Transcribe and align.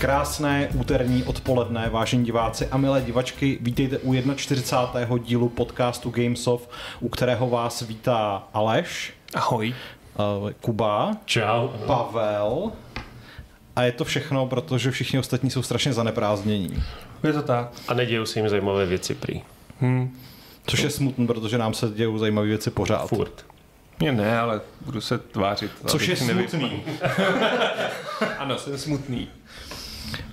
Krásné 0.00 0.68
úterní 0.74 1.24
odpoledne, 1.24 1.88
vážení 1.88 2.24
diváci 2.24 2.66
a 2.66 2.76
milé 2.76 3.02
divačky, 3.02 3.58
vítejte 3.60 3.98
u 3.98 4.14
41. 4.36 5.18
dílu 5.18 5.48
podcastu 5.48 6.10
Gamesoft, 6.10 6.70
u 7.00 7.08
kterého 7.08 7.50
vás 7.50 7.82
vítá 7.82 8.48
Aleš. 8.52 9.12
Ahoj. 9.34 9.74
Uh, 10.42 10.50
Kuba. 10.50 11.16
Čau. 11.24 11.68
Pavel. 11.68 12.72
A 13.76 13.82
je 13.82 13.92
to 13.92 14.04
všechno, 14.04 14.46
protože 14.46 14.90
všichni 14.90 15.18
ostatní 15.18 15.50
jsou 15.50 15.62
strašně 15.62 15.92
zaneprázdnění. 15.92 16.82
Je 17.22 17.32
to 17.32 17.42
tak. 17.42 17.72
A 17.88 17.94
nedějou 17.94 18.26
se 18.26 18.38
jim 18.38 18.48
zajímavé 18.48 18.86
věci 18.86 19.14
prý. 19.14 19.42
Hmm. 19.80 20.16
Což 20.66 20.80
je 20.80 20.90
smutné, 20.90 21.26
protože 21.26 21.58
nám 21.58 21.74
se 21.74 21.88
dějou 21.88 22.18
zajímavé 22.18 22.46
věci 22.46 22.70
pořád. 22.70 23.08
Furt. 23.08 23.46
Mně 23.98 24.12
ne, 24.12 24.38
ale 24.40 24.60
budu 24.80 25.00
se 25.00 25.18
tvářit. 25.18 25.70
Což 25.86 26.06
je 26.06 26.16
smutný. 26.16 26.82
ano, 28.38 28.58
jsem 28.58 28.78
smutný. 28.78 29.28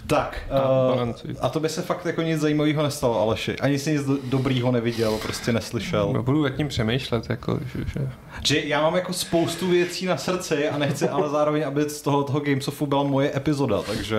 Tak, 0.08 0.40
A 0.52 0.92
uh, 1.04 1.10
a 1.42 1.50
to 1.50 1.60
by 1.60 1.70
se 1.70 1.82
fakt 1.82 2.06
jako 2.06 2.22
nic 2.22 2.40
zajímavého 2.40 2.84
nestalo, 2.84 3.22
Aleši. 3.22 3.56
Ani 3.60 3.80
si 3.80 3.92
nic 3.92 4.04
do- 4.06 4.18
dobrýho 4.24 4.72
neviděl, 4.72 5.18
prostě 5.22 5.54
neslyšel. 5.54 6.10
No, 6.14 6.24
budu 6.24 6.44
nad 6.44 6.50
tím 6.50 6.68
přemýšlet, 6.68 7.30
jako, 7.30 7.60
že, 7.76 7.80
že... 8.00 8.10
Že 8.44 8.60
já 8.60 8.82
mám 8.82 8.96
jako 8.96 9.14
spoustu 9.14 9.68
věcí 9.68 10.06
na 10.06 10.18
srdci 10.18 10.70
a 10.70 10.78
nechci 10.78 11.10
ale 11.10 11.30
zároveň, 11.30 11.66
aby 11.68 11.90
z 11.90 12.02
toho, 12.02 12.24
toho 12.24 12.40
Gamesofu 12.40 12.86
byla 12.86 13.04
moje 13.04 13.32
epizoda, 13.36 13.82
takže... 13.82 14.18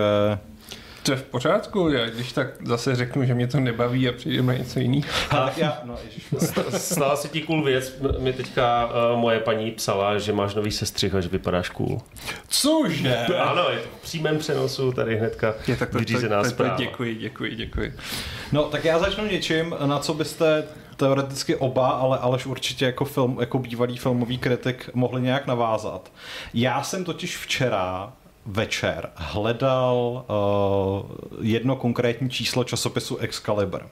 To 1.03 1.11
je 1.11 1.17
v 1.17 1.23
pořádku, 1.23 1.89
já 1.89 2.09
když 2.09 2.31
tak 2.31 2.47
zase 2.65 2.95
řeknu, 2.95 3.25
že 3.25 3.33
mě 3.33 3.47
to 3.47 3.59
nebaví 3.59 4.09
a 4.09 4.11
přijdeme 4.11 4.53
na 4.53 4.59
něco 4.59 4.79
jiného. 4.79 5.07
Tak 5.29 5.57
já, 5.57 5.81
no, 5.83 5.95
ježiš, 6.05 6.23
Stala 6.77 7.15
se 7.15 7.27
ti 7.27 7.41
cool 7.41 7.63
věc. 7.63 7.93
Mi 8.19 8.33
teďka 8.33 8.85
uh, 8.85 9.19
moje 9.19 9.39
paní 9.39 9.71
psala, 9.71 10.17
že 10.19 10.33
máš 10.33 10.55
nový 10.55 10.71
sestřih 10.71 11.15
a 11.15 11.21
že 11.21 11.29
vypadáš 11.29 11.69
cool. 11.69 12.01
Cože? 12.47 13.17
Ano, 13.25 13.69
je 13.69 13.79
to 13.79 13.87
v 13.99 14.01
přímém 14.01 14.37
přenosu 14.37 14.91
tady 14.91 15.17
hnedka 15.17 15.53
Je, 15.67 15.75
tak 15.75 15.89
to, 15.89 15.93
to, 15.93 15.99
vyřízená 15.99 16.37
to, 16.37 16.43
to, 16.43 16.49
zpráva. 16.49 16.75
děkuji, 16.75 17.15
děkuji, 17.15 17.55
děkuji. 17.55 17.93
No, 18.51 18.63
tak 18.63 18.85
já 18.85 18.99
začnu 18.99 19.25
něčím, 19.25 19.75
na 19.85 19.99
co 19.99 20.13
byste 20.13 20.63
teoreticky 20.95 21.55
oba, 21.55 21.89
ale 21.89 22.17
Aleš 22.17 22.45
určitě 22.45 22.85
jako, 22.85 23.05
film, 23.05 23.37
jako 23.39 23.59
bývalý 23.59 23.97
filmový 23.97 24.37
kritik 24.37 24.89
mohli 24.93 25.21
nějak 25.21 25.47
navázat. 25.47 26.11
Já 26.53 26.83
jsem 26.83 27.03
totiž 27.03 27.37
včera 27.37 28.13
večer 28.51 29.09
hledal 29.15 30.25
uh, 30.27 31.45
jedno 31.45 31.75
konkrétní 31.75 32.29
číslo 32.29 32.63
časopisu 32.63 33.17
Excalibur. 33.17 33.87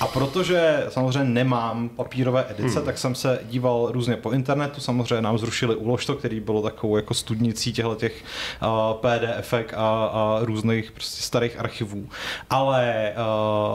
A 0.00 0.06
protože 0.06 0.86
samozřejmě 0.88 1.24
nemám 1.24 1.88
papírové 1.88 2.46
edice, 2.50 2.76
hmm. 2.76 2.86
tak 2.86 2.98
jsem 2.98 3.14
se 3.14 3.40
díval 3.44 3.88
různě 3.92 4.16
po 4.16 4.30
internetu. 4.30 4.80
Samozřejmě 4.80 5.22
nám 5.22 5.38
zrušili 5.38 5.76
úložto, 5.76 6.14
který 6.14 6.40
bylo 6.40 6.62
takovou 6.62 6.96
jako 6.96 7.14
studnicí 7.14 7.72
těchto 7.72 7.94
těch 7.94 8.24
uh, 8.62 8.68
PDFek 9.00 9.74
a, 9.74 10.06
a 10.06 10.38
různých 10.42 10.92
prostě 10.92 11.22
starých 11.22 11.58
archivů. 11.58 12.08
Ale 12.50 13.12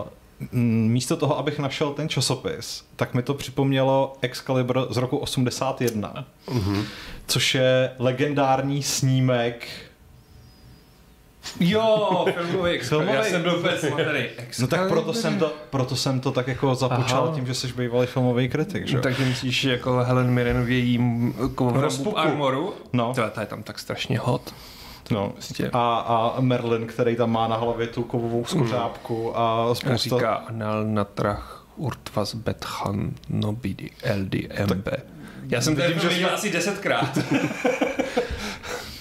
uh, 0.01 0.07
místo 0.87 1.17
toho, 1.17 1.37
abych 1.37 1.59
našel 1.59 1.93
ten 1.93 2.09
časopis, 2.09 2.83
tak 2.95 3.13
mi 3.13 3.21
to 3.23 3.33
připomnělo 3.33 4.13
Excalibur 4.21 4.87
z 4.89 4.97
roku 4.97 5.17
81, 5.17 6.25
Mhm. 6.51 6.83
což 7.27 7.55
je 7.55 7.91
legendární 7.99 8.83
snímek 8.83 9.67
Jo, 11.59 12.25
filmový 12.33 12.79
Filmový. 12.79 13.13
Já 13.13 13.23
jsem 13.23 13.41
byl 13.41 13.55
vůbec. 13.57 13.85
No 14.59 14.67
tak 14.67 14.87
proto 14.87 15.13
jsem 15.13 15.39
to, 15.39 15.53
proto 15.69 15.95
jsem 15.95 16.19
to 16.19 16.31
tak 16.31 16.47
jako 16.47 16.75
započal 16.75 17.23
Aha. 17.23 17.35
tím, 17.35 17.45
že 17.47 17.53
jsi 17.53 17.67
bývalý 17.67 18.07
filmový 18.07 18.49
kritik, 18.49 18.87
že? 18.87 18.95
No, 18.95 19.01
takže 19.03 19.25
myslíš 19.25 19.63
jako 19.63 20.03
Helen 20.03 20.29
Mirren 20.31 20.65
v 20.65 20.69
jejím 20.69 21.33
kovovém 21.55 21.81
Rozpuku. 21.81 22.19
armoru? 22.19 22.73
No. 22.93 23.13
To, 23.13 23.29
to 23.29 23.39
je 23.39 23.45
tam 23.45 23.63
tak 23.63 23.79
strašně 23.79 24.19
hot. 24.19 24.53
No. 25.11 25.29
Prostě. 25.29 25.69
A, 25.73 25.97
a 26.37 26.41
Merlin, 26.41 26.87
který 26.87 27.15
tam 27.15 27.31
má 27.31 27.47
na 27.47 27.55
hlavě 27.55 27.87
tu 27.87 28.03
kovovou 28.03 28.45
skořápku 28.45 29.37
a 29.37 29.71
A 29.71 29.75
spousta... 29.75 29.97
říká 30.15 30.33
Anal 30.33 30.85
natrach 30.85 31.65
urtvas 31.75 32.35
betchan 32.35 33.11
nobidi 33.29 33.89
LDMB. 34.15 34.87
Já 35.49 35.61
jsem 35.61 35.75
že 35.75 36.09
viděl 36.09 36.29
asi 36.33 36.51
desetkrát. 36.51 37.17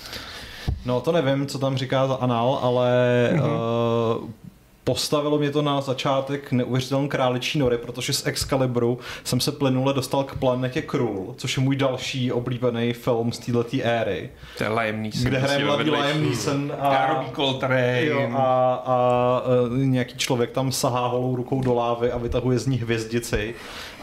No 0.88 1.00
to 1.00 1.12
nevím, 1.12 1.46
co 1.46 1.58
tam 1.58 1.76
říká 1.76 2.06
za 2.06 2.14
anal, 2.14 2.58
ale 2.62 2.90
mm-hmm. 3.32 4.20
uh, 4.22 4.28
postavilo 4.84 5.38
mě 5.38 5.50
to 5.50 5.62
na 5.62 5.80
začátek 5.80 6.52
neuvěřitelné 6.52 7.08
králičí 7.08 7.58
nory, 7.58 7.78
protože 7.78 8.12
z 8.12 8.26
Excaliburu 8.26 8.98
jsem 9.24 9.40
se 9.40 9.52
plynule 9.52 9.94
dostal 9.94 10.24
k 10.24 10.34
planetě 10.38 10.82
Krul, 10.82 11.34
což 11.36 11.56
je 11.56 11.62
můj 11.62 11.76
další 11.76 12.32
oblíbený 12.32 12.92
film 12.92 13.32
z 13.32 13.38
této 13.38 13.64
éry, 13.82 14.30
To 14.58 14.64
je 14.64 14.70
Liam 14.70 15.02
Neeson. 15.02 15.24
kde 15.24 15.38
hraje 15.38 15.64
mladý. 15.64 15.90
Liam 15.90 16.22
Neeson 16.22 16.72
a, 16.80 16.88
A 16.88 17.12
Robbie 17.14 17.32
Coltrane. 17.36 18.04
jo, 18.04 18.30
a, 18.36 18.74
a 18.86 19.42
uh, 19.70 19.78
nějaký 19.78 20.16
člověk 20.18 20.50
tam 20.50 20.72
sahá 20.72 21.06
holou 21.06 21.36
rukou 21.36 21.60
do 21.60 21.74
lávy 21.74 22.12
a 22.12 22.18
vytahuje 22.18 22.58
z 22.58 22.66
ní 22.66 22.76
hvězdici. 22.76 23.54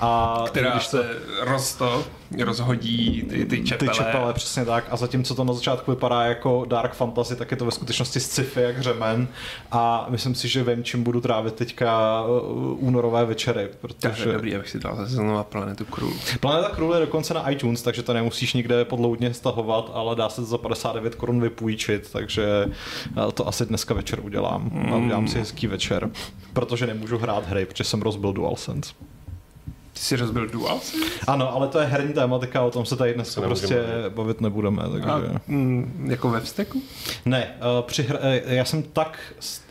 A 0.02 0.44
která 0.47 0.72
když 0.72 0.88
to, 0.88 0.97
se 0.97 1.09
rozto, 1.41 2.03
rozhodí 2.44 3.25
ty, 3.30 3.46
ty 3.46 3.63
čepele. 3.63 3.91
ty 3.91 3.97
čepele, 3.97 4.34
přesně 4.34 4.66
tak. 4.66 4.86
A 4.90 4.96
zatímco 4.96 5.36
to 5.36 5.44
na 5.44 5.53
začátku 5.53 5.91
vypadá 5.91 6.24
jako 6.24 6.66
dark 6.68 6.94
fantasy, 6.94 7.36
tak 7.36 7.52
je 7.52 7.58
to 7.58 7.66
ve 7.66 7.72
skutečnosti 7.72 8.19
sci-fi 8.19 8.62
jak 8.62 8.81
řemen. 8.81 9.28
A 9.72 10.06
myslím 10.09 10.35
si, 10.35 10.47
že 10.47 10.64
vím, 10.64 10.84
čím 10.84 11.03
budu 11.03 11.22
trávit 11.22 11.53
teďka 11.53 12.24
uh, 12.24 12.88
únorové 12.88 13.25
večery. 13.25 13.69
Takže 13.81 14.09
Protože 14.09 14.31
dobrý, 14.31 14.56
abych 14.56 14.69
si 14.69 14.80
dal 14.80 14.96
zase 14.96 15.12
znova 15.12 15.44
Planetu 15.44 15.85
Krul. 15.85 16.14
Planeta 16.40 16.69
Krul 16.69 16.94
je 16.94 17.00
dokonce 17.00 17.34
na 17.34 17.50
iTunes, 17.50 17.81
takže 17.81 18.03
to 18.03 18.14
nemusíš 18.14 18.53
nikde 18.53 18.85
podloudně 18.85 19.34
stahovat, 19.34 19.91
ale 19.94 20.16
dá 20.16 20.30
se 20.30 20.41
to 20.41 20.47
za 20.47 20.58
59 20.58 21.16
korun 21.16 21.41
vypůjčit, 21.41 22.09
takže 22.12 22.66
uh, 23.18 23.31
to 23.31 23.47
asi 23.47 23.66
dneska 23.66 23.94
večer 23.94 24.19
udělám. 24.19 24.90
A 24.94 24.96
udělám 24.96 25.28
si 25.28 25.40
hezký 25.40 25.68
večer, 25.68 26.09
protože 26.53 26.88
nemůžu 26.88 27.18
hrát 27.18 27.47
hry, 27.47 27.66
protože 27.66 27.84
jsem 27.84 28.02
rozbil 28.02 28.34
DualSense. 28.34 28.94
Ty 29.95 30.01
jsi 30.01 30.16
rozbil 30.16 30.47
DualSense? 30.47 31.09
Ano, 31.28 31.56
ale 31.56 31.67
to 31.67 31.79
je 31.79 31.85
herní 31.85 32.13
tématika, 32.13 32.61
o 32.61 32.72
tom 32.72 32.85
se 32.85 32.95
tady 32.95 33.13
dneska 33.13 33.41
prostě 33.41 33.75
bavit. 33.75 34.13
bavit 34.13 34.41
nebudeme. 34.41 34.83
Takže... 34.91 35.09
A, 35.09 35.22
mm, 35.47 36.07
jako 36.09 36.29
ve 36.29 36.41
vzteku? 36.41 36.81
Ne, 37.25 37.56
uh, 37.78 37.88
při 37.88 38.03
hra, 38.03 38.19
eh, 38.22 38.55
já 38.55 38.66
jsem 38.66 38.84
tak 38.84 39.19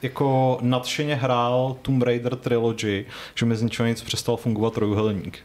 jako 0.03 0.59
nadšeně 0.61 1.15
hrál 1.15 1.77
Tomb 1.83 2.03
Raider 2.03 2.37
Trilogy, 2.37 3.05
že 3.35 3.47
mi 3.47 3.57
z 3.57 3.63
ničeho 3.63 3.87
nic 3.87 4.03
přestal 4.03 4.37
fungovat 4.37 4.75
trojuhelník. 4.75 5.39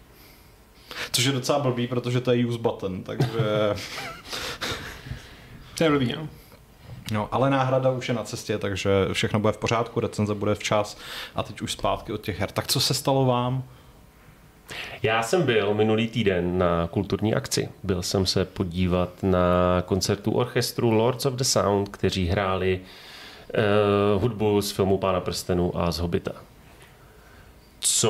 Což 1.12 1.26
je 1.26 1.32
docela 1.32 1.60
blbý, 1.60 1.88
protože 1.88 2.22
to 2.22 2.32
je 2.32 2.46
use 2.46 2.60
button, 2.60 3.04
takže... 3.04 3.30
To 5.78 5.84
je 5.84 5.90
blbý, 5.90 6.14
no. 6.18 6.28
No, 7.12 7.30
ale 7.32 7.50
náhrada 7.50 7.92
už 7.92 8.08
je 8.08 8.14
na 8.14 8.24
cestě, 8.24 8.58
takže 8.58 8.90
všechno 9.14 9.40
bude 9.40 9.54
v 9.54 9.58
pořádku, 9.58 10.00
recenze 10.00 10.36
bude 10.36 10.56
včas 10.56 10.98
a 11.36 11.44
teď 11.44 11.62
už 11.62 11.72
zpátky 11.72 12.14
od 12.14 12.22
těch 12.22 12.40
her. 12.40 12.52
Tak 12.52 12.68
co 12.68 12.80
se 12.80 12.94
stalo 12.94 13.26
vám? 13.26 13.64
Já 15.04 15.24
jsem 15.24 15.44
byl 15.44 15.74
minulý 15.74 16.08
týden 16.08 16.58
na 16.58 16.88
kulturní 16.92 17.36
akci. 17.36 17.70
Byl 17.84 18.02
jsem 18.02 18.26
se 18.26 18.46
podívat 18.46 19.10
na 19.24 19.82
koncertu 19.86 20.32
orchestru 20.32 20.92
Lords 20.92 21.26
of 21.26 21.34
the 21.34 21.44
Sound, 21.44 21.90
kteří 21.90 22.28
hráli 22.28 22.80
uh, 24.14 24.22
hudbu 24.22 24.62
z 24.62 24.72
filmu 24.72 24.98
Pána 24.98 25.20
prstenu 25.20 25.78
a 25.78 25.92
z 25.92 26.00
Hobita. 26.00 26.32
Co... 27.80 28.10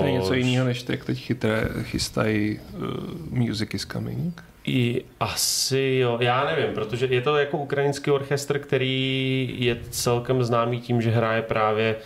To 0.00 0.06
je 0.06 0.12
něco 0.12 0.34
jiného, 0.34 0.66
než 0.66 0.84
jak 0.88 1.04
teď 1.04 1.18
chytré 1.18 1.68
chystají 1.82 2.58
uh, 2.58 2.82
Music 3.30 3.74
is 3.74 3.86
Coming. 3.86 4.44
I 4.64 5.04
asi 5.20 5.98
jo, 6.02 6.18
já 6.20 6.44
nevím, 6.44 6.74
protože 6.74 7.06
je 7.06 7.20
to 7.20 7.36
jako 7.36 7.58
ukrajinský 7.58 8.10
orchestr, 8.10 8.58
který 8.58 9.54
je 9.58 9.76
celkem 9.90 10.44
známý 10.44 10.80
tím, 10.80 11.02
že 11.02 11.10
hraje 11.10 11.42
právě 11.42 11.96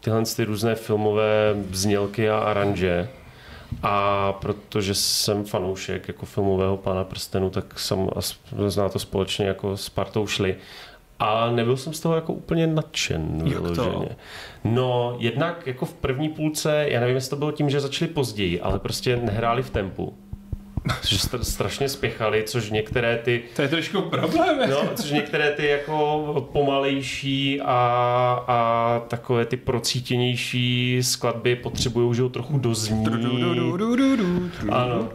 tyhle 0.00 0.22
ty 0.36 0.44
různé 0.44 0.74
filmové 0.74 1.54
znělky 1.70 2.30
a 2.30 2.38
aranže. 2.38 3.08
A 3.82 4.32
protože 4.32 4.94
jsem 4.94 5.44
fanoušek 5.44 6.08
jako 6.08 6.26
filmového 6.26 6.76
pána 6.76 7.04
prstenu, 7.04 7.50
tak 7.50 7.78
jsem 7.78 8.08
zná 8.66 8.88
to 8.88 8.98
společně 8.98 9.46
jako 9.46 9.76
s 9.76 9.88
partou 9.88 10.26
šli. 10.26 10.56
A 11.18 11.50
nebyl 11.50 11.76
jsem 11.76 11.92
z 11.92 12.00
toho 12.00 12.14
jako 12.14 12.32
úplně 12.32 12.66
nadšen. 12.66 13.42
Jak 13.46 13.76
to? 13.76 14.06
No, 14.64 15.16
jednak 15.18 15.66
jako 15.66 15.86
v 15.86 15.94
první 15.94 16.28
půlce, 16.28 16.86
já 16.88 17.00
nevím, 17.00 17.14
jestli 17.14 17.30
to 17.30 17.36
bylo 17.36 17.52
tím, 17.52 17.70
že 17.70 17.80
začali 17.80 18.10
později, 18.10 18.60
ale 18.60 18.78
prostě 18.78 19.16
nehráli 19.16 19.62
v 19.62 19.70
tempu. 19.70 20.14
Že 21.08 21.16
str- 21.16 21.40
strašně 21.40 21.88
spěchali, 21.88 22.42
což 22.46 22.70
některé 22.70 23.18
ty 23.18 23.42
To 23.56 23.62
je 23.62 23.68
trošku 23.68 24.02
problém. 24.02 24.70
No, 24.70 24.82
což 24.94 25.10
některé 25.10 25.50
ty 25.50 25.66
jako 25.66 26.48
pomalejší 26.52 27.60
a, 27.60 27.74
a 28.48 29.02
takové 29.08 29.44
ty 29.44 29.56
procítěnější 29.56 30.98
skladby 31.02 31.56
potřebují, 31.56 32.14
že 32.14 32.22
ho 32.22 32.28
trochu 32.28 32.58
dozní. 32.58 33.04
Ano. 34.70 35.08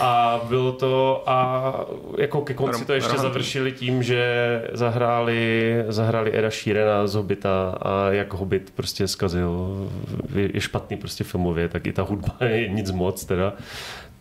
A 0.00 0.40
bylo 0.48 0.72
to 0.72 1.22
a 1.26 1.72
jako 2.18 2.40
ke 2.40 2.54
konci 2.54 2.84
to 2.84 2.92
ještě 2.92 3.18
završili 3.18 3.72
tím, 3.72 4.02
že 4.02 4.62
zahráli, 4.72 5.74
zahráli 5.88 6.38
Eda 6.38 6.50
Sheerana 6.50 7.06
z 7.06 7.14
Hobita 7.14 7.78
a 7.82 8.10
jak 8.10 8.34
Hobbit 8.34 8.72
prostě 8.74 9.08
zkazil, 9.08 9.88
je, 10.34 10.50
je 10.54 10.60
špatný 10.60 10.96
prostě 10.96 11.24
filmově, 11.24 11.68
tak 11.68 11.86
i 11.86 11.92
ta 11.92 12.02
hudba 12.02 12.36
je 12.44 12.68
nic 12.68 12.90
moc 12.90 13.24
teda. 13.24 13.52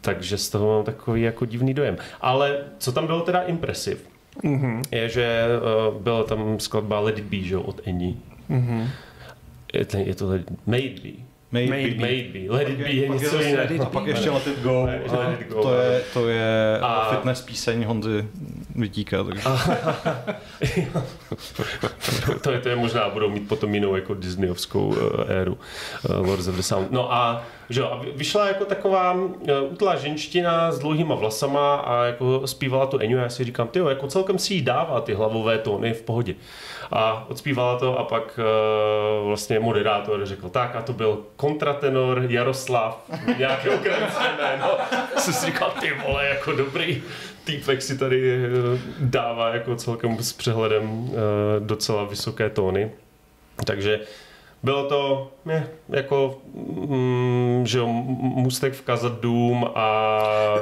Takže 0.07 0.38
z 0.38 0.50
toho 0.50 0.68
mám 0.68 0.83
takový 0.83 1.21
jako 1.21 1.45
divný 1.45 1.74
dojem. 1.74 1.98
Ale 2.21 2.57
co 2.77 2.92
tam 2.92 3.06
bylo 3.06 3.21
teda 3.21 3.42
impresiv? 3.42 4.07
mm-hmm. 4.44 4.81
je, 4.92 5.09
že 5.09 5.45
uh, 5.89 6.01
byla 6.01 6.24
tam 6.24 6.59
skladba 6.59 7.00
Let 7.00 7.19
It 7.19 7.25
Be, 7.25 7.38
že, 7.38 7.57
od 7.57 7.81
Eni. 7.88 8.15
Mm-hmm. 8.50 8.88
Je, 9.74 9.86
to, 9.86 9.98
je 9.98 10.15
to 10.15 10.27
Be. 10.68 11.27
Maybe. 11.52 11.70
Maybe. 11.70 12.02
Maybe. 12.02 12.50
Let 12.50 12.70
it 12.70 12.78
be 12.78 12.92
je 12.92 13.10
něco 13.10 13.42
jiného. 13.42 13.84
A 13.84 13.86
pak 13.86 14.08
ještě 14.08 14.30
Let 14.30 14.48
it 14.48 14.60
go. 14.60 14.84
Let 14.84 15.42
it 15.42 15.48
go. 15.48 15.62
To 15.62 15.74
je, 15.74 16.02
to 16.14 16.30
je 16.30 16.80
a... 16.82 17.10
fitness 17.16 17.42
píseň 17.42 17.86
Honzy 17.86 18.28
Vytíka. 18.76 19.24
Takže. 19.24 19.42
to, 22.42 22.52
je, 22.52 22.60
to 22.60 22.70
je 22.70 22.76
možná, 22.76 23.10
budou 23.10 23.30
mít 23.30 23.48
potom 23.48 23.74
jinou 23.74 23.96
jako 23.96 24.14
Disneyovskou 24.14 24.88
uh, 24.88 24.96
éru 25.28 25.58
uh, 26.10 26.28
Lords 26.28 26.48
of 26.48 26.56
the 26.56 26.62
Sound. 26.62 26.92
No 26.92 27.14
a, 27.14 27.44
že 27.70 27.84
a 27.84 28.02
vyšla 28.16 28.48
jako 28.48 28.66
taková 28.66 29.14
uh, 29.14 29.30
utlá 29.70 29.96
ženština 29.96 30.72
s 30.72 30.80
dlouhýma 30.80 31.16
vlasama 31.16 31.76
a 31.76 32.04
jako 32.04 32.48
zpívala 32.48 32.86
tu 32.86 32.98
Eniu 32.98 33.20
a 33.20 33.22
já 33.22 33.30
si 33.30 33.44
říkám, 33.44 33.68
ty 33.68 33.80
jako 33.80 34.08
celkem 34.08 34.40
si 34.40 34.54
jí 34.54 34.62
dává 34.62 35.02
ty 35.02 35.14
hlavové 35.14 35.58
tóny 35.58 35.94
v 35.94 36.02
pohodě 36.02 36.36
a 36.92 37.25
odspívala 37.30 37.80
to 37.80 38.00
a 38.00 38.04
pak 38.04 38.39
uh, 38.39 39.28
vlastně 39.28 39.60
moderátor 39.60 40.25
řekl, 40.25 40.50
tak 40.50 40.75
a 40.75 40.81
to 40.81 40.94
byl 40.94 41.24
kontratenor 41.36 42.25
Jaroslav, 42.30 43.04
nějaké 43.38 43.69
ukrajinské 43.69 44.24
jméno. 44.38 44.78
Jsem 45.18 45.34
si 45.34 45.45
říkal, 45.45 45.74
ty 45.80 45.94
vole, 46.07 46.25
jako 46.25 46.51
dobrý 46.51 47.04
týpek 47.44 47.81
si 47.81 47.98
tady 47.98 48.38
uh, 48.38 48.80
dává 49.00 49.50
jako 49.50 49.75
celkem 49.75 50.24
s 50.24 50.34
přehledem 50.34 50.89
uh, 50.89 51.10
docela 51.60 52.04
vysoké 52.04 52.50
tóny. 52.50 52.92
Takže 53.66 54.00
bylo 54.63 54.89
to 54.89 55.31
je, 55.50 55.68
jako 55.89 56.42
mm, 56.54 57.62
že 57.65 57.80
jo, 57.80 57.88
můstek 58.18 58.74
v 58.74 58.81
Kazadům 58.81 59.65
a, 59.65 59.69
a 59.75 60.57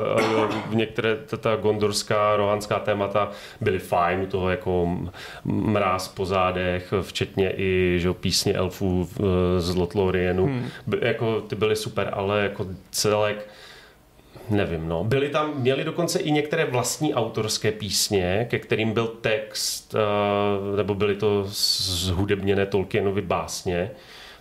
některé 0.69 1.17
ta 1.39 1.55
gondorská, 1.55 2.35
rohanská 2.35 2.79
témata 2.79 3.31
byly 3.61 3.79
fajn, 3.79 4.21
u 4.21 4.25
toho 4.25 4.49
jako 4.49 4.97
mráz 5.45 6.07
po 6.07 6.25
zádech, 6.25 6.93
včetně 7.01 7.53
i 7.57 7.95
že 7.99 8.07
jo, 8.07 8.13
písně 8.13 8.53
elfů 8.53 9.09
z 9.57 9.75
Lotlorienu. 9.75 10.45
Hmm. 10.45 10.65
By, 10.87 10.97
jako 11.01 11.41
ty 11.41 11.55
byly 11.55 11.75
super, 11.75 12.09
ale 12.13 12.43
jako 12.43 12.65
celek 12.91 13.47
nevím, 14.49 14.87
no. 14.87 15.03
Byly 15.03 15.29
tam, 15.29 15.53
měli 15.55 15.83
dokonce 15.83 16.19
i 16.19 16.31
některé 16.31 16.65
vlastní 16.65 17.13
autorské 17.13 17.71
písně, 17.71 18.47
ke 18.49 18.59
kterým 18.59 18.93
byl 18.93 19.07
text, 19.07 19.95
uh, 19.95 20.77
nebo 20.77 20.95
byly 20.95 21.15
to 21.15 21.43
zhudebněné 21.47 22.65
Tolkienovy 22.65 23.21
básně. 23.21 23.91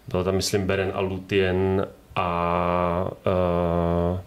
Byl 0.08 0.24
tam, 0.24 0.34
myslím, 0.34 0.66
Beren 0.66 0.92
a 0.94 1.00
Lutien 1.00 1.86
a 2.16 3.10
uh, 3.26 4.18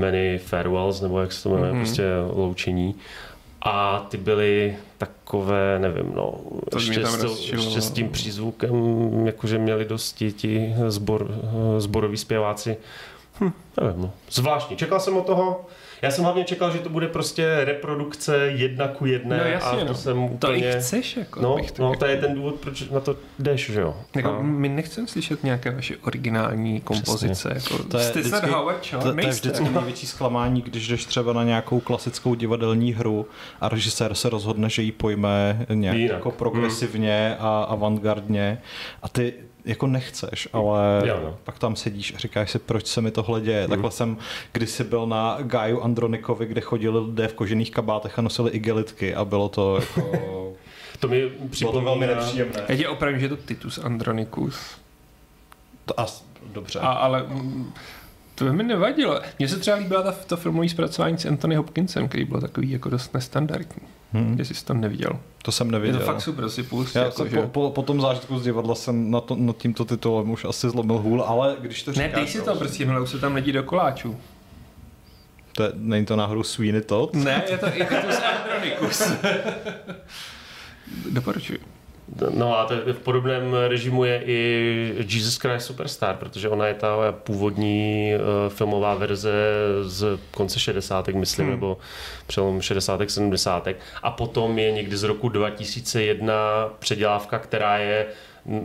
Many 0.00 0.38
Farewells, 0.38 1.00
nebo 1.00 1.20
jak 1.20 1.32
se 1.32 1.42
to 1.42 1.48
jmenuje, 1.48 1.72
mm-hmm. 1.72 1.78
prostě 1.78 2.04
loučení. 2.32 2.94
A 3.62 4.06
ty 4.08 4.16
byly 4.16 4.76
takové, 4.98 5.78
nevím, 5.78 6.12
no, 6.14 6.34
to 6.70 6.78
ještě, 6.78 7.06
s, 7.06 7.52
ještě 7.52 7.80
s 7.80 7.90
tím 7.90 8.08
přízvukem, 8.08 9.26
jakože 9.26 9.58
měli 9.58 9.84
dosti 9.84 10.32
ti 10.32 10.74
zbor, 10.88 11.30
zboroví 11.78 12.16
zpěváci 12.16 12.76
Hm, 13.40 13.52
nevím, 13.80 14.02
no. 14.02 14.12
Zvláštní. 14.30 14.76
Čekal 14.76 15.00
jsem 15.00 15.16
od 15.16 15.26
toho, 15.26 15.66
já 16.02 16.10
jsem 16.10 16.24
hlavně 16.24 16.44
čekal, 16.44 16.72
že 16.72 16.78
to 16.78 16.88
bude 16.88 17.08
prostě 17.08 17.64
reprodukce 17.64 18.36
jedna 18.36 18.88
ku 18.88 19.06
jedné 19.06 19.38
no, 19.38 19.44
jasně, 19.44 19.78
a 19.78 19.84
to 19.84 19.92
no. 19.92 19.94
jsem 19.94 20.18
úplně... 20.18 20.38
To 20.72 20.78
i 20.78 20.80
chceš, 20.80 21.16
jako. 21.16 21.40
No, 21.40 21.56
to 21.72 21.82
no 21.82 21.88
jako... 21.88 22.00
to 22.00 22.06
je 22.06 22.16
ten 22.16 22.34
důvod, 22.34 22.54
proč 22.54 22.90
na 22.90 23.00
to 23.00 23.16
jdeš, 23.38 23.70
že 23.70 23.80
jo. 23.80 23.96
Jako, 24.16 24.28
a... 24.28 24.42
My 24.42 24.68
nechceme 24.68 25.06
slyšet 25.06 25.44
nějaké 25.44 25.70
vaše 25.70 25.96
originální 25.96 26.80
kompozice. 26.80 27.52
Jako, 27.54 27.82
to 27.82 27.98
je 27.98 28.10
vždycky, 28.10 28.46
Howard, 28.46 28.90
to, 28.90 29.12
to 29.12 29.20
je 29.20 29.28
vždycky 29.28 29.64
největší 29.64 30.06
zklamání, 30.06 30.62
když 30.62 30.88
jdeš 30.88 31.04
třeba 31.04 31.32
na 31.32 31.44
nějakou 31.44 31.80
klasickou 31.80 32.34
divadelní 32.34 32.92
hru 32.92 33.26
a 33.60 33.68
režisér 33.68 34.14
se 34.14 34.28
rozhodne, 34.28 34.70
že 34.70 34.82
ji 34.82 34.92
pojme 34.92 35.66
nějak 35.74 35.96
Jinak. 35.96 36.14
jako 36.14 36.30
progresivně 36.30 37.36
hmm. 37.38 37.46
a 37.46 37.62
avantgardně 37.62 38.62
a 39.02 39.08
ty 39.08 39.34
jako 39.68 39.86
nechceš, 39.86 40.48
ale 40.52 41.02
jo, 41.04 41.20
no. 41.24 41.38
pak 41.44 41.58
tam 41.58 41.76
sedíš 41.76 42.14
a 42.14 42.18
říkáš 42.18 42.50
si, 42.50 42.58
proč 42.58 42.86
se 42.86 43.00
mi 43.00 43.10
tohle 43.10 43.40
děje. 43.40 43.60
Hmm. 43.60 43.70
Takhle 43.70 43.90
jsem 43.90 44.16
kdysi 44.52 44.84
byl 44.84 45.06
na 45.06 45.38
Gaju 45.40 45.80
Andronikovi, 45.80 46.46
kde 46.46 46.60
chodili 46.60 46.98
lidé 46.98 47.28
v 47.28 47.34
kožených 47.34 47.70
kabátech 47.70 48.18
a 48.18 48.22
nosili 48.22 48.50
igelitky 48.50 49.14
a 49.14 49.24
bylo 49.24 49.48
to 49.48 49.80
jako... 49.80 50.52
to 51.00 51.08
mi 51.08 51.30
bylo 51.60 51.72
to 51.72 51.80
velmi 51.80 52.06
nepříjemné. 52.06 52.64
Já 52.68 52.76
tě 52.76 52.88
opravím, 52.88 53.20
že 53.20 53.24
je 53.24 53.30
to 53.30 53.36
Titus 53.36 53.78
Andronicus. 53.78 54.78
To 55.84 56.00
as, 56.00 56.24
dobře. 56.52 56.78
A, 56.78 56.88
ale 56.88 57.26
to 58.34 58.52
mi 58.52 58.62
nevadilo. 58.62 59.20
Mně 59.38 59.48
se 59.48 59.58
třeba 59.58 59.76
líbila 59.76 60.02
ta, 60.02 60.12
to 60.12 60.36
filmové 60.36 60.68
zpracování 60.68 61.18
s 61.18 61.26
Anthony 61.26 61.54
Hopkinsem, 61.54 62.08
který 62.08 62.24
byl 62.24 62.40
takový 62.40 62.70
jako 62.70 62.90
dost 62.90 63.14
nestandardní. 63.14 63.82
Hmm. 64.12 64.38
Jestli 64.38 64.54
jsi 64.54 64.64
to 64.64 64.74
neviděl. 64.74 65.20
To 65.42 65.52
jsem 65.52 65.70
neviděl. 65.70 66.00
Je 66.00 66.00
to 66.00 66.12
fakt 66.12 66.20
super 66.20 66.48
si 66.48 66.62
pust. 66.62 66.96
Já 66.96 67.04
jako, 67.04 67.24
po, 67.24 67.42
po, 67.42 67.70
po, 67.70 67.82
tom 67.82 68.00
zážitku 68.00 68.38
z 68.38 68.44
divadla 68.44 68.74
jsem 68.74 69.10
na 69.10 69.20
to, 69.20 69.36
nad 69.36 69.56
tímto 69.56 69.84
titulem 69.84 70.30
už 70.30 70.44
asi 70.44 70.70
zlomil 70.70 70.98
hůl, 70.98 71.22
ale 71.22 71.56
když 71.60 71.82
to 71.82 71.92
říkáš... 71.92 72.12
Ne, 72.12 72.16
dej 72.16 72.26
si 72.26 72.42
to 72.42 72.54
prostě, 72.54 72.86
už 73.02 73.10
se 73.10 73.18
tam 73.18 73.34
lidi 73.34 73.52
do 73.52 73.62
koláčů. 73.62 74.16
To 75.52 75.62
je, 75.62 75.72
není 75.74 76.06
to 76.06 76.16
náhodou 76.16 76.42
Sweeney 76.42 76.80
Todd? 76.80 77.14
Ne, 77.14 77.42
je 77.50 77.58
to 77.58 77.66
Ictus 77.66 78.20
Andronicus. 78.22 79.12
Doporučuji. 81.10 81.58
No 82.30 82.58
a 82.58 82.64
to 82.64 82.74
v 82.92 82.98
podobném 82.98 83.54
režimu 83.68 84.04
je 84.04 84.22
i 84.24 85.06
Jesus 85.08 85.36
Christ 85.36 85.66
Superstar, 85.66 86.16
protože 86.16 86.48
ona 86.48 86.66
je 86.66 86.74
ta 86.74 86.96
původní 87.12 88.12
uh, 88.14 88.52
filmová 88.52 88.94
verze 88.94 89.32
z 89.82 90.18
konce 90.30 90.60
60. 90.60 91.08
myslím, 91.08 91.46
hmm. 91.46 91.54
nebo 91.54 91.78
přelom 92.26 92.60
60. 92.60 93.00
70. 93.08 93.68
A 94.02 94.10
potom 94.10 94.58
je 94.58 94.72
někdy 94.72 94.96
z 94.96 95.02
roku 95.02 95.28
2001 95.28 96.34
předělávka, 96.78 97.38
která 97.38 97.78
je 97.78 98.06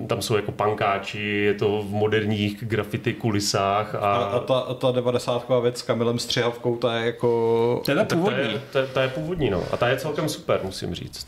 tam 0.08 0.22
jsou 0.22 0.36
jako 0.36 0.52
pankáči, 0.52 1.20
je 1.20 1.54
to 1.54 1.82
v 1.82 1.92
moderních 1.92 2.64
graffiti 2.64 3.14
kulisách. 3.14 3.96
A, 3.96 3.98
a, 3.98 4.24
a 4.24 4.40
ta, 4.40 4.60
a 4.60 4.74
ta 4.74 4.92
90 4.92 5.46
věc 5.62 5.80
s 5.80 5.82
Kamilem 5.82 6.20
Střihavkou, 6.20 6.76
ta 6.76 6.96
je 6.96 7.06
jako... 7.06 7.82
To 7.86 7.92
je 7.92 8.06
původní. 8.06 8.60
Ta 8.72 8.80
je, 8.80 8.86
ta, 8.86 8.94
ta 8.94 9.02
je 9.02 9.08
původní, 9.08 9.50
no. 9.50 9.64
A 9.72 9.78
ta 9.78 9.88
je 9.88 9.98
celkem 9.98 10.30
super, 10.30 10.60
musím 10.64 10.96
říct. 10.96 11.28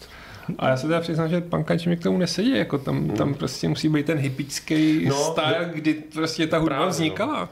A 0.60 0.70
já 0.70 0.78
se 0.78 0.88
teda 0.88 1.02
přiznám, 1.02 1.30
že 1.30 1.42
pankač 1.42 1.86
mi 1.86 1.98
k 1.98 2.04
tomu 2.04 2.18
nesedí, 2.18 2.58
jako 2.58 2.78
tam, 2.78 3.10
tam 3.10 3.34
prostě 3.34 3.70
musí 3.70 3.90
být 3.90 4.06
ten 4.06 4.18
hippický 4.18 5.06
no, 5.06 5.16
style, 5.16 5.72
kdy 5.74 5.94
prostě 5.94 6.48
ta 6.48 6.58
hudba 6.58 6.80
no. 6.80 6.90
vznikala. 6.90 7.40
No. 7.40 7.50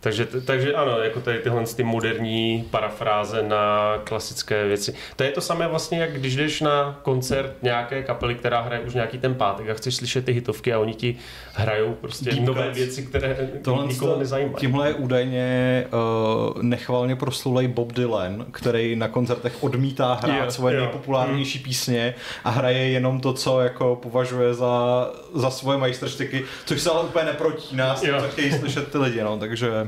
Takže, 0.00 0.26
takže 0.44 0.72
ano, 0.74 0.98
jako 0.98 1.20
tady 1.20 1.38
tyhle 1.38 1.64
ty 1.76 1.82
moderní 1.82 2.68
parafráze 2.70 3.42
na 3.42 3.94
klasické 4.04 4.66
věci. 4.66 4.94
To 5.16 5.22
je 5.22 5.30
to 5.30 5.40
samé 5.40 5.68
vlastně, 5.68 6.00
jak 6.00 6.12
když 6.12 6.36
jdeš 6.36 6.60
na 6.60 7.00
koncert 7.02 7.54
nějaké 7.62 8.02
kapely, 8.02 8.34
která 8.34 8.60
hraje 8.60 8.82
už 8.82 8.94
nějaký 8.94 9.18
ten 9.18 9.34
pátek 9.34 9.70
a 9.70 9.74
chceš 9.74 9.96
slyšet 9.96 10.24
ty 10.24 10.32
hitovky 10.32 10.72
a 10.72 10.78
oni 10.78 10.94
ti 10.94 11.16
hrajou 11.52 11.94
prostě 11.94 12.30
Deep 12.30 12.46
nové 12.46 12.66
cuts. 12.66 12.76
věci, 12.76 13.02
které 13.02 13.50
Tohle 13.62 13.86
nikoho 13.86 14.18
nezajímají. 14.18 14.54
Tímhle 14.54 14.88
je 14.88 14.94
údajně 14.94 15.84
uh, 15.92 16.62
nechvalně 16.62 17.16
proslulej 17.16 17.68
Bob 17.68 17.92
Dylan, 17.92 18.46
který 18.50 18.96
na 18.96 19.08
koncertech 19.08 19.62
odmítá 19.64 20.14
hrát 20.14 20.34
yeah, 20.34 20.50
svoje 20.50 20.74
yeah. 20.74 20.84
nejpopulárnější 20.84 21.58
mm. 21.58 21.64
písně 21.64 22.14
a 22.44 22.50
hraje 22.50 22.88
jenom 22.88 23.20
to, 23.20 23.32
co 23.32 23.60
jako 23.60 23.96
považuje 23.96 24.54
za, 24.54 25.10
za 25.34 25.50
svoje 25.50 25.78
majstrštyky, 25.78 26.44
což 26.66 26.80
se 26.80 26.90
ale 26.90 27.02
úplně 27.02 27.24
neprotíná 27.24 27.96
s 27.96 28.00
tím, 28.00 28.14
co 28.20 28.28
chtějí 28.28 28.52
slyšet 28.52 28.92
ty 28.92 28.98
lidi, 28.98 29.22
no, 29.22 29.38
takže 29.38 29.87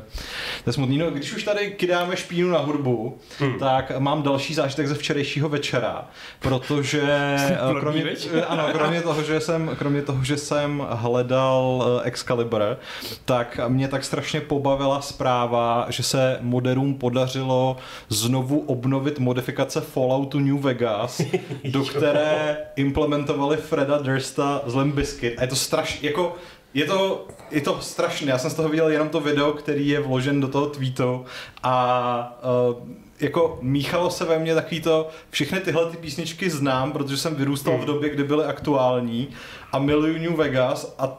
to 0.64 0.70
je 0.70 0.72
smutný. 0.72 0.98
No, 0.98 1.10
když 1.10 1.32
už 1.32 1.44
tady 1.44 1.70
kydáme 1.70 2.16
špínu 2.16 2.50
na 2.50 2.58
hudbu, 2.58 3.18
hmm. 3.38 3.58
tak 3.58 3.92
mám 3.98 4.22
další 4.22 4.54
zážitek 4.54 4.88
ze 4.88 4.94
včerejšího 4.94 5.48
večera, 5.48 6.08
protože 6.40 7.02
eh, 7.38 7.58
kromě, 7.80 8.04
eh, 8.34 8.42
ano, 8.44 8.68
kromě 8.72 9.02
toho, 9.02 9.22
že 9.22 9.40
jsem, 9.40 9.76
kromě 9.78 10.02
toho, 10.02 10.24
že 10.24 10.36
jsem 10.36 10.86
hledal 10.90 11.84
eh, 12.04 12.08
Excalibur, 12.08 12.78
tak 13.24 13.60
mě 13.68 13.88
tak 13.88 14.04
strašně 14.04 14.40
pobavila 14.40 15.00
zpráva, 15.00 15.86
že 15.88 16.02
se 16.02 16.38
moderům 16.40 16.94
podařilo 16.94 17.76
znovu 18.08 18.60
obnovit 18.60 19.18
modifikace 19.18 19.80
Falloutu 19.80 20.38
New 20.38 20.58
Vegas, 20.58 21.20
do 21.64 21.84
které 21.84 22.56
implementovali 22.76 23.56
Freda 23.56 23.98
Dursta 23.98 24.62
z 24.66 24.74
Limp 24.74 24.94
Bizkit. 24.94 25.38
A 25.38 25.42
je 25.42 25.48
to 25.48 25.56
strašně, 25.56 26.08
jako 26.08 26.36
je 26.74 26.84
to, 26.84 27.26
je 27.50 27.60
to 27.60 27.80
strašné, 27.80 28.30
já 28.30 28.38
jsem 28.38 28.50
z 28.50 28.54
toho 28.54 28.68
viděl 28.68 28.88
jenom 28.90 29.08
to 29.08 29.20
video, 29.20 29.52
který 29.52 29.88
je 29.88 30.00
vložen 30.00 30.40
do 30.40 30.48
toho 30.48 30.66
tweetu 30.66 31.24
a 31.62 32.40
uh, 32.70 32.88
jako 33.20 33.58
míchalo 33.62 34.10
se 34.10 34.24
ve 34.24 34.38
mně 34.38 34.54
takový 34.54 34.80
to, 34.80 35.08
všechny 35.30 35.60
tyhle 35.60 35.90
ty 35.90 35.96
písničky 35.96 36.50
znám, 36.50 36.92
protože 36.92 37.16
jsem 37.16 37.34
vyrůstal 37.34 37.78
v 37.78 37.84
době, 37.84 38.10
kdy 38.10 38.24
byly 38.24 38.44
aktuální 38.44 39.28
a 39.72 39.78
miluju 39.78 40.18
New 40.18 40.36
Vegas 40.36 40.94
a 40.98 41.18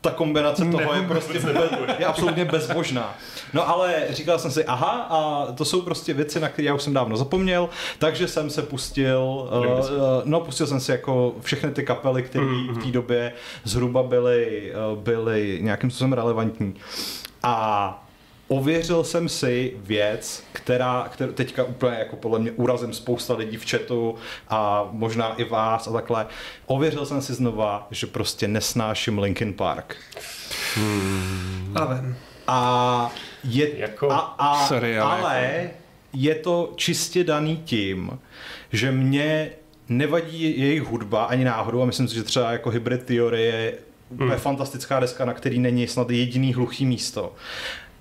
ta 0.00 0.10
kombinace 0.10 0.64
toho 0.64 0.94
je 0.94 1.02
prostě 1.02 1.38
bez, 1.38 1.70
je 1.98 2.06
absolutně 2.06 2.44
bezbožná. 2.44 3.14
No 3.54 3.68
ale 3.68 4.06
říkal 4.10 4.38
jsem 4.38 4.50
si, 4.50 4.64
aha, 4.64 5.06
a 5.10 5.52
to 5.52 5.64
jsou 5.64 5.82
prostě 5.82 6.14
věci, 6.14 6.40
na 6.40 6.48
které 6.48 6.66
já 6.66 6.74
už 6.74 6.82
jsem 6.82 6.92
dávno 6.92 7.16
zapomněl, 7.16 7.68
takže 7.98 8.28
jsem 8.28 8.50
se 8.50 8.62
pustil, 8.62 9.48
uh, 9.52 9.90
no 10.24 10.40
pustil 10.40 10.66
jsem 10.66 10.80
si 10.80 10.90
jako 10.90 11.34
všechny 11.40 11.70
ty 11.70 11.82
kapely, 11.82 12.22
které 12.22 12.44
mm-hmm. 12.44 12.80
v 12.80 12.84
té 12.84 12.90
době 12.90 13.32
zhruba 13.64 14.02
byly, 14.02 14.72
uh, 14.92 14.98
byly 14.98 15.58
nějakým 15.62 15.90
způsobem 15.90 16.12
relevantní. 16.12 16.74
A 17.42 18.06
ověřil 18.48 19.04
jsem 19.04 19.28
si 19.28 19.76
věc, 19.76 20.44
která, 20.52 21.08
kterou 21.12 21.32
teďka 21.32 21.64
úplně 21.64 21.96
jako 21.98 22.16
podle 22.16 22.38
mě 22.38 22.52
urazím 22.52 22.92
spousta 22.92 23.34
lidí 23.34 23.56
v 23.56 23.70
chatu 23.70 24.14
a 24.48 24.88
možná 24.90 25.34
i 25.34 25.44
vás 25.44 25.88
a 25.88 25.92
takhle. 25.92 26.26
Ověřil 26.66 27.06
jsem 27.06 27.22
si 27.22 27.34
znova, 27.34 27.86
že 27.90 28.06
prostě 28.06 28.48
nesnáším 28.48 29.18
Linkin 29.18 29.52
Park. 29.52 29.96
Hmm. 30.74 31.72
A 31.74 31.84
vem. 31.84 32.16
A 32.46 33.10
je, 33.44 33.78
Jako- 33.78 34.10
a, 34.10 34.18
a, 34.18 34.66
Sorry, 34.66 34.98
ale 34.98 35.20
ale 35.22 35.50
jako- 35.62 35.74
je 36.12 36.34
to 36.34 36.72
čistě 36.76 37.24
daný 37.24 37.56
tím, 37.64 38.18
že 38.72 38.90
mě 38.92 39.50
nevadí 39.88 40.60
jejich 40.60 40.82
hudba 40.82 41.24
ani 41.24 41.44
náhodou 41.44 41.82
a 41.82 41.86
myslím 41.86 42.08
si, 42.08 42.14
že 42.14 42.22
třeba 42.22 42.52
jako 42.52 42.70
Hybrid 42.70 43.02
Theory 43.02 43.42
je 43.42 43.74
úplně 44.10 44.30
Hmm. 44.30 44.38
fantastická 44.40 45.00
deska, 45.00 45.24
na 45.24 45.32
který 45.32 45.58
není 45.58 45.86
snad 45.86 46.10
jediný 46.10 46.54
hluchý 46.54 46.86
místo. 46.86 47.32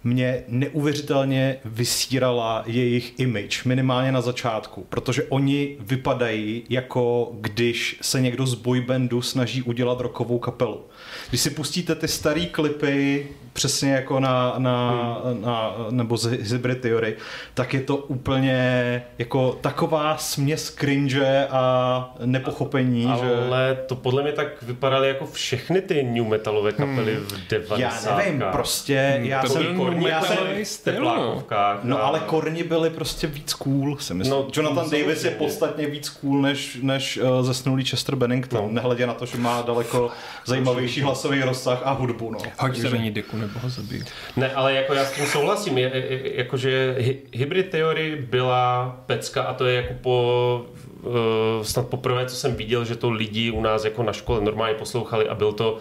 Mě 0.03 0.43
neuvěřitelně 0.47 1.57
vysírala 1.65 2.63
jejich 2.65 3.19
image, 3.19 3.63
minimálně 3.65 4.11
na 4.11 4.21
začátku, 4.21 4.85
protože 4.89 5.23
oni 5.23 5.77
vypadají 5.79 6.63
jako 6.69 7.31
když 7.41 7.97
se 8.01 8.21
někdo 8.21 8.45
z 8.47 8.53
boybandu 8.53 9.21
snaží 9.21 9.61
udělat 9.61 9.99
rockovou 9.99 10.39
kapelu. 10.39 10.81
Když 11.29 11.41
si 11.41 11.49
pustíte 11.49 11.95
ty 11.95 12.07
staré 12.07 12.45
klipy, 12.45 13.27
přesně 13.53 13.91
jako 13.93 14.19
na, 14.19 14.53
na, 14.57 14.91
Hmm. 15.23 15.41
na 15.41 15.75
nebo 15.89 16.17
z 16.17 16.51
Hybrid 16.51 16.81
Theory, 16.81 17.15
tak 17.53 17.73
je 17.73 17.81
to 17.81 17.97
úplně 17.97 19.03
jako 19.17 19.57
taková 19.61 20.17
směs 20.17 20.69
cringe 20.79 21.47
a 21.51 22.13
nepochopení, 22.25 23.01
že... 23.03 23.35
Ale 23.47 23.77
to 23.87 23.95
podle 23.95 24.23
mě 24.23 24.31
tak 24.31 24.63
vypadaly 24.63 25.07
jako 25.07 25.25
všechny 25.25 25.81
ty 25.81 26.03
new 26.03 26.25
metalové 26.25 26.71
kapely 26.71 27.15
v 27.15 27.47
90. 27.49 28.09
Já 28.09 28.17
nevím, 28.17 28.43
prostě 28.51 29.19
já 29.23 29.41
to 29.41 29.47
jsem, 29.49 29.77
Korni 29.77 30.09
já 30.09 30.21
jsem, 30.21 30.37
no. 30.37 30.65
teplákovkách. 30.83 31.79
No 31.83 31.97
a- 31.97 32.01
ale 32.01 32.19
korni 32.19 32.63
byli 32.63 32.89
prostě 32.89 33.27
víc 33.27 33.53
cool, 33.53 33.97
si 33.97 34.13
myslím. 34.13 34.31
No, 34.37 34.47
Jonathan. 34.55 34.89
Davis 34.89 35.23
je 35.23 35.31
podstatně 35.31 35.87
víc 35.87 36.09
cool 36.09 36.41
než, 36.41 36.77
než 36.81 37.17
uh, 37.17 37.41
zesnulý 37.45 37.85
Chester 37.85 38.15
Bennington, 38.15 38.61
No. 38.63 38.69
nehledě 38.71 39.07
na 39.07 39.13
to, 39.13 39.25
že 39.25 39.37
má 39.37 39.61
daleko 39.61 40.11
zajímavější 40.45 41.01
hlasový 41.01 41.41
rozsah 41.41 41.81
a 41.83 41.91
hudbu. 41.91 42.31
No. 42.31 42.39
Hoď 42.59 42.77
se 42.77 42.89
do 42.89 42.95
ní 42.95 43.11
nebo 43.47 43.59
ho 43.59 43.69
zabij. 43.69 44.03
Ne, 44.35 44.53
ale 44.53 44.73
jako 44.73 44.93
já 44.93 45.05
s 45.05 45.11
tím 45.11 45.25
souhlasím, 45.25 45.77
je, 45.77 45.91
je, 45.95 46.37
jakože 46.37 46.95
hy, 46.99 47.21
hybrid 47.33 47.69
teorie 47.69 48.15
byla 48.15 48.97
pecka 49.05 49.43
a 49.43 49.53
to 49.53 49.65
je 49.65 49.75
jako 49.75 49.93
po, 50.01 50.65
uh, 51.01 51.13
snad 51.61 51.87
poprvé, 51.87 52.25
co 52.25 52.35
jsem 52.35 52.55
viděl, 52.55 52.85
že 52.85 52.95
to 52.95 53.09
lidi 53.09 53.51
u 53.51 53.61
nás 53.61 53.85
jako 53.85 54.03
na 54.03 54.13
škole 54.13 54.41
normálně 54.41 54.75
poslouchali 54.75 55.29
a 55.29 55.35
byl 55.35 55.53
to 55.53 55.77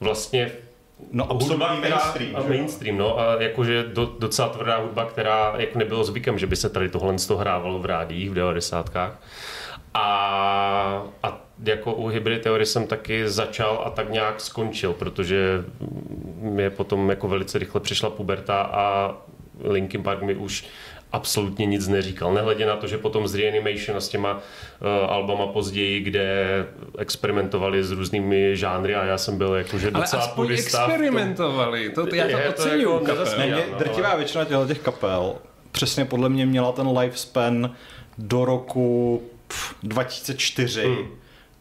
vlastně 0.00 0.52
No 1.12 1.30
absolutní 1.30 1.48
hudba, 1.48 1.76
která, 1.76 1.96
mainstream. 1.96 2.36
a 2.36 2.48
mainstream, 2.48 2.98
no, 2.98 3.18
a 3.20 3.42
jakože 3.42 3.82
do, 3.82 4.12
docela 4.18 4.48
tvrdá 4.48 4.76
hudba, 4.76 5.04
která 5.04 5.54
jako 5.56 5.78
nebylo 5.78 6.04
zvykem, 6.04 6.38
že 6.38 6.46
by 6.46 6.56
se 6.56 6.70
tady 6.70 6.88
tohle 6.88 7.18
z 7.18 7.26
toho 7.26 7.40
hrávalo 7.40 7.78
v 7.78 7.84
rádiích 7.86 8.30
v 8.30 8.34
90. 8.34 8.90
A, 8.96 9.12
a 11.22 11.43
jako 11.64 11.94
u 11.94 12.06
hybrid 12.06 12.42
teorie 12.42 12.66
jsem 12.66 12.86
taky 12.86 13.28
začal 13.28 13.82
a 13.86 13.90
tak 13.90 14.10
nějak 14.10 14.40
skončil, 14.40 14.92
protože 14.92 15.64
mě 16.40 16.70
potom 16.70 17.10
jako 17.10 17.28
velice 17.28 17.58
rychle 17.58 17.80
přišla 17.80 18.10
puberta 18.10 18.62
a 18.62 19.14
Linkin 19.64 20.02
Park 20.02 20.22
mi 20.22 20.34
už 20.34 20.64
absolutně 21.12 21.66
nic 21.66 21.88
neříkal. 21.88 22.34
Nehledě 22.34 22.66
na 22.66 22.76
to, 22.76 22.86
že 22.86 22.98
potom 22.98 23.28
z 23.28 23.34
Reanimation 23.34 23.96
a 23.96 24.00
s 24.00 24.08
těma 24.08 24.32
uh, 24.34 24.40
albama 25.12 25.46
později, 25.46 26.00
kde 26.00 26.46
experimentovali 26.98 27.84
s 27.84 27.90
různými 27.90 28.56
žánry 28.56 28.94
a 28.94 29.04
já 29.04 29.18
jsem 29.18 29.38
byl 29.38 29.54
jakože 29.54 29.90
Ale 29.94 30.02
docela 30.04 30.22
aspoň 30.22 30.46
purista 30.46 30.78
v 30.78 30.80
tom- 30.84 30.90
experimentovali, 30.90 31.90
to, 31.90 32.14
já 32.14 32.24
Je 32.24 32.36
to 32.36 32.42
to 32.42 32.62
oceňuju. 32.62 32.92
jako 32.92 33.04
kapel. 33.06 33.48
no, 33.72 33.78
drtivá 33.78 34.14
většina 34.16 34.44
těchto 34.44 34.66
těch 34.66 34.78
kapel 34.78 35.34
přesně 35.72 36.04
podle 36.04 36.28
mě 36.28 36.46
měla 36.46 36.72
ten 36.72 36.98
lifespan 36.98 37.74
do 38.18 38.44
roku 38.44 39.22
pff, 39.48 39.74
2004 39.82 40.84
Hmm. 40.84 41.08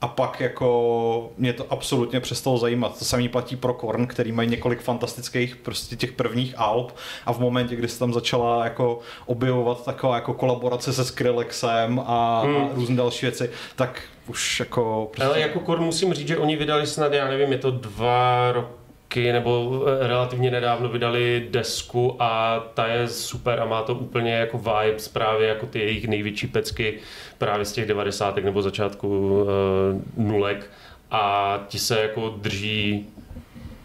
A 0.04 0.08
pak 0.08 0.42
jako 0.42 1.30
mě 1.38 1.54
to 1.54 1.66
absolutně 1.70 2.20
přestalo 2.20 2.58
zajímat. 2.58 3.00
To 3.00 3.06
samý 3.06 3.30
platí 3.30 3.56
pro 3.56 3.74
Korn, 3.74 4.08
který 4.08 4.32
mají 4.32 4.50
několik 4.50 4.82
fantastických 4.82 5.56
prostě 5.56 5.96
těch 5.96 6.12
prvních 6.12 6.54
alb 6.58 6.92
a 7.26 7.34
v 7.34 7.40
momentě, 7.40 7.76
kdy 7.76 7.88
se 7.88 8.00
tam 8.00 8.14
začala 8.14 8.64
jako 8.64 9.00
objevovat 9.26 9.86
taková 9.86 10.16
jako 10.16 10.34
kolaborace 10.34 10.94
se 10.94 11.06
Skrillexem 11.06 12.02
a, 12.06 12.42
Hmm. 12.42 12.56
a 12.56 12.70
různé 12.74 12.96
další 12.96 13.26
věci, 13.26 13.50
tak 13.76 14.02
už 14.28 14.60
jako 14.60 15.08
prostě... 15.12 15.26
Ale 15.28 15.40
jako 15.40 15.60
Korn 15.60 15.84
musím 15.84 16.14
říct, 16.14 16.28
že 16.28 16.38
oni 16.38 16.56
vydali 16.56 16.88
snad, 16.88 17.14
já 17.14 17.28
nevím, 17.28 17.52
je 17.52 17.58
to 17.58 17.72
dva 17.72 18.52
roky 18.52 18.83
nebo 19.22 19.84
eh, 19.88 20.08
relativně 20.08 20.52
nedávno 20.52 20.90
vydali 20.90 21.48
desku 21.52 22.16
a 22.20 22.60
ta 22.74 22.88
je 22.88 23.08
super 23.08 23.60
a 23.60 23.66
má 23.66 23.82
to 23.82 23.96
úplně 23.96 24.34
jako 24.34 24.58
vibes 24.58 25.08
právě 25.08 25.48
jako 25.48 25.66
ty 25.66 25.80
jejich 25.80 26.08
největší 26.08 26.48
pecky 26.48 27.00
právě 27.38 27.66
z 27.66 27.72
těch 27.72 27.86
90. 27.86 28.36
nebo 28.36 28.62
začátku 28.62 29.42
uh, 29.42 30.26
nulek 30.26 30.70
a 31.12 31.60
ti 31.68 31.80
se 31.80 32.00
jako 32.00 32.34
drží 32.38 33.06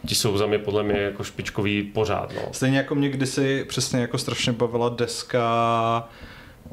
ti 0.06 0.14
jsou 0.14 0.38
za 0.38 0.47
mě 0.47 0.58
podle 0.58 0.82
mě 0.82 1.00
jako 1.00 1.25
špičkový 1.25 1.82
pořád. 1.82 2.32
No. 2.37 2.42
Stejně 2.52 2.76
jako 2.76 2.94
mě 2.94 3.08
kdysi 3.08 3.64
přesně 3.68 4.00
jako 4.00 4.18
strašně 4.18 4.52
bavila 4.52 4.88
deska 4.88 6.08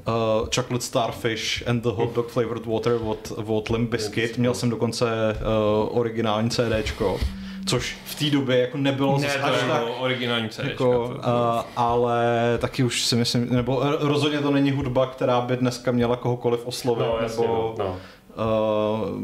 uh, 0.07 0.13
Chocolate 0.55 0.85
Starfish 0.85 1.67
and 1.67 1.83
the 1.83 1.89
Hot 1.89 2.15
Dog 2.15 2.29
Flavored 2.29 2.65
Water 2.65 2.97
od, 3.03 3.33
od 3.45 3.69
Limp 3.69 3.89
Bizkit. 3.89 4.37
Měl 4.37 4.53
jsem 4.53 4.69
dokonce 4.69 5.05
uh, 5.05 5.97
originální 5.97 6.49
CDčko, 6.49 7.19
což 7.65 7.97
v 8.05 8.15
té 8.15 8.29
době 8.29 8.57
jako 8.59 8.77
nebylo 8.77 9.17
Ne, 9.19 9.23
zas 9.27 9.35
to 9.35 9.43
až 9.45 9.59
tak 9.67 9.83
originální 9.99 10.49
CD. 10.49 10.59
jako, 10.63 11.05
uh, 11.07 11.61
ale 11.75 12.23
taky 12.59 12.83
už 12.83 13.03
si 13.05 13.15
myslím, 13.15 13.49
nebo 13.49 13.83
eh, 13.85 13.89
rozhodně 13.99 14.39
to 14.39 14.51
není 14.51 14.71
hudba, 14.71 15.05
která 15.05 15.41
by 15.41 15.57
dneska 15.57 15.91
měla 15.91 16.15
kohokoliv 16.15 16.65
oslovit, 16.65 17.05
No, 17.07 17.17
jasně, 17.21 17.41
nebo, 17.41 17.75
no. 17.79 17.97
Uh, 18.37 19.23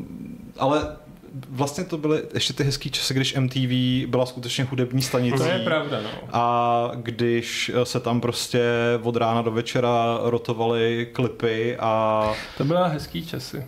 ale 0.58 0.96
vlastně 1.50 1.84
to 1.84 1.98
byly 1.98 2.24
ještě 2.34 2.54
ty 2.54 2.64
hezký 2.64 2.92
časy, 2.92 3.14
když 3.14 3.36
MTV 3.36 3.70
byla 4.10 4.26
skutečně 4.26 4.64
hudební 4.64 5.02
stanicí. 5.02 5.38
To 5.38 5.44
je 5.44 5.60
pravda, 5.60 6.02
no. 6.04 6.10
A 6.34 6.92
když 6.96 7.72
se 7.84 8.00
tam 8.00 8.22
prostě 8.22 8.64
od 9.04 9.16
rána 9.16 9.42
do 9.42 9.52
večera 9.52 10.20
rotovaly 10.24 11.10
klipy 11.14 11.78
a 11.80 12.34
To 12.58 12.64
byla 12.66 12.88
hezký 12.88 13.28
časy. 13.28 13.66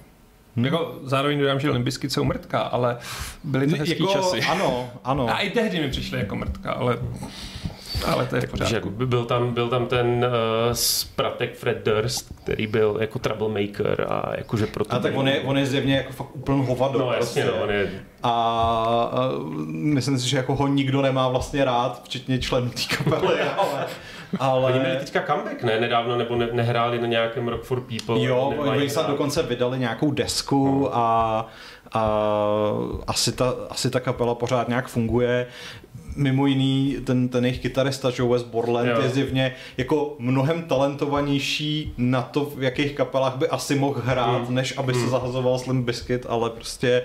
Hmm. 0.56 0.66
Jako 0.66 0.96
zároveň 1.04 1.40
dodám, 1.40 1.60
že 1.60 1.70
Limbiskit 1.70 2.12
jsou 2.12 2.24
mrtká, 2.24 2.60
ale 2.60 2.98
byly 3.44 3.68
to 3.68 3.76
hezký 3.76 4.04
jako, 4.04 4.14
časy. 4.14 4.42
Ano, 4.42 4.90
ano. 5.04 5.30
A 5.30 5.40
i 5.40 5.50
tehdy 5.50 5.80
mi 5.80 5.90
přišly 5.90 6.20
jako 6.20 6.36
mrtka, 6.36 6.72
ale, 6.72 6.98
ale 8.06 8.26
to 8.26 8.36
je 8.36 8.42
jako 8.74 8.90
by 8.90 9.06
byl 9.06 9.26
tam, 9.26 9.54
byl 9.54 9.70
tam 9.70 9.86
ten 9.86 10.26
uh, 10.26 10.74
spratek 10.74 11.56
Fred 11.56 11.86
Durst, 11.86 12.34
který 12.44 12.68
byl 12.68 12.98
jako 13.02 13.20
troublemaker 13.20 14.08
a 14.10 14.34
jakože 14.38 14.68
proto... 14.68 14.96
A 14.96 15.00
tak 15.00 15.16
on 15.16 15.28
je, 15.28 15.42
on 15.42 15.58
je 15.58 15.66
zjevně 15.66 15.96
jako 15.96 16.14
fakt 16.14 16.36
úplný 16.36 16.66
hovado. 16.66 17.00
No 17.00 17.14
jasně, 17.14 17.44
prostě. 17.44 17.58
no, 17.60 17.64
on 17.64 17.70
je 17.70 17.92
A, 18.24 18.32
a 18.32 19.30
myslím 19.68 20.20
si, 20.20 20.30
že 20.30 20.38
jako 20.38 20.56
ho 20.56 20.68
nikdo 20.68 21.02
nemá 21.02 21.28
vlastně 21.28 21.66
rád, 21.66 22.04
včetně 22.04 22.40
členů 22.40 22.70
té 22.70 22.96
kapely, 22.96 23.42
ale... 23.58 23.86
ale... 24.40 24.72
Oni 24.72 24.80
měli 24.80 24.98
teďka 24.98 25.22
comeback, 25.22 25.64
ne? 25.64 25.80
Nedávno, 25.80 26.18
nebo 26.18 26.36
ne, 26.36 26.48
nehráli 26.52 27.02
na 27.02 27.08
nějakém 27.08 27.48
Rock 27.48 27.64
for 27.64 27.82
People. 27.82 28.24
Jo, 28.24 28.54
oni 28.58 28.90
snad 28.90 29.02
hrát. 29.02 29.12
dokonce 29.12 29.44
vydali 29.44 29.80
nějakou 29.80 30.12
desku 30.12 30.90
a, 30.96 31.48
a 31.94 32.22
asi, 33.08 33.32
ta, 33.32 33.54
asi 33.70 33.90
ta 33.90 34.00
kapela 34.00 34.36
pořád 34.36 34.68
nějak 34.68 34.88
funguje. 34.88 35.48
Mimo 36.16 36.46
jiný, 36.46 36.98
ten, 37.06 37.30
ten 37.30 37.46
jejich 37.46 37.60
kytarista 37.60 38.12
Joe 38.18 38.32
West 38.34 38.46
Borland 38.46 38.88
Jo. 38.88 39.02
je 39.02 39.10
zjevně 39.10 39.56
jako 39.78 40.16
mnohem 40.20 40.64
talentovanější 40.64 41.94
na 41.98 42.22
to, 42.22 42.46
v 42.46 42.64
jakých 42.64 42.92
kapelách 42.92 43.36
by 43.36 43.48
asi 43.48 43.76
mohl 43.76 44.02
hrát, 44.06 44.46
Hmm. 44.46 44.56
než 44.56 44.78
aby 44.78 44.94
se 44.94 45.08
zahazoval 45.10 45.60
Slim 45.60 45.84
Biscuit, 45.84 46.26
ale 46.30 46.50
prostě, 46.50 47.02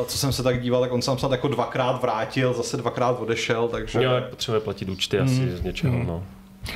uh, 0.00 0.06
co 0.06 0.18
jsem 0.18 0.32
se 0.32 0.42
tak 0.42 0.62
díval, 0.62 0.80
tak 0.80 0.92
on 0.92 1.02
se 1.02 1.06
tam 1.06 1.18
snad 1.18 1.32
jako 1.32 1.48
dvakrát 1.48 2.02
vrátil, 2.02 2.52
zase 2.54 2.76
dvakrát 2.76 3.20
odešel, 3.20 3.68
takže... 3.68 4.02
Jo, 4.04 4.10
potřebuje 4.30 4.60
platit 4.60 4.88
účty 4.88 5.18
asi 5.18 5.56
z 5.56 5.62
něčeho, 5.62 6.04
no. 6.06 6.22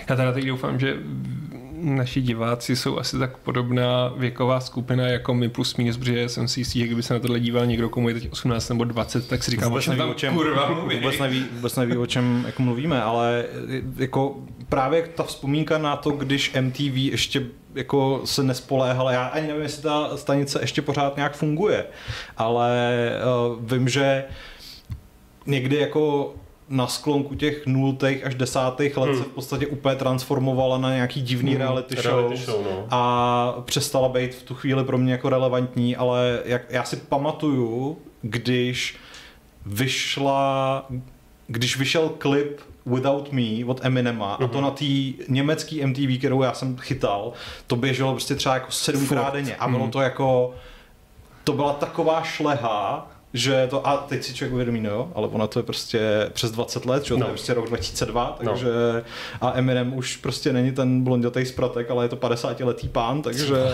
Já 0.09 0.17
teda 0.17 0.33
teď 0.33 0.45
doufám, 0.45 0.81
že 0.81 0.97
naši 1.85 2.23
diváci 2.23 2.76
jsou 2.76 2.99
asi 2.99 3.19
tak 3.19 3.37
podobná 3.37 4.12
věková 4.17 4.61
skupina 4.61 5.07
jako 5.07 5.35
my 5.35 5.49
plus 5.49 5.76
minus, 5.76 5.97
protože 5.97 6.29
jsem 6.29 6.49
si 6.49 6.61
jistý, 6.61 6.79
že 6.79 6.87
kdyby 6.87 7.03
se 7.03 7.14
na 7.14 7.21
tohle 7.21 7.41
díval 7.41 7.67
někdo, 7.67 7.88
komu 7.88 8.09
je 8.09 8.14
teď 8.14 8.33
18 8.33 8.69
nebo 8.69 8.85
20, 8.85 9.29
tak 9.29 9.45
si 9.45 9.50
říkám, 9.50 9.69
vůbec 9.69 9.87
neví, 9.87 9.99
tam 9.99 10.11
o 10.11 10.14
čem, 10.14 10.35
kurva 10.35 10.71
mluví. 10.71 10.97
vůbec, 10.97 11.19
neví, 11.19 11.47
vůbec 11.53 11.76
neví, 11.76 11.97
o 11.97 12.07
čem 12.07 12.43
jako 12.47 12.62
mluvíme, 12.62 13.03
ale 13.03 13.45
jako 13.97 14.37
právě 14.69 15.03
ta 15.03 15.23
vzpomínka 15.23 15.79
na 15.79 15.97
to, 15.97 16.11
když 16.11 16.53
MTV 16.61 16.97
ještě 16.97 17.47
jako 17.75 18.21
se 18.25 18.43
nespoléhala, 18.43 19.12
já 19.12 19.25
ani 19.26 19.47
nevím, 19.47 19.62
jestli 19.62 19.83
ta 19.83 20.17
stanice 20.17 20.61
ještě 20.61 20.83
pořád 20.83 21.17
nějak 21.17 21.37
funguje, 21.37 21.85
ale 22.37 23.11
uh, 23.57 23.73
vím, 23.73 23.88
že 23.88 24.25
někdy 25.47 25.76
jako 25.76 26.35
na 26.75 26.87
sklonku 26.87 27.35
těch 27.35 27.66
nultých 27.66 28.26
až 28.26 28.35
desátých 28.35 28.97
let 28.97 29.07
Hmm. 29.11 29.19
se 29.19 29.25
v 29.25 29.28
podstatě 29.33 29.66
úplně 29.66 29.97
transformovala 29.97 30.78
na 30.78 30.95
nějaký 30.95 31.23
divný 31.23 31.50
Hmm, 31.50 31.61
reality, 31.61 31.95
Reality 31.95 32.37
shows 32.37 32.47
show, 32.47 32.64
no. 32.64 32.87
a 32.90 33.54
přestala 33.64 34.09
být 34.09 34.35
v 34.35 34.43
tu 34.43 34.54
chvíli 34.54 34.85
pro 34.85 34.99
mě 34.99 35.12
jako 35.12 35.28
relevantní, 35.28 35.97
ale 35.97 36.38
jak, 36.45 36.62
já 36.71 36.85
si 36.85 36.97
pamatuju, 36.97 37.99
když 38.23 38.97
vyšla 39.66 40.87
když 41.47 41.78
vyšel 41.78 42.09
klip 42.09 42.61
Without 42.87 43.33
Me 43.33 43.64
od 43.66 43.85
Eminema 43.85 44.35
a 44.35 44.47
to 44.49 44.61
na 44.61 44.71
té 44.71 44.85
německý 45.28 45.87
MTV, 45.87 46.19
kterou 46.19 46.43
já 46.43 46.52
jsem 46.54 46.76
chytal, 46.76 47.33
to 47.66 47.76
běželo 47.76 48.12
prostě 48.12 48.35
třeba 48.35 48.54
jako 48.54 48.71
sedmkrát 48.71 49.33
denně 49.35 49.57
a 49.57 49.69
bylo 49.69 49.88
to 49.88 50.00
jako, 50.00 50.54
to 51.45 51.52
byla 51.52 51.73
taková 51.73 52.23
šleha, 52.23 53.11
že 53.35 53.67
to, 53.71 53.87
a 53.87 53.97
teď 53.97 54.23
si 54.25 54.35
člověk 54.35 54.53
uvědomí, 54.53 54.81
no 54.81 54.91
jo, 54.91 55.12
ale 55.14 55.29
ona 55.29 55.47
to 55.47 55.59
je 55.59 55.62
prostě 55.62 56.31
přes 56.33 56.50
20 56.50 56.87
let, 56.87 57.05
že 57.05 57.14
jo, 57.14 57.19
to 57.19 57.21
No. 57.21 57.26
je 57.26 57.33
prostě 57.33 57.55
rok 57.55 57.69
2002, 57.69 58.38
No. 58.43 58.50
takže 58.53 58.69
a 59.41 59.53
Eminem 59.55 59.95
už 59.95 60.17
prostě 60.17 60.53
není 60.53 60.73
ten 60.73 61.05
blondětej 61.05 61.47
zpratek, 61.47 61.91
ale 61.91 62.05
je 62.05 62.09
to 62.09 62.17
50 62.17 62.61
letý 62.61 62.88
pán, 62.88 63.23
takže 63.23 63.55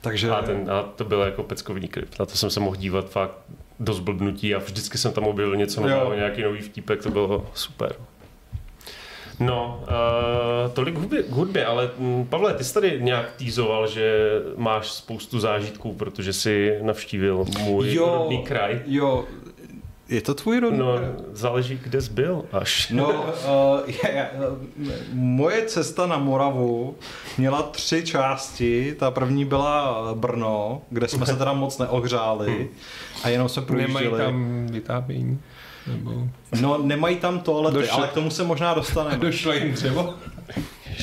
takže 0.00 0.30
A, 0.30 0.42
ten, 0.42 0.70
a 0.70 0.82
to 0.82 1.04
byl 1.04 1.20
jako 1.20 1.42
peckovní 1.42 1.88
klip. 1.88 2.18
Na 2.18 2.26
to 2.26 2.36
jsem 2.36 2.50
se 2.50 2.60
mohl 2.60 2.76
dívat 2.76 3.10
fakt 3.10 3.32
do 3.80 3.92
zblbnutí 3.94 4.54
a 4.54 4.58
vždycky 4.58 4.98
jsem 4.98 5.12
tam 5.12 5.24
objevil 5.24 5.56
něco 5.56 5.80
nového, 5.80 6.14
nějaký 6.14 6.42
nový 6.42 6.60
vtípek, 6.60 7.02
to 7.02 7.10
bylo 7.10 7.46
super. 7.54 7.92
No, 9.40 9.80
uh, 9.82 10.70
tolik 10.72 10.94
k 10.94 10.98
hudbě, 10.98 11.22
k 11.22 11.30
hudbě, 11.30 11.66
ale 11.66 11.90
hm, 11.98 12.26
Pavle, 12.30 12.54
ty 12.54 12.64
jsi 12.64 12.74
tady 12.74 12.98
nějak 13.02 13.32
týzoval, 13.36 13.86
že 13.88 14.28
máš 14.56 14.90
spoustu 14.92 15.40
zážitků, 15.40 15.92
protože 15.92 16.32
jsi 16.32 16.78
navštívil 16.82 17.44
můj 17.64 17.94
Jo. 17.94 18.14
rodný 18.18 18.38
kraj. 18.42 18.80
jo, 18.86 19.24
je 20.08 20.20
to 20.20 20.34
tvůj 20.34 20.60
rodný? 20.60 20.78
No, 20.78 20.94
záleží, 21.32 21.80
kde 21.82 22.00
jsi 22.02 22.12
byl 22.12 22.44
až. 22.52 22.90
No, 22.90 23.08
uh, 23.10 23.24
je, 24.04 24.10
je, 24.14 24.30
uh, 24.50 24.58
moje 25.12 25.62
cesta 25.66 26.06
na 26.06 26.18
Moravu 26.18 26.96
měla 27.38 27.62
tři 27.62 28.02
části. 28.04 28.94
Ta 28.98 29.10
první 29.10 29.44
byla 29.44 30.04
Brno, 30.14 30.82
kde 30.90 31.08
jsme 31.08 31.26
se 31.26 31.36
teda 31.38 31.52
moc 31.52 31.78
neohřáli 31.78 32.68
a 33.24 33.28
jenom 33.28 33.48
se 33.48 33.60
Nemají 33.60 33.86
projížděli. 33.92 34.18
tam 34.24 34.66
vytápění. 34.70 35.38
Nebo... 35.88 36.28
No, 36.60 36.78
nemají 36.82 37.16
tam 37.16 37.40
toalety, 37.40 37.78
Došlo- 37.78 37.92
ale 37.92 38.08
k 38.08 38.12
tomu 38.12 38.30
se 38.30 38.44
možná 38.44 38.74
dostaneme. 38.74 39.16
Došlo 39.26 39.52
jim 39.52 39.74
třeba? 39.74 40.14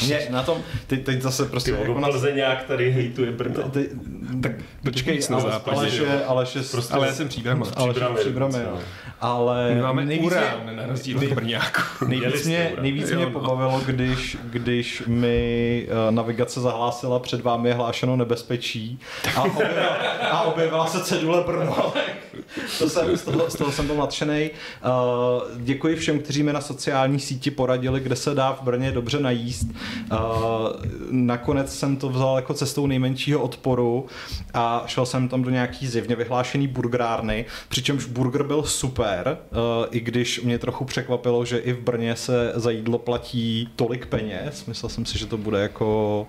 Mě, 0.05 0.27
na 0.29 0.43
tom, 0.43 0.57
teď, 0.87 1.03
teď 1.03 1.21
zase 1.21 1.43
Ty 1.43 1.49
prostě... 1.49 1.71
jako 1.71 1.83
jako 1.83 1.99
na, 1.99 2.07
Plzeňák 2.07 2.63
tady 2.63 2.91
hejtuje 2.91 3.31
Brno. 3.31 3.69
ty, 3.69 3.89
tak 4.43 4.51
počkej, 4.83 5.19
na 5.29 5.37
ale, 5.37 5.51
západě, 5.51 5.77
Aleš, 5.77 5.93
je, 5.93 6.25
Aleš 6.25 6.55
je, 6.55 6.61
Prostě 6.61 6.93
Ale 6.93 7.07
já 7.07 7.13
jsem 7.13 7.27
příbrama. 7.27 7.65
Aleš 7.75 7.97
je 7.97 8.63
jo. 8.63 8.79
Ale 9.21 9.75
My 9.75 9.81
máme 9.81 10.05
nejvíc 10.05 10.25
urán 10.25 10.75
na 10.75 10.85
rozdíl 10.85 11.17
od 11.17 11.23
Brňáku. 11.23 11.81
Nejvíc 12.07 12.45
mě, 12.45 12.73
nejvíc 12.81 13.11
mě 13.11 13.25
no. 13.25 13.31
pobavilo, 13.31 13.81
když, 13.85 14.37
když 14.43 15.03
mi 15.07 15.87
uh, 15.87 16.15
navigace 16.15 16.61
zahlásila, 16.61 17.19
před 17.19 17.41
vámi 17.41 17.69
je 17.69 17.75
hlášeno 17.75 18.15
nebezpečí 18.15 18.99
a 19.35 19.41
objevila, 19.41 19.87
a 20.31 20.41
objevila 20.41 20.87
se 20.87 21.03
cedule 21.03 21.43
Brno. 21.47 21.93
to 22.79 22.89
jsem, 22.89 23.17
z, 23.17 23.23
toho, 23.23 23.49
z 23.49 23.55
toho 23.55 23.71
jsem 23.71 23.87
byl 23.87 23.95
nadšený. 23.95 24.49
Uh, 24.85 25.61
děkuji 25.61 25.95
všem, 25.95 26.19
kteří 26.19 26.43
mi 26.43 26.53
na 26.53 26.61
sociální 26.61 27.19
síti 27.19 27.51
poradili, 27.51 27.99
kde 27.99 28.15
se 28.15 28.35
dá 28.35 28.53
v 28.53 28.61
Brně 28.61 28.91
dobře 28.91 29.19
najíst. 29.19 29.67
Uh, 30.11 30.17
nakonec 31.11 31.77
jsem 31.77 31.97
to 31.97 32.09
vzal 32.09 32.35
jako 32.35 32.53
cestou 32.53 32.87
nejmenšího 32.87 33.41
odporu 33.41 34.05
a 34.53 34.83
šel 34.87 35.05
jsem 35.05 35.27
tam 35.27 35.43
do 35.43 35.49
nějaký 35.49 35.87
zjevně 35.87 36.15
vyhlášený 36.15 36.67
burgerárny, 36.67 37.45
přičemž 37.69 38.05
burger 38.05 38.43
byl 38.43 38.63
super, 38.63 39.37
uh, 39.51 39.57
i 39.91 39.99
když 39.99 40.41
mě 40.41 40.59
trochu 40.59 40.85
překvapilo, 40.85 41.45
že 41.45 41.57
i 41.57 41.73
v 41.73 41.79
Brně 41.79 42.15
se 42.15 42.51
za 42.55 42.71
jídlo 42.71 42.97
platí 42.97 43.69
tolik 43.75 44.05
peněz. 44.05 44.65
Myslel 44.65 44.89
jsem 44.89 45.05
si, 45.05 45.19
že 45.19 45.25
to 45.25 45.37
bude 45.37 45.59
jako 45.59 46.27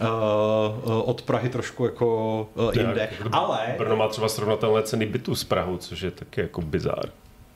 uh, 0.00 1.08
od 1.08 1.22
Prahy 1.22 1.48
trošku 1.48 1.84
jako 1.84 2.06
uh, 2.54 2.70
jinde. 2.78 3.00
Jak- 3.00 3.28
Ale 3.32 3.74
Brno 3.78 3.96
má 3.96 4.08
třeba 4.08 4.28
srovnatelné 4.28 4.82
ceny 4.82 5.06
bytu 5.06 5.34
s 5.34 5.44
Prahou, 5.44 5.76
což 5.76 6.00
je 6.00 6.10
taky 6.10 6.40
jako 6.40 6.60
bizár. 6.60 7.04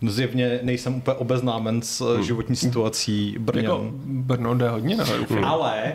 Zjevně 0.03 0.61
nejsem 0.63 0.95
úplně 0.95 1.17
obeznámen 1.17 1.83
s 1.83 2.15
hmm. 2.15 2.23
životní 2.23 2.57
situací 2.57 3.37
Brňan. 3.39 3.65
Jako 3.65 3.91
Brno 4.05 4.55
jde 4.55 4.69
hodně 4.69 4.97
nahoru. 4.97 5.27
Hmm. 5.31 5.45
Ale 5.45 5.93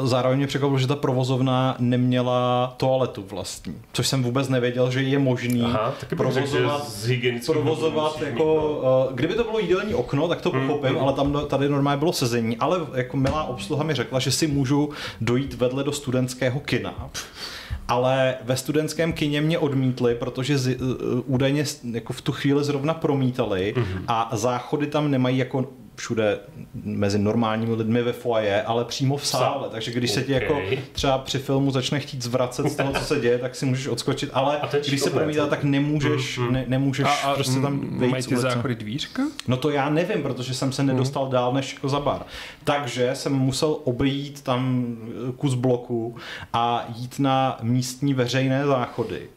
uh, 0.00 0.06
zároveň 0.06 0.38
mě 0.38 0.46
překvapilo, 0.46 0.78
že 0.78 0.86
ta 0.86 0.96
provozovna 0.96 1.76
neměla 1.78 2.74
toaletu 2.76 3.24
vlastní, 3.30 3.74
což 3.92 4.08
jsem 4.08 4.22
vůbec 4.22 4.48
nevěděl, 4.48 4.90
že 4.90 5.02
je 5.02 5.18
možný 5.18 5.62
Aha, 5.62 5.94
taky 6.00 6.16
bych 6.16 6.30
řekl, 6.30 6.46
že 6.46 6.52
provozovat, 6.52 6.88
z 6.88 7.04
hygienických 7.06 7.54
provozovat 7.54 8.22
jako, 8.22 8.80
uh, 9.08 9.16
kdyby 9.16 9.34
to 9.34 9.44
bylo 9.44 9.58
jídelní 9.58 9.94
okno, 9.94 10.28
tak 10.28 10.40
to 10.40 10.50
pochopím, 10.50 10.98
ale 10.98 11.12
tam 11.12 11.40
tady 11.46 11.68
normálně 11.68 11.98
bylo 11.98 12.12
sezení, 12.12 12.56
ale 12.56 12.80
jako 12.94 13.16
milá 13.16 13.44
obsluha 13.44 13.84
mi 13.84 13.94
řekla, 13.94 14.18
že 14.18 14.30
si 14.30 14.46
můžu 14.46 14.90
dojít 15.20 15.54
vedle 15.54 15.84
do 15.84 15.92
studentského 15.92 16.60
kina. 16.60 17.10
Ale 17.90 18.34
ve 18.44 18.56
studentském 18.56 19.12
kině 19.12 19.40
mě 19.40 19.58
odmítli, 19.58 20.14
protože 20.14 20.58
z, 20.58 20.76
uh, 20.76 20.86
údajně 21.26 21.64
jako 21.92 22.12
v 22.12 22.20
tu 22.20 22.32
chvíli 22.32 22.64
zrovna 22.64 22.94
promítali 22.94 23.74
Mhm. 23.76 24.04
a 24.08 24.30
záchody 24.32 24.86
tam 24.86 25.10
nemají 25.10 25.38
jako 25.38 25.68
všude 26.00 26.38
mezi 26.84 27.18
normálními 27.18 27.74
lidmi 27.74 28.02
ve 28.02 28.12
foaje, 28.12 28.62
ale 28.62 28.84
přímo 28.84 29.16
v 29.16 29.26
sále. 29.26 29.68
Takže 29.68 29.90
když 29.90 30.10
se 30.10 30.22
ti 30.22 30.32
jako 30.32 30.60
třeba 30.92 31.18
při 31.18 31.38
filmu 31.38 31.70
začne 31.70 32.00
chtít 32.00 32.22
zvracet 32.22 32.66
z 32.66 32.76
toho, 32.76 32.92
co 32.92 33.04
se 33.04 33.20
děje, 33.20 33.38
tak 33.38 33.54
si 33.54 33.66
můžeš 33.66 33.86
odskočit, 33.86 34.30
ale 34.32 34.60
když 34.88 35.00
se 35.00 35.10
promítá, 35.10 35.46
tak 35.46 35.64
nemůžeš, 35.64 36.40
ne, 36.50 36.64
nemůžeš 36.68 37.06
A, 37.06 37.10
a 37.10 37.34
prostě 37.34 37.60
tam 37.60 37.72
mm, 37.72 37.98
vejít 37.98 38.10
mají 38.10 38.22
z 38.22 38.26
ty 38.26 38.36
záchody 38.36 38.74
dvířka? 38.74 39.22
No 39.48 39.56
to 39.56 39.70
já 39.70 39.90
nevím, 39.90 40.22
protože 40.22 40.54
jsem 40.54 40.72
se 40.72 40.82
nedostal 40.82 41.28
dál 41.28 41.52
než 41.52 41.74
jako 41.74 41.88
za 41.88 42.00
bar. 42.00 42.22
Takže 42.64 43.10
jsem 43.14 43.32
musel 43.32 43.76
obejít 43.84 44.42
tam 44.42 44.86
kus 45.36 45.54
bloku 45.54 46.16
a 46.52 46.84
jít 46.96 47.18
na 47.18 47.58
místní 47.62 48.14
veřejné 48.14 48.66
záchody. 48.66 49.28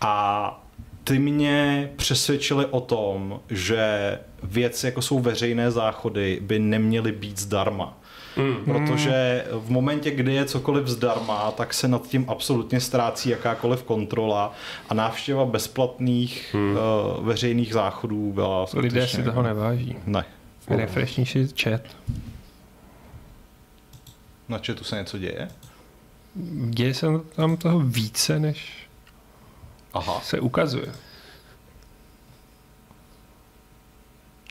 A 0.00 0.64
ty 1.04 1.18
mě 1.18 1.90
přesvědčili 1.96 2.66
o 2.66 2.80
tom, 2.80 3.40
že 3.50 4.18
věci, 4.42 4.86
jako 4.86 5.02
jsou 5.02 5.18
veřejné 5.20 5.70
záchody, 5.70 6.38
by 6.42 6.58
neměly 6.58 7.12
být 7.12 7.38
zdarma. 7.38 7.96
Mm. 8.36 8.56
Protože 8.64 9.44
v 9.52 9.70
momentě, 9.70 10.10
kdy 10.10 10.34
je 10.34 10.44
cokoliv 10.44 10.86
zdarma, 10.86 11.50
tak 11.50 11.74
se 11.74 11.88
nad 11.88 12.08
tím 12.08 12.24
absolutně 12.28 12.80
ztrácí 12.80 13.28
jakákoliv 13.30 13.82
kontrola 13.82 14.52
a 14.88 14.94
návštěva 14.94 15.44
bezplatných 15.44 16.50
Hmm. 16.54 16.76
uh, 17.18 17.26
veřejných 17.26 17.72
záchodů 17.72 18.32
byla 18.32 18.60
Lidé 18.74 18.90
skutečně- 18.90 19.18
si 19.18 19.22
toho 19.22 19.42
neváží. 19.42 19.96
Ne. 20.06 20.24
Refreshní 20.68 21.26
si 21.26 21.48
chat. 21.62 21.80
Na 24.48 24.58
chatu 24.66 24.84
se 24.84 24.96
něco 24.96 25.18
děje? 25.18 25.48
Děje 26.70 26.94
se 26.94 27.06
tam 27.36 27.56
toho 27.56 27.80
více, 27.80 28.38
než 28.38 28.79
Aha. 29.94 30.20
se 30.24 30.40
ukazuje. 30.40 30.86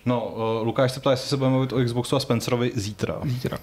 No, 0.06 0.25
uh, 0.25 0.65
Lukáš 0.65 0.91
se 0.91 0.99
ptá, 0.99 1.12
jestli 1.12 1.30
se 1.30 1.38
budeme 1.38 1.52
mluvit 1.52 1.73
o 1.73 1.84
Xboxu 1.84 2.15
a 2.15 2.19
Spencerovi 2.19 2.71
zítra. 2.75 3.19
Zítra. 3.25 3.58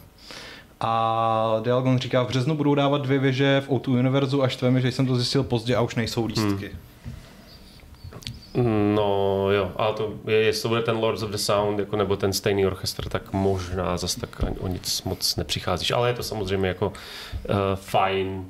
A 0.80 1.60
Dialgon 1.62 1.98
říká, 1.98 2.22
v 2.22 2.28
březnu 2.28 2.56
budou 2.56 2.74
dávat 2.74 3.02
dvě 3.02 3.18
věže 3.18 3.62
v 3.66 3.68
O2 3.68 3.98
Univerzu 3.98 4.42
a 4.42 4.48
štveme, 4.48 4.80
že 4.80 4.92
jsem 4.92 5.06
to 5.06 5.16
zjistil 5.16 5.42
pozdě 5.42 5.76
a 5.76 5.80
už 5.80 5.94
nejsou 5.94 6.26
lístky. 6.26 6.68
Hmm. 6.68 6.78
No 8.94 9.48
jo, 9.50 9.72
ale 9.76 9.94
to 9.94 10.12
je, 10.26 10.36
jestli 10.36 10.62
to 10.62 10.68
bude 10.68 10.82
ten 10.82 10.96
Lords 10.96 11.22
of 11.22 11.30
the 11.30 11.36
Sound 11.36 11.78
jako, 11.78 11.96
nebo 11.96 12.16
ten 12.16 12.32
stejný 12.32 12.66
orchestr, 12.66 13.08
tak 13.08 13.32
možná 13.32 13.96
zase 13.96 14.20
tak 14.20 14.42
o 14.58 14.68
nic 14.68 15.02
moc 15.02 15.36
nepřicházíš. 15.36 15.90
Ale 15.90 16.08
je 16.08 16.14
to 16.14 16.22
samozřejmě 16.22 16.68
jako 16.68 16.86
uh, 16.86 17.54
fajn, 17.74 18.44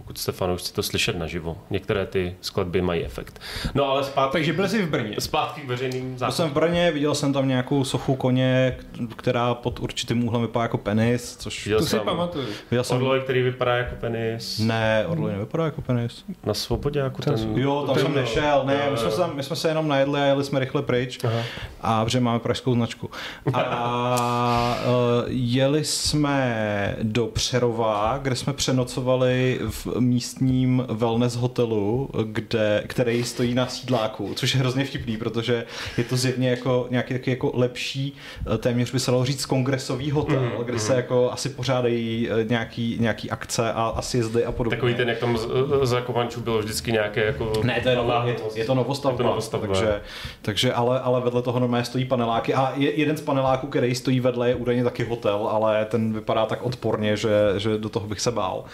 pokud 0.00 0.18
jste 0.18 0.32
fanoušci 0.32 0.72
to 0.72 0.82
slyšet 0.82 1.18
naživo. 1.18 1.56
Některé 1.70 2.06
ty 2.06 2.36
skladby 2.40 2.82
mají 2.82 3.04
efekt. 3.04 3.40
No 3.74 3.84
ale 3.84 4.04
zpátky, 4.04 4.32
Takže 4.32 4.52
byl 4.52 4.68
jsi 4.68 4.82
v 4.82 4.88
Brně. 4.90 5.16
zpátky 5.18 5.60
k 5.60 5.68
veřejným 5.68 6.08
Byl 6.10 6.18
záchodům. 6.18 6.36
jsem 6.36 6.50
v 6.50 6.52
Brně, 6.52 6.90
viděl 6.92 7.14
jsem 7.14 7.32
tam 7.32 7.48
nějakou 7.48 7.84
sochu 7.84 8.14
koně, 8.16 8.76
která 9.16 9.54
pod 9.54 9.80
určitým 9.80 10.24
úhlem 10.24 10.42
vypadá 10.42 10.62
jako 10.62 10.78
penis, 10.78 11.36
což 11.36 11.64
Viděl 11.66 11.78
To 11.78 11.84
si 11.84 11.90
jsem 11.90 12.00
pamatuju. 12.00 12.46
viděl 12.70 12.84
jsem... 12.84 12.96
Orloj, 12.96 13.20
který 13.20 13.42
vypadá 13.42 13.76
jako 13.76 13.96
penis. 14.00 14.58
Ne, 14.58 15.04
Orloj 15.08 15.32
nevypadá 15.32 15.64
jako 15.64 15.82
penis. 15.82 16.24
Na 16.44 16.54
svobodě, 16.54 17.00
jako 17.00 17.22
Ten- 17.22 17.34
ten... 17.34 17.58
Jo, 17.58 17.82
tam 17.86 17.94
ten, 17.94 18.04
jsem 18.04 18.14
nešel, 18.14 18.62
ne, 18.64 18.88
my 18.90 18.96
jsme, 18.96 19.10
se, 19.10 19.16
tam- 19.16 19.36
my 19.36 19.42
jsme 19.42 19.56
se 19.56 19.68
jenom 19.68 19.88
najedli 19.88 20.20
a 20.20 20.24
jeli 20.24 20.44
jsme 20.44 20.60
rychle 20.60 20.82
pryč, 20.82 21.18
Aha. 21.24 21.42
a 21.80 22.04
protože 22.04 22.20
máme 22.20 22.38
pražskou 22.38 22.74
značku. 22.74 23.10
A 23.54 24.76
uh, 24.86 25.24
jeli 25.28 25.84
jsme 25.84 26.96
do 27.02 27.26
Přerova, 27.26 28.18
kde 28.22 28.36
jsme 28.36 28.52
přenocovali 28.52 29.60
v 29.70 29.86
místním 29.98 30.84
wellness 30.88 31.36
hotelu, 31.36 32.08
kde, 32.24 32.82
který 32.86 33.24
stojí 33.24 33.54
na 33.54 33.66
sídláku, 33.66 34.32
což 34.34 34.54
je 34.54 34.60
hrozně 34.60 34.84
vtipný, 34.84 35.16
protože 35.16 35.64
je 35.98 36.04
to 36.04 36.16
zjevně 36.16 36.50
jako 36.50 36.86
nějaký 36.90 37.14
taky 37.14 37.30
jako 37.30 37.52
lepší, 37.54 38.16
eh, 38.54 38.58
téměř 38.58 38.92
by 38.92 39.00
se 39.00 39.10
dalo 39.10 39.24
říct 39.24 39.46
kongresový 39.46 40.10
hotel, 40.10 40.40
Mhm, 40.40 40.64
kde 40.64 40.78
se 40.78 40.94
jako 40.94 41.30
asi 41.32 41.48
pořádají 41.48 42.28
eh, 42.30 42.44
nějaký, 42.44 42.96
nějaký 43.00 43.30
akce 43.30 43.72
a, 43.72 43.92
a 43.96 44.02
sjezdy 44.02 44.44
a 44.44 44.52
podobně. 44.52 44.76
Takový 44.76 44.94
ten, 44.94 45.08
jak 45.08 45.18
tam 45.18 45.36
z- 45.38 45.48
za 45.82 46.00
Kovančů 46.00 46.40
bylo 46.40 46.58
vždycky 46.58 46.92
nějaké 46.92 47.24
jako... 47.24 47.52
Ne, 47.64 47.80
to 47.82 47.88
je, 47.88 47.96
novo, 47.96 48.12
je, 48.24 48.36
je 48.54 48.64
to 48.64 48.74
novostavba, 48.74 49.14
Je 49.14 49.24
to 49.24 49.28
novostavba. 49.28 49.66
takže, 49.66 50.00
takže 50.42 50.72
ale, 50.72 51.00
ale 51.00 51.20
vedle 51.20 51.42
toho 51.42 51.60
normálně 51.60 51.84
stojí 51.84 52.04
paneláky 52.04 52.54
a 52.54 52.72
je, 52.76 53.00
jeden 53.00 53.16
z 53.16 53.20
paneláků, 53.20 53.66
který 53.66 53.94
stojí 53.94 54.20
vedle, 54.20 54.48
je 54.48 54.54
údajně 54.54 54.84
taky 54.84 55.04
hotel, 55.04 55.48
ale 55.50 55.84
ten 55.84 56.12
vypadá 56.12 56.46
tak 56.46 56.62
odporně, 56.62 57.16
že, 57.16 57.30
že 57.56 57.78
do 57.78 57.88
toho 57.88 58.06
bych 58.06 58.20
se 58.20 58.30
bál. 58.30 58.64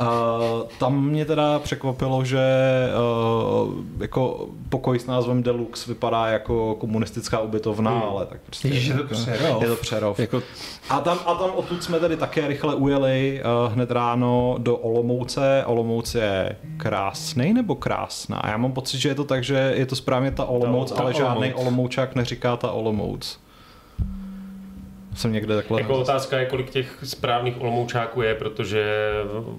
Uh, 0.00 0.06
tam 0.78 1.04
mě 1.04 1.24
teda 1.24 1.58
překvapilo, 1.58 2.24
že 2.24 2.40
uh, 3.64 3.74
jako 4.00 4.48
pokoj 4.68 4.98
s 4.98 5.06
názvem 5.06 5.42
Deluxe 5.42 5.90
vypadá 5.90 6.26
jako 6.26 6.74
komunistická 6.74 7.40
ubytovna, 7.40 7.90
hmm. 7.90 8.02
ale 8.02 8.26
tak 8.26 8.40
prostě 8.40 8.68
Ježiš, 8.68 8.86
je 8.86 8.94
to 8.94 9.04
přerov. 9.04 9.62
Je 9.62 9.68
to 9.68 9.76
přerov. 9.76 10.18
Jako, 10.18 10.42
A 10.88 11.00
tam, 11.00 11.18
a 11.26 11.34
tam 11.34 11.50
odtud 11.54 11.82
jsme 11.82 12.00
tedy 12.00 12.16
také 12.16 12.48
rychle 12.48 12.74
ujeli 12.74 13.42
uh, 13.66 13.72
hned 13.72 13.90
ráno 13.90 14.54
do 14.58 14.76
Olomouce. 14.76 15.64
Olomouc 15.66 16.14
je 16.14 16.56
krásný 16.76 17.52
nebo 17.52 17.74
krásná? 17.74 18.42
Já 18.46 18.56
mám 18.56 18.72
pocit, 18.72 18.98
že 18.98 19.08
je 19.08 19.14
to 19.14 19.24
tak, 19.24 19.44
že 19.44 19.72
je 19.76 19.86
to 19.86 19.96
správně 19.96 20.30
ta 20.30 20.44
Olomouc, 20.44 20.90
Ta- 20.90 20.96
ta 20.96 21.02
ale 21.02 21.14
žádný 21.14 21.54
Olomouc. 21.54 21.60
Olomoučák 21.60 22.14
neříká 22.14 22.56
ta 22.56 22.70
Olomouc. 22.70 23.38
Jsem 25.20 25.32
někde 25.32 25.56
takhle... 25.56 25.80
Jako 25.80 25.98
otázka 25.98 26.38
je, 26.38 26.46
kolik 26.46 26.70
těch 26.70 26.98
správných 27.04 27.60
Olomoučáků 27.60 28.22
je, 28.22 28.34
protože 28.34 29.12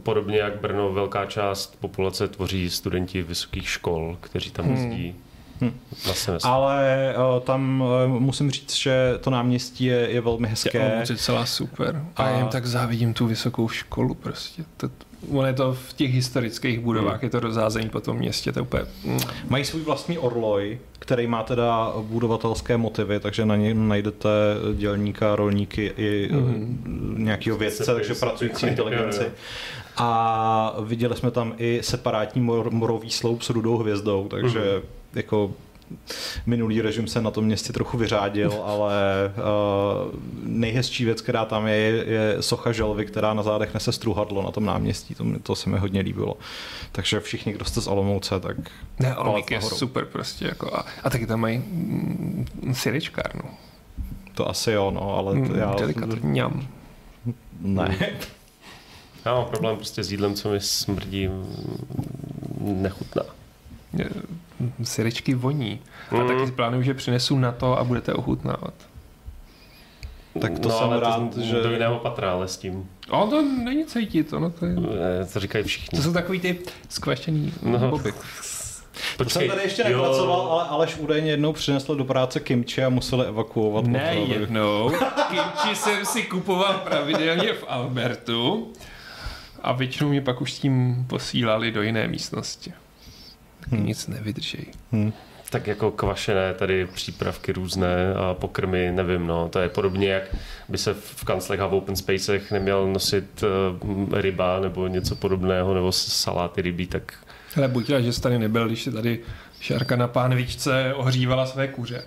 podobně 0.04 0.38
jak 0.38 0.62
Brno, 0.62 0.93
velká 0.93 1.26
část 1.26 1.78
populace 1.80 2.28
tvoří 2.28 2.69
studenti 2.69 3.21
vysokých 3.21 3.69
škol, 3.69 4.17
kteří 4.21 4.52
tam 4.52 4.71
jezdí 4.71 5.15
Hmm. 5.62 5.80
semestr. 6.13 6.47
Ale 6.50 7.13
uh, 7.36 7.39
tam 7.43 7.82
uh, 7.82 8.19
musím 8.19 8.52
říct, 8.52 8.76
že 8.76 9.13
to 9.21 9.30
náměstí 9.30 9.86
je, 9.86 9.95
je 9.95 10.21
velmi 10.21 10.47
hezké. 10.47 11.04
Je 11.10 11.17
celá 11.17 11.45
super. 11.45 12.06
A, 12.15 12.24
A- 12.24 12.30
já 12.30 12.38
jim 12.38 12.47
tak 12.47 12.65
závidím 12.65 13.13
tu 13.13 13.28
vysokou 13.28 13.69
školu 13.69 14.13
prostě. 14.13 14.63
To, 14.78 14.89
ono 15.30 15.48
je 15.48 15.54
to 15.54 15.74
v 15.74 15.94
těch 15.94 16.14
historických 16.14 16.80
budovách, 16.80 17.14
Hmm. 17.16 17.24
je 17.26 17.30
to 17.30 17.40
rozházení 17.40 17.90
po 17.90 18.00
tom 18.00 18.18
městě, 18.18 18.52
to 18.52 18.60
je 18.60 18.64
úplně... 18.64 18.84
Mm. 19.04 19.20
Mají 19.50 19.66
svůj 19.66 19.82
vlastní 19.82 20.18
orloj, 20.18 20.80
který 21.00 21.28
má 21.28 21.44
teda 21.44 21.94
budovatelské 22.02 22.78
motivy, 22.78 23.20
takže 23.20 23.46
na 23.46 23.56
něm 23.56 23.88
najdete 23.88 24.30
dělníka, 24.76 25.36
rolníky 25.36 25.94
i 25.98 26.30
mm. 26.32 27.16
nějakého 27.18 27.58
vědce, 27.58 27.86
Sepy, 27.86 27.96
takže 27.96 28.16
sepy. 28.16 28.30
pracující 28.30 28.66
Jo, 28.66 28.70
inteligenci. 28.70 29.24
A 29.98 30.76
viděli 30.84 31.16
jsme 31.16 31.32
tam 31.32 31.54
i 31.58 31.80
separátní 31.84 32.42
mor- 32.42 32.72
morový 32.72 33.10
sloup 33.12 33.42
s 33.42 33.50
rudou 33.50 33.78
hvězdou, 33.78 34.28
takže 34.30 34.60
Mhm. 34.60 34.88
jako 35.14 35.52
minulý 36.46 36.82
režim 36.82 37.08
se 37.08 37.22
na 37.22 37.32
tom 37.32 37.46
městě 37.46 37.74
trochu 37.74 37.98
vyřádil, 37.98 38.54
ale 38.66 38.94
uh, 39.38 40.12
nejhezčí 40.44 41.06
věc, 41.06 41.22
která 41.22 41.46
tam 41.46 41.68
je, 41.68 41.76
je 42.08 42.36
socha 42.40 42.72
želvy, 42.72 43.06
která 43.06 43.34
na 43.34 43.44
zádech 43.44 43.74
nese 43.74 43.92
struhadlo 43.92 44.42
na 44.42 44.52
tom 44.52 44.66
náměstí. 44.66 45.16
To, 45.16 45.26
to 45.44 45.56
se 45.56 45.70
mi 45.70 45.78
hodně 45.78 46.02
líbilo. 46.02 46.38
Takže 46.92 47.20
všichni, 47.20 47.54
kdo 47.54 47.66
jste 47.66 47.82
z 47.82 47.88
Olomouce, 47.88 48.40
tak 48.40 48.58
Ne, 49.00 49.16
Olomík 49.18 49.52
je 49.52 49.58
nahoru. 49.58 49.76
super 49.76 50.06
prostě. 50.06 50.46
Jako, 50.46 50.76
a, 50.76 50.86
a 51.04 51.10
taky 51.10 51.28
tam 51.28 51.40
mají 51.40 51.58
mm, 51.58 52.46
syričkárnu. 52.74 53.42
to 54.36 54.50
asi 54.50 54.72
jo, 54.72 54.92
no, 54.92 55.18
ale 55.18 55.34
to 55.34 55.40
Mm, 55.40 55.56
já... 55.60 55.76
Delikatňam. 55.76 56.68
Ne. 57.62 57.98
Já 59.26 59.34
mám 59.34 59.46
problém 59.46 59.76
prostě 59.76 60.04
s 60.04 60.12
jídlem, 60.12 60.34
co 60.36 60.50
mi 60.50 60.60
smrdí 60.62 61.30
nechutná. 62.60 63.24
Je- 63.94 64.10
Syričky 64.84 65.34
voní. 65.34 65.80
A 66.12 66.16
Mm. 66.16 66.28
taky 66.28 66.52
plánuju, 66.52 66.84
že 66.84 66.94
přinesu 66.94 67.40
na 67.40 67.52
to 67.52 67.80
a 67.80 67.84
budete 67.84 68.14
ochutnávat. 68.14 68.74
Tak 70.42 70.60
to 70.60 70.70
no, 70.70 70.78
jsem 70.78 70.88
ale 70.88 71.00
rád, 71.00 71.34
to, 71.36 71.42
že- 71.42 71.62
Do 71.62 71.72
jiného 71.72 72.00
patra, 72.00 72.32
ale 72.32 72.48
s 72.48 72.58
tím. 72.58 72.90
Ale 73.10 73.30
to 73.30 73.42
není 73.42 73.86
cítit, 73.86 74.34
ono 74.34 74.50
to 74.50 74.66
je... 74.66 74.76
Eh, 75.22 75.26
To 75.34 75.40
říkají 75.40 75.64
všichni. 75.64 75.98
To 75.98 76.04
jsou 76.04 76.14
takový 76.14 76.40
ty 76.40 76.60
skvašený 76.90 77.54
No. 77.62 77.90
boby. 77.90 78.14
To 79.18 79.30
jsem 79.30 79.48
tady 79.48 79.62
ještě 79.62 79.84
nepracoval, 79.84 80.42
ale 80.52 80.64
Aleš 80.70 80.98
údajně 80.98 81.32
jednou 81.32 81.54
přinesl 81.54 81.96
do 81.96 82.06
práce 82.06 82.40
kimči 82.40 82.84
a 82.84 82.90
museli 82.90 83.26
evakuovat. 83.28 83.86
Ne 83.86 84.16
potravu. 84.20 84.42
jednou. 84.42 84.92
Kimči 85.30 85.76
jsem 85.76 86.06
si 86.06 86.24
kupoval 86.24 86.74
pravidelně 86.74 87.54
v 87.54 87.64
Albertu 87.68 88.74
a 89.62 89.72
většinou 89.72 90.10
mě 90.10 90.22
pak 90.22 90.42
už 90.42 90.54
s 90.54 90.60
tím 90.60 91.06
posílali 91.10 91.72
do 91.72 91.82
jiné 91.82 92.08
místnosti. 92.08 92.74
Taky 93.62 93.76
Hmm. 93.76 93.86
nic 93.86 94.08
nevydržej. 94.08 94.65
Hm. 94.91 95.12
Tak 95.50 95.67
jako 95.67 95.91
kvašené 95.91 96.54
tady 96.54 96.86
přípravky 96.86 97.52
různé 97.52 98.13
a 98.13 98.34
pokrmy, 98.34 98.91
nevím, 98.91 99.28
no. 99.28 99.50
To 99.50 99.60
je 99.60 99.69
podobně, 99.69 100.10
jak 100.10 100.24
by 100.69 100.78
se 100.78 100.93
v 100.93 101.24
kanclech 101.24 101.60
a 101.60 101.67
v 101.67 101.74
open 101.74 101.95
spacech 101.95 102.52
neměl 102.52 102.88
nosit 102.88 103.43
uh, 103.43 104.19
ryba 104.19 104.60
nebo 104.60 104.88
něco 104.88 105.15
podobného, 105.15 105.74
nebo 105.74 105.91
saláty 105.91 106.62
rybí, 106.62 106.88
tak 106.88 107.13
Ale 107.58 107.67
buď 107.67 107.89
rád, 107.89 108.02
že 108.02 108.13
jsi 108.13 108.21
tady 108.21 108.39
nebyl, 108.39 108.67
když 108.67 108.84
si 108.84 108.91
tady 108.91 109.19
Šárka 109.60 109.95
na 109.95 110.08
pánvičce 110.08 110.93
ohřívala 110.93 111.45
své 111.45 111.67
kuře. 111.67 112.04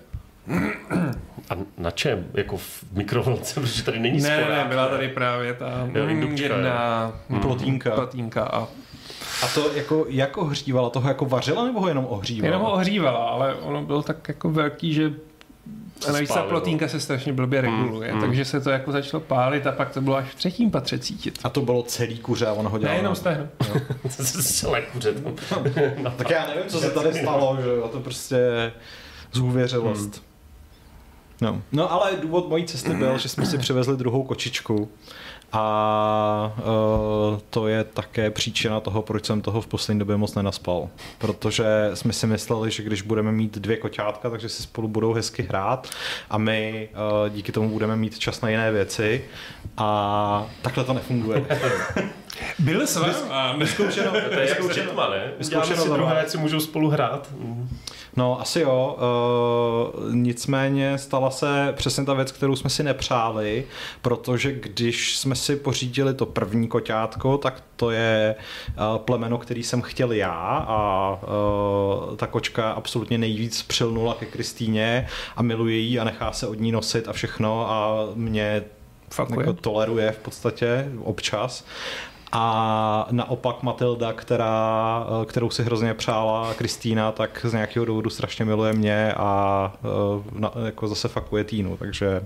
a 1.49 1.53
na 1.77 1.91
čem? 1.91 2.25
Jako 2.33 2.57
v 2.57 2.83
mikrovlnce, 2.91 3.59
protože 3.61 3.83
tady 3.83 3.99
není 3.99 4.21
Ne, 4.21 4.37
ne, 4.49 4.65
byla 4.69 4.87
tady 4.87 5.07
právě 5.09 5.53
ta 5.53 5.89
Jo, 5.93 6.03
mm, 6.03 6.09
indukčka, 6.09 6.53
jedna 6.55 7.11
Plotínka. 7.41 7.91
plotínka 7.91 8.43
a 8.43 8.67
A 9.43 9.47
to 9.47 9.71
jako, 9.73 10.05
jak 10.09 10.37
ohřívala? 10.37 10.89
Toho 10.89 11.07
jako 11.07 11.25
vařila 11.25 11.65
nebo 11.65 11.79
ho 11.79 11.87
jenom 11.87 12.05
ohřívala? 12.09 12.47
jenom 12.47 12.61
ho 12.61 12.73
ohřívala, 12.73 13.25
ale 13.25 13.55
ono 13.55 13.81
bylo 13.81 14.03
tak 14.03 14.27
jako 14.27 14.49
velký, 14.49 14.93
že 14.93 15.13
a 16.07 16.11
navíc 16.11 16.33
ta 16.33 16.43
plotínka 16.43 16.87
se 16.87 16.99
strašně 16.99 17.33
blbě 17.33 17.61
reguluje, 17.61 18.13
mm. 18.13 18.21
takže 18.21 18.45
se 18.45 18.61
to 18.61 18.69
jako 18.69 18.91
začalo 18.91 19.21
pálit 19.21 19.67
a 19.67 19.71
pak 19.71 19.93
to 19.93 20.01
bylo 20.01 20.15
až 20.15 20.27
v 20.27 20.35
třetím 20.35 20.71
patře 20.71 20.99
cítit. 20.99 21.39
A 21.43 21.49
to 21.49 21.61
bylo 21.61 21.83
celý 21.83 22.17
kuře 22.17 22.45
a 22.45 22.53
on 22.53 22.67
ho 22.67 22.77
dělal. 22.77 22.93
Ne, 22.93 22.99
jenom 22.99 23.11
na- 23.11 23.15
stehno. 23.15 23.47
Celé 24.41 24.81
kuře 24.81 25.13
tam. 25.13 25.63
Tak 26.17 26.29
já 26.29 26.47
nevím, 26.47 26.63
co 26.67 26.79
se 26.79 26.89
tady 26.89 27.13
stalo, 27.13 27.57
že 27.63 27.69
jo, 27.69 27.87
to 27.87 27.99
prostě 27.99 28.71
zůvěřilost. 29.33 30.23
No. 31.41 31.61
no 31.71 31.91
ale 31.91 32.11
důvod 32.21 32.49
mojí 32.49 32.65
cesty 32.65 32.93
byl, 32.93 33.17
že 33.17 33.29
jsme 33.29 33.45
si 33.45 33.57
přivezli 33.57 33.97
druhou 33.97 34.23
kočičku 34.23 34.89
a 35.57 36.53
uh, 36.57 37.39
to 37.49 37.67
je 37.67 37.83
také 37.83 38.31
příčina 38.31 38.79
toho, 38.79 39.01
proč 39.01 39.25
jsem 39.25 39.41
toho 39.41 39.61
v 39.61 39.67
poslední 39.67 39.99
době 39.99 40.17
moc 40.17 40.35
nenaspal. 40.35 40.89
Protože 41.17 41.65
jsme 41.93 42.13
si 42.13 42.27
mysleli, 42.27 42.71
že 42.71 42.83
když 42.83 43.01
budeme 43.01 43.31
mít 43.31 43.57
dvě 43.57 43.77
koťátka, 43.77 44.29
takže 44.29 44.49
si 44.49 44.63
spolu 44.63 44.87
budou 44.87 45.13
hezky 45.13 45.43
hrát 45.43 45.89
a 46.29 46.37
my 46.37 46.89
uh, 46.91 47.29
díky 47.29 47.51
tomu 47.51 47.69
budeme 47.69 47.95
mít 47.95 48.19
čas 48.19 48.41
na 48.41 48.49
jiné 48.49 48.71
věci 48.71 49.25
a 49.77 50.47
takhle 50.61 50.83
to 50.83 50.93
nefunguje. 50.93 51.45
Byl 52.59 52.85
váma. 53.29 53.57
Vyzkoušeno, 53.57 54.11
To 54.11 54.17
je 54.17 54.23
jak 54.39 54.49
s 54.49 54.51
vyzkoušeno, 54.51 54.85
dětma, 54.85 55.09
ne? 55.09 55.31
vyzkoušeno 55.37 55.83
si 55.83 55.89
druhé, 55.89 56.25
si 56.27 56.37
můžou 56.37 56.59
spolu 56.59 56.89
hrát. 56.89 57.29
Mm. 57.37 57.77
No, 58.17 58.41
asi 58.41 58.59
jo. 58.59 58.97
Uh, 58.97 60.15
nicméně 60.15 60.97
stala 60.97 61.31
se 61.31 61.73
přesně 61.77 62.05
ta 62.05 62.13
věc, 62.13 62.31
kterou 62.31 62.55
jsme 62.55 62.69
si 62.69 62.83
nepřáli, 62.83 63.65
protože 64.01 64.51
když 64.51 65.17
jsme 65.17 65.35
si 65.35 65.55
pořídili 65.55 66.13
to 66.13 66.25
první 66.25 66.67
koťátko, 66.67 67.37
tak 67.37 67.63
to 67.75 67.91
je 67.91 68.35
uh, 68.67 68.97
plemeno, 68.97 69.37
který 69.37 69.63
jsem 69.63 69.81
chtěl 69.81 70.11
já 70.11 70.65
a 70.67 71.11
uh, 72.09 72.15
ta 72.15 72.27
kočka 72.27 72.71
absolutně 72.71 73.17
nejvíc 73.17 73.61
přilnula 73.61 74.13
ke 74.13 74.25
Kristýně 74.25 75.07
a 75.35 75.41
miluje 75.41 75.77
ji 75.77 75.99
a 75.99 76.03
nechá 76.03 76.31
se 76.31 76.47
od 76.47 76.59
ní 76.59 76.71
nosit 76.71 77.07
a 77.07 77.13
všechno 77.13 77.71
a 77.71 78.05
mě 78.15 78.63
Fakuje. 79.11 79.39
jako 79.39 79.53
toleruje 79.53 80.11
v 80.11 80.17
podstatě 80.17 80.91
občas. 81.03 81.65
A 82.31 83.07
naopak 83.11 83.63
Matilda, 83.63 84.13
která, 84.13 85.05
eh, 85.21 85.25
kterou 85.25 85.49
si 85.49 85.63
hrozně 85.63 85.93
přála 85.93 86.53
Kristýna, 86.53 87.11
tak 87.11 87.45
z 87.49 87.53
nějakého 87.53 87.85
důvodu 87.85 88.09
strašně 88.09 88.45
miluje 88.45 88.73
mě 88.73 89.13
a 89.13 89.73
eh, 89.75 90.39
na, 90.39 90.51
jako 90.65 90.87
zase 90.87 91.07
fakuje 91.07 91.43
Týnu, 91.43 91.77
takže... 91.77 92.21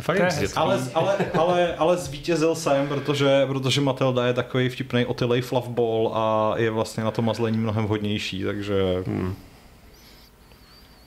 Fakt 0.00 0.18
je. 0.18 0.48
Ale, 0.56 0.80
ale, 0.94 1.16
ale, 1.38 1.76
ale 1.76 1.96
zvítězil 1.96 2.54
jsem, 2.54 2.88
protože, 2.88 3.46
protože 3.46 3.80
Matilda 3.80 4.26
je 4.26 4.32
takový 4.32 4.68
vtipný 4.68 5.06
otilej 5.06 5.40
fluffball 5.40 6.10
a 6.14 6.54
je 6.56 6.70
vlastně 6.70 7.04
na 7.04 7.10
to 7.10 7.22
mazlení 7.22 7.58
mnohem 7.58 7.84
hodnější, 7.84 8.44
takže... 8.44 9.02
Hmm. 9.06 9.34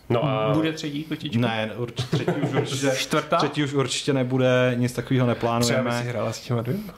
No 0.09 0.23
a 0.25 0.53
Bude 0.53 0.71
třetí 0.71 1.03
kočička? 1.03 1.39
Ne, 1.39 1.71
určitě, 1.77 2.17
třetí 2.17 2.31
už 2.41 2.53
určitě, 2.61 2.91
Čtvrtá? 2.97 3.37
třetí 3.37 3.63
už 3.63 3.73
určitě 3.73 4.13
nebude, 4.13 4.73
nic 4.77 4.93
takového 4.93 5.25
Třeba 5.25 5.33
neplánujeme. 5.33 6.01
si 6.01 6.07
hrála 6.09 6.33
s 6.33 6.39
těma 6.41 6.61
dvěma. 6.61 6.93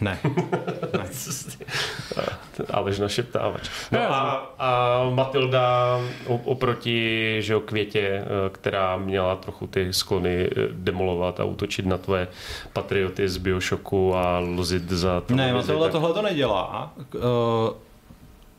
Ne. 0.00 0.18
Alež 2.70 2.98
našeptávač. 2.98 3.68
No 3.92 3.98
Ne, 3.98 4.06
a, 4.06 4.46
a 4.58 5.00
Matilda 5.14 5.98
oproti 6.44 7.36
že 7.42 7.52
jo, 7.52 7.60
Květě, 7.60 8.00
eh, 8.00 8.24
která 8.52 8.96
měla 8.96 9.36
trochu 9.36 9.66
ty 9.66 9.92
sklony 9.92 10.48
eh, 10.56 10.68
demolovat 10.72 11.40
a 11.40 11.44
útočit 11.44 11.86
na 11.86 11.98
tvoje 11.98 12.28
patrioty 12.72 13.28
z 13.28 13.36
Bioshocku 13.36 14.14
a 14.16 14.38
lozit 14.38 14.90
za 14.90 15.22
Ne, 15.28 15.52
Matilda 15.54 15.82
tak- 15.84 15.92
tohle 15.92 16.12
to 16.12 16.22
nedělá. 16.22 16.92
Uh, 17.14 17.20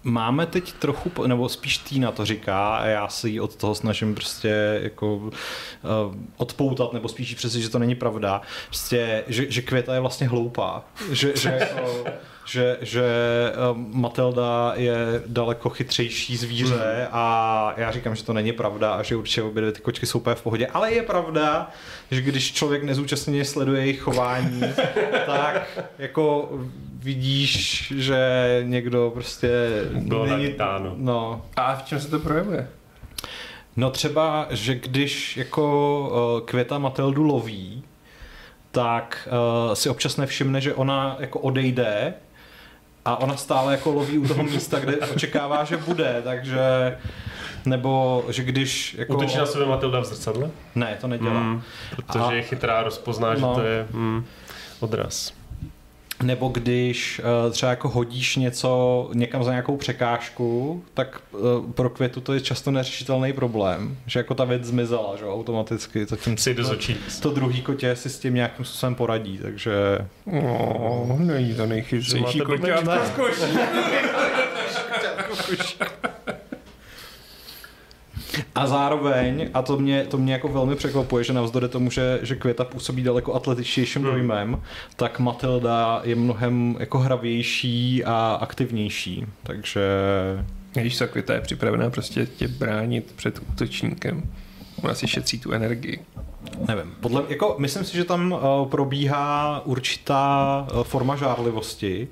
máme 0.08 0.46
teď 0.46 0.74
trochu, 0.74 1.28
nebo 1.28 1.50
spíš 1.50 1.78
Týna 1.78 2.12
to 2.12 2.26
říká 2.26 2.76
a 2.76 2.86
já 2.86 3.08
si 3.08 3.30
ji 3.30 3.40
od 3.40 3.56
toho 3.56 3.76
snažím 3.76 4.16
prostě 4.16 4.80
jako 4.84 5.16
uh, 5.16 5.32
odpoutat, 6.38 6.94
nebo 6.94 7.08
spíš 7.08 7.34
přesvědčit, 7.34 7.66
že 7.66 7.72
to 7.72 7.80
není 7.80 7.96
pravda. 7.96 8.42
Prostě, 8.68 9.24
že, 9.28 9.52
že 9.52 9.62
Květa 9.62 9.94
je 9.94 10.00
vlastně 10.00 10.28
hloupá. 10.28 10.86
Že, 11.12 11.38
že, 11.38 11.50
jako, 11.50 12.06
že, 12.48 12.78
že 12.82 13.04
eh, 13.04 13.56
Matilda 13.76 14.74
je 14.76 14.96
daleko 15.28 15.70
chytřejší 15.70 16.38
zvíře 16.38 16.76
Hmm. 16.76 17.08
a 17.12 17.74
já 17.78 17.92
říkám, 17.92 18.16
že 18.16 18.24
to 18.24 18.34
není 18.34 18.52
pravda 18.52 18.94
a 18.94 19.04
že 19.04 19.16
určitě 19.16 19.44
obě 19.44 19.62
dvě 19.62 19.72
ty 19.72 19.82
kočky 19.82 20.06
jsou 20.06 20.20
úplně 20.20 20.36
v 20.36 20.42
pohodě, 20.42 20.68
ale 20.68 20.92
je 20.94 21.04
pravda, 21.04 21.72
že 22.12 22.22
když 22.22 22.54
člověk 22.54 22.84
nezúčastněně 22.84 23.46
sleduje 23.46 23.82
jejich 23.82 24.00
chování, 24.00 24.62
tak 25.26 25.80
jako 25.98 26.50
vidíš, 27.00 27.94
že 27.98 28.20
někdo 28.64 29.12
prostě 29.14 29.50
Bylo 29.94 30.26
nachytáno. 30.26 30.94
No, 30.98 31.42
A 31.56 31.76
v 31.76 31.84
čem 31.84 32.00
se 32.00 32.10
to 32.10 32.20
projevuje? 32.20 32.68
No 33.76 33.92
třeba, 33.92 34.48
že 34.50 34.76
když 34.76 35.38
jako 35.38 36.00
uh, 36.40 36.46
Květa 36.46 36.78
Matildu 36.78 37.24
loví, 37.24 37.84
tak 38.72 39.30
uh, 39.68 39.74
si 39.74 39.90
občas 39.90 40.18
nevšimne, 40.18 40.62
že 40.62 40.74
ona 40.74 41.18
jako 41.20 41.40
odejde 41.40 42.14
a 43.08 43.16
ona 43.20 43.38
stále 43.38 43.72
jako 43.74 43.92
loví 43.92 44.18
u 44.18 44.28
toho 44.28 44.44
místa, 44.44 44.80
kde 44.80 44.98
očekává, 44.98 45.64
že 45.64 45.78
bude, 45.78 46.22
takže 46.24 46.60
nebo 47.66 48.24
že 48.30 48.44
když 48.44 48.96
jako... 49.00 49.14
Útočí 49.14 49.38
na 49.38 49.46
sebe 49.46 49.66
Matilda 49.66 50.00
v 50.00 50.06
zrcadle? 50.06 50.50
Ne, 50.76 50.98
to 51.02 51.08
nedělá. 51.08 51.40
Mm, 51.44 51.62
protože 51.96 52.20
A- 52.20 52.32
je 52.32 52.42
chytrá, 52.42 52.84
rozpozná, 52.84 53.36
že 53.36 53.42
No. 53.42 53.56
to 53.56 53.62
je 53.62 53.88
mm, 53.92 54.26
odraz. 54.80 55.34
Nebo 56.24 56.48
když 56.50 57.22
uh, 57.46 57.52
třeba 57.52 57.70
jako 57.70 57.90
hodíš 57.90 58.36
něco 58.36 59.10
někam 59.14 59.44
za 59.44 59.50
nějakou 59.52 59.78
překážku, 59.78 60.84
tak 60.94 61.22
uh, 61.32 61.72
pro 61.72 61.90
květu 61.90 62.22
to 62.22 62.34
je 62.34 62.42
často 62.42 62.72
neřešitelný 62.72 63.34
problém, 63.34 63.98
že 64.06 64.20
jako 64.20 64.34
ta 64.36 64.44
věc 64.46 64.64
zmizela, 64.64 65.16
že 65.18 65.24
jo, 65.26 65.34
automaticky, 65.34 66.06
zatímco 66.06 66.44
Si 66.44 66.54
jde 66.54 66.64
z 66.64 66.68
to, 66.68 66.74
očí. 66.74 66.98
to 67.22 67.32
druhý 67.32 67.62
kotě 67.62 67.96
si 67.96 68.10
s 68.10 68.20
tím 68.20 68.34
nějakým 68.34 68.66
způsobem 68.66 68.96
poradí, 68.96 69.38
takže 69.42 69.72
No, 70.26 71.18
není 71.20 71.54
to 71.54 71.62
Že 71.62 71.68
nejchytřejší 71.68 72.20
máte 72.24 72.40
koťátko 72.46 72.84
blbečka. 72.84 73.06
z 73.06 73.10
koší. 73.12 73.58
A 78.58 78.68
zároveň, 78.68 79.50
a 79.54 79.62
to 79.62 79.78
mě, 79.78 80.04
to 80.04 80.18
mě 80.18 80.34
jako 80.34 80.48
velmi 80.48 80.76
překvapuje, 80.76 81.24
že 81.24 81.34
navzdory 81.34 81.68
tomu, 81.68 81.92
že, 81.92 82.20
že 82.22 82.36
Květa 82.36 82.64
působí 82.64 83.04
daleko 83.04 83.34
atletičtějším 83.34 84.02
Hmm. 84.02 84.12
dojmem, 84.12 84.62
tak 84.96 85.20
Matilda 85.20 86.02
je 86.04 86.16
mnohem 86.16 86.76
jako 86.80 87.00
hravější 87.00 88.04
a 88.04 88.38
aktivnější. 88.42 89.26
Takže 89.44 89.82
Když 90.74 90.98
ta 90.98 91.08
květa 91.08 91.34
je 91.34 91.42
připravená 91.42 91.90
prostě 91.90 92.26
tě 92.26 92.48
bránit 92.48 93.14
před 93.16 93.40
útočníkem. 93.54 94.24
Ona 94.84 94.94
si 94.94 95.08
šetří 95.08 95.40
tu 95.40 95.52
energii. 95.52 96.00
nevím, 96.68 96.96
podle, 97.00 97.24
jako, 97.30 97.56
myslím 97.60 97.84
si, 97.84 97.98
že 97.98 98.04
tam 98.04 98.32
uh, 98.32 98.40
probíhá 98.70 99.62
určitá 99.66 100.68
uh, 100.74 100.84
forma 100.84 101.16
žárlivosti, 101.16 102.08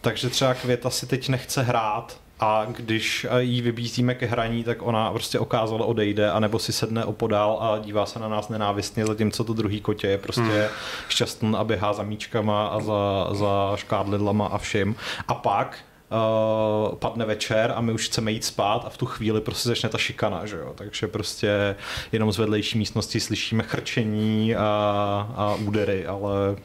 takže 0.00 0.30
třeba 0.30 0.54
Květa 0.54 0.90
si 0.90 1.06
teď 1.06 1.28
nechce 1.28 1.62
hrát 1.62 2.20
a 2.40 2.66
když 2.76 3.26
eh, 3.30 3.42
jí 3.42 3.60
vybízíme 3.62 4.14
ke 4.14 4.26
hraní, 4.26 4.64
tak 4.64 4.82
ona 4.82 5.10
prostě 5.10 5.38
okázale 5.38 5.84
odejde, 5.84 6.30
anebo 6.30 6.58
si 6.58 6.72
sedne 6.72 7.04
opodál 7.04 7.58
a 7.60 7.78
dívá 7.78 8.06
se 8.06 8.18
na 8.18 8.28
nás 8.28 8.48
nenávistně, 8.48 9.06
zatímco 9.06 9.44
to 9.44 9.52
druhý 9.52 9.80
kotě 9.80 10.06
je 10.06 10.18
prostě 10.18 10.42
hmm. 10.42 10.68
šťastný 11.08 11.54
a 11.54 11.64
běhá 11.64 11.92
za 11.92 12.02
míčkama 12.02 12.66
a 12.66 12.80
za, 12.80 13.28
za 13.32 13.72
škádlidlama 13.76 14.46
a 14.46 14.58
vším. 14.58 14.96
A 15.28 15.34
pak 15.34 15.78
uh, 16.10 16.94
padne 16.94 17.24
večer 17.24 17.72
a 17.76 17.80
my 17.80 17.92
už 17.92 18.06
chceme 18.06 18.32
jít 18.32 18.44
spát 18.44 18.84
a 18.86 18.88
v 18.88 18.96
tu 18.96 19.06
chvíli 19.06 19.40
prostě 19.40 19.68
začne 19.68 19.88
ta 19.88 19.98
šikana, 19.98 20.46
že 20.46 20.56
jo? 20.56 20.72
Takže 20.74 21.08
prostě 21.08 21.76
jenom 22.12 22.32
z 22.32 22.38
vedlejší 22.38 22.78
místnosti 22.78 23.20
slyšíme 23.20 23.62
chrčení 23.62 24.56
a, 24.56 24.64
a 25.36 25.54
údery, 25.54 26.06
ale 26.06 26.56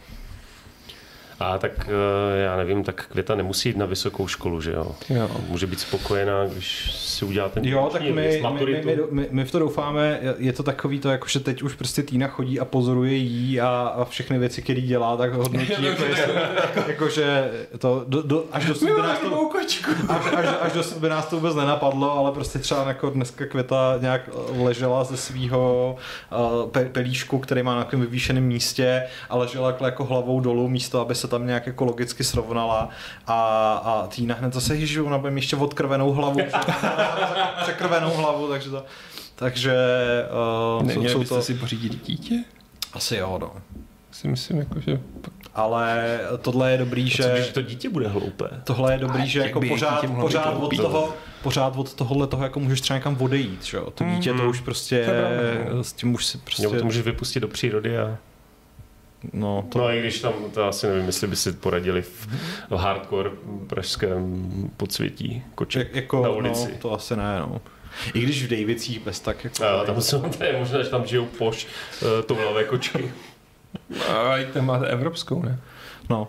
A 1.40 1.58
tak 1.58 1.72
eh, 1.90 2.42
já 2.42 2.58
nevím, 2.58 2.84
tak 2.84 3.06
Květa 3.12 3.36
nemusí 3.36 3.70
jít 3.70 3.78
na 3.78 3.86
vysokou 3.86 4.28
školu, 4.28 4.62
že 4.62 4.72
jo? 4.72 4.96
Jo. 5.10 5.30
Může 5.48 5.68
být 5.68 5.80
spokojená, 5.80 6.46
když 6.46 6.92
si 6.96 7.26
udělá 7.26 7.50
ten 7.50 7.66
Jo, 7.66 7.90
tak 7.94 8.02
my, 8.02 8.12
my, 8.12 8.42
my, 8.84 8.98
my, 9.12 9.28
my, 9.32 9.46
v 9.46 9.52
to 9.52 9.60
doufáme, 9.60 10.20
je 10.38 10.54
to 10.54 10.64
takový 10.64 11.00
to, 11.00 11.10
jako, 11.10 11.28
že 11.28 11.40
teď 11.40 11.62
už 11.62 11.74
prostě 11.74 12.04
Týna 12.04 12.28
chodí 12.28 12.60
a 12.60 12.66
pozoruje 12.66 13.14
jí 13.14 13.62
a, 13.62 13.68
a 13.68 14.06
všechny 14.06 14.40
věci, 14.40 14.62
které 14.62 14.82
dělá, 14.82 15.18
tak 15.18 15.34
hodnotí, 15.34 15.84
jako, 15.84 16.04
jako, 16.88 17.10
že 17.10 17.52
to, 17.78 18.06
do, 18.08 18.22
do, 18.22 18.46
až 18.52 18.66
dosud 18.66 18.86
by 18.86 19.02
nás 19.02 19.20
to, 19.20 19.52
až, 20.10 20.26
až, 20.36 20.72
až 20.76 20.94
by 20.94 21.10
nás 21.10 21.26
to 21.26 21.36
vůbec 21.36 21.56
nenapadlo, 21.56 22.18
ale 22.18 22.32
prostě 22.32 22.60
třeba 22.60 22.88
jako 22.88 23.10
dneska 23.10 23.46
Květa 23.46 23.98
nějak 24.02 24.30
ležela 24.58 25.04
ze 25.04 25.18
svého 25.18 25.96
uh, 26.32 26.70
pe, 26.70 26.86
pelíšku, 26.86 27.40
který 27.40 27.64
má 27.64 27.76
na 27.76 27.84
takovém 27.84 28.02
vyvýšeném 28.02 28.44
místě 28.44 29.04
a 29.30 29.38
ležela 29.38 29.76
jako 29.82 30.06
hlavou 30.06 30.40
dolů 30.40 30.70
místo, 30.70 31.02
aby 31.02 31.16
se 31.16 31.29
tam 31.30 31.48
nějak 31.48 31.68
jako 31.68 31.86
logicky 31.86 32.24
srovnala 32.24 32.90
a, 33.28 33.34
a 33.86 34.08
Týna 34.08 34.36
hned 34.36 34.54
zase, 34.54 34.76
ježiš, 34.76 34.98
ona 34.98 35.18
bude 35.18 35.34
ještě 35.34 35.56
odkrvenou 35.56 36.12
hlavu, 36.12 36.40
překrvenou 37.62 38.12
hlavu, 38.12 38.48
takže 38.48 38.70
to, 38.70 38.86
takže 39.36 39.74
uh, 40.32 40.82
jsou, 40.82 40.88
Neměli 40.88 41.14
jsou 41.14 41.20
byste 41.20 41.36
to, 41.36 41.42
si 41.42 41.54
pořídit 41.54 42.06
dítě? 42.08 42.36
asi 42.94 43.16
jo, 43.16 43.38
no. 43.42 43.52
Si 44.12 44.28
myslím, 44.28 44.58
jako, 44.60 44.80
že 44.80 45.00
Ale 45.56 46.20
tohle 46.42 46.72
je 46.72 46.78
dobrý, 46.78 47.12
Co 47.12 47.24
že... 47.24 47.32
když 47.34 47.48
to 47.50 47.62
dítě 47.62 47.90
bude 47.90 48.08
hloupé? 48.08 48.50
Tohle 48.64 48.94
je 48.94 48.98
dobrý, 48.98 49.22
A 49.22 49.26
že 49.26 49.40
jak 49.40 49.48
jako 49.48 49.62
pořád, 49.70 50.06
pořád 50.22 50.56
od 50.56 50.76
toho, 50.78 51.14
pořád 51.44 51.76
od 51.78 51.94
tohohle 51.94 52.28
toho 52.28 52.44
jako 52.44 52.60
můžeš 52.60 52.82
třeba 52.82 52.98
někam 52.98 53.18
odejít, 53.20 53.64
že 53.66 53.78
jo? 53.78 53.92
To 53.92 54.04
dítě 54.04 54.30
to 54.30 54.36
Mhm. 54.38 54.48
už 54.50 54.60
prostě, 54.62 55.06
To 55.70 55.76
no. 55.76 55.84
s 55.84 55.94
tím 55.94 56.14
už 56.14 56.26
si 56.26 56.38
prostě, 56.38 56.64
Nebo 56.64 56.76
to 56.76 56.84
můžeš 56.86 57.04
vypustit 57.06 57.40
do 57.40 57.48
přírody 57.48 57.98
a... 57.98 58.18
no, 59.34 59.66
to, 59.70 59.80
No 59.80 59.92
i 59.92 60.00
když 60.00 60.22
tam, 60.22 60.34
to 60.54 60.66
asi 60.68 60.88
nevím, 60.88 61.06
jestli 61.06 61.28
by 61.28 61.36
si 61.36 61.52
poradili 61.52 62.02
v, 62.02 62.28
v 62.70 62.76
hardcore 62.76 63.30
pražském 63.68 64.52
podsvětí 64.78 65.44
koček 65.56 65.88
jak, 65.88 65.96
jako, 65.96 66.22
na 66.22 66.28
no, 66.28 66.36
ulici. 66.36 66.78
to 66.82 66.94
asi 66.94 67.16
ne, 67.16 67.40
no. 67.40 67.62
I 68.14 68.20
když 68.20 68.44
v 68.44 68.50
Davicích 68.50 69.00
bez 69.00 69.20
tak 69.20 69.44
jako... 69.44 69.66
A 69.66 69.86
tam 69.86 70.02
jsou, 70.02 70.22
to 70.22 70.44
je 70.44 70.60
možná, 70.60 70.84
že 70.84 70.90
tam 70.90 71.06
žijou 71.06 71.26
poš 71.26 71.68
uh, 72.02 72.08
toulavé 72.26 72.64
kočky. 72.64 73.12
A 74.10 74.38
i 74.38 74.46
tam 74.46 74.66
máte 74.66 74.88
evropskou, 74.88 75.44
ne? 75.44 75.60
No, 76.10 76.28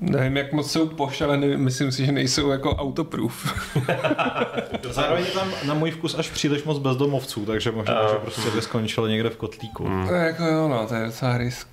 Nevím, 0.00 0.36
jak 0.36 0.52
moc 0.52 0.72
jsou 0.72 0.88
poš, 0.88 1.20
ale 1.20 1.36
nevím, 1.36 1.60
myslím 1.60 1.92
si, 1.92 2.06
že 2.06 2.12
nejsou 2.12 2.50
jako 2.50 2.70
autoproof. 2.70 3.54
zároveň 4.90 5.24
je 5.24 5.30
tam 5.30 5.52
na 5.66 5.74
můj 5.74 5.90
vkus 5.90 6.14
až 6.14 6.30
příliš 6.30 6.64
moc 6.64 6.78
bezdomovců, 6.78 7.46
takže 7.46 7.72
možná, 7.72 7.98
A. 7.98 8.12
že 8.12 8.18
prostě 8.18 8.50
by 8.50 8.62
skončili 8.62 9.10
někde 9.10 9.30
v 9.30 9.36
kotlíku. 9.36 9.88
Mm. 9.88 10.08
To 10.08 10.14
je 10.14 10.26
jako 10.26 10.44
jo, 10.44 10.68
no, 10.68 10.86
to 10.86 10.94
je 10.94 11.06
docela 11.06 11.38
risk. 11.38 11.68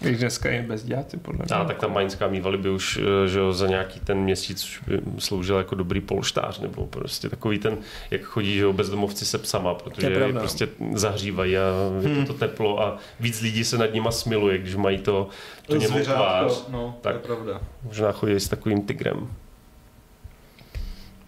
Když 0.00 0.18
dneska 0.18 0.50
je 0.50 0.62
bezděláci, 0.62 1.16
podle 1.16 1.44
mě. 1.44 1.56
A 1.56 1.64
tak 1.64 1.78
ta 1.78 1.88
Mainská 1.88 2.28
mývali 2.28 2.58
by 2.58 2.70
už, 2.70 3.00
eh, 3.24 3.28
že 3.28 3.38
jo, 3.38 3.52
za 3.52 3.66
nějaký 3.66 4.00
ten 4.00 4.18
měsíc 4.18 4.64
už 4.64 4.80
by 4.86 5.00
sloužil 5.18 5.56
jako 5.58 5.74
dobrý 5.74 6.00
polštář, 6.00 6.58
nebo 6.60 6.86
prostě 6.86 7.28
takový 7.28 7.58
ten, 7.58 7.78
jak 8.10 8.22
chodí, 8.22 8.54
že 8.54 8.60
jo, 8.62 8.72
bezdomovci 8.72 9.24
se 9.24 9.38
psama, 9.38 9.74
protože 9.74 10.00
To 10.00 10.06
je 10.06 10.12
je 10.12 10.18
pravda. 10.18 10.40
prostě 10.40 10.68
zahřívají 10.94 11.56
a 11.58 11.60
je 12.02 12.08
Hmm. 12.14 12.26
to, 12.26 12.32
to 12.32 12.38
teplo 12.38 12.82
a 12.82 12.98
víc 13.20 13.40
lidí 13.40 13.64
se 13.64 13.78
nad 13.78 13.92
nima 13.94 14.10
smiluje, 14.10 14.58
když 14.58 14.76
mají 14.76 14.98
to, 14.98 15.28
to 15.66 15.76
němou 15.76 15.98
tvář. 16.04 16.66
no, 16.68 16.98
Tak. 17.00 17.12
to 17.12 17.18
je 17.18 17.36
pravda. 17.36 17.60
Možná 17.84 18.12
chodí 18.12 18.32
s 18.34 18.48
takovým 18.48 18.82
tigrem. 18.82 19.28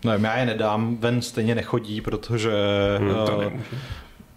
Nevím, 0.04 0.24
já 0.24 0.36
je 0.38 0.46
nedám, 0.46 0.96
ven 0.96 1.22
stejně 1.22 1.54
nechodí, 1.54 2.00
protože... 2.00 2.52
Hmm, 2.98 3.14
To 3.26 3.40
nemůže. 3.40 3.64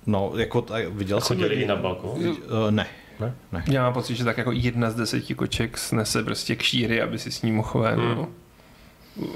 no, 0.06 0.32
jako, 0.38 0.62
tak, 0.62 0.88
viděl 0.90 1.22
jsem 1.22 1.38
Chodili 1.38 1.56
i 1.56 1.66
na 1.68 1.76
balkon. 1.76 2.20
Eh, 2.68 2.72
ne. 2.72 2.88
Ne? 3.20 3.34
ne. 3.52 3.64
Já 3.68 3.84
mám 3.84 3.94
pocit, 3.94 4.16
že 4.16 4.24
tak 4.24 4.38
jako 4.38 4.52
jedna 4.52 4.90
z 4.92 4.96
deseti 4.96 5.36
koček 5.36 5.78
snese 5.78 6.24
prostě 6.24 6.56
kšíry, 6.56 7.02
aby 7.02 7.20
si 7.20 7.32
s 7.32 7.42
ním 7.42 7.56
mohl 7.56 7.80
ven. 7.80 8.00
Hmm. 8.00 8.16
No. 8.16 8.28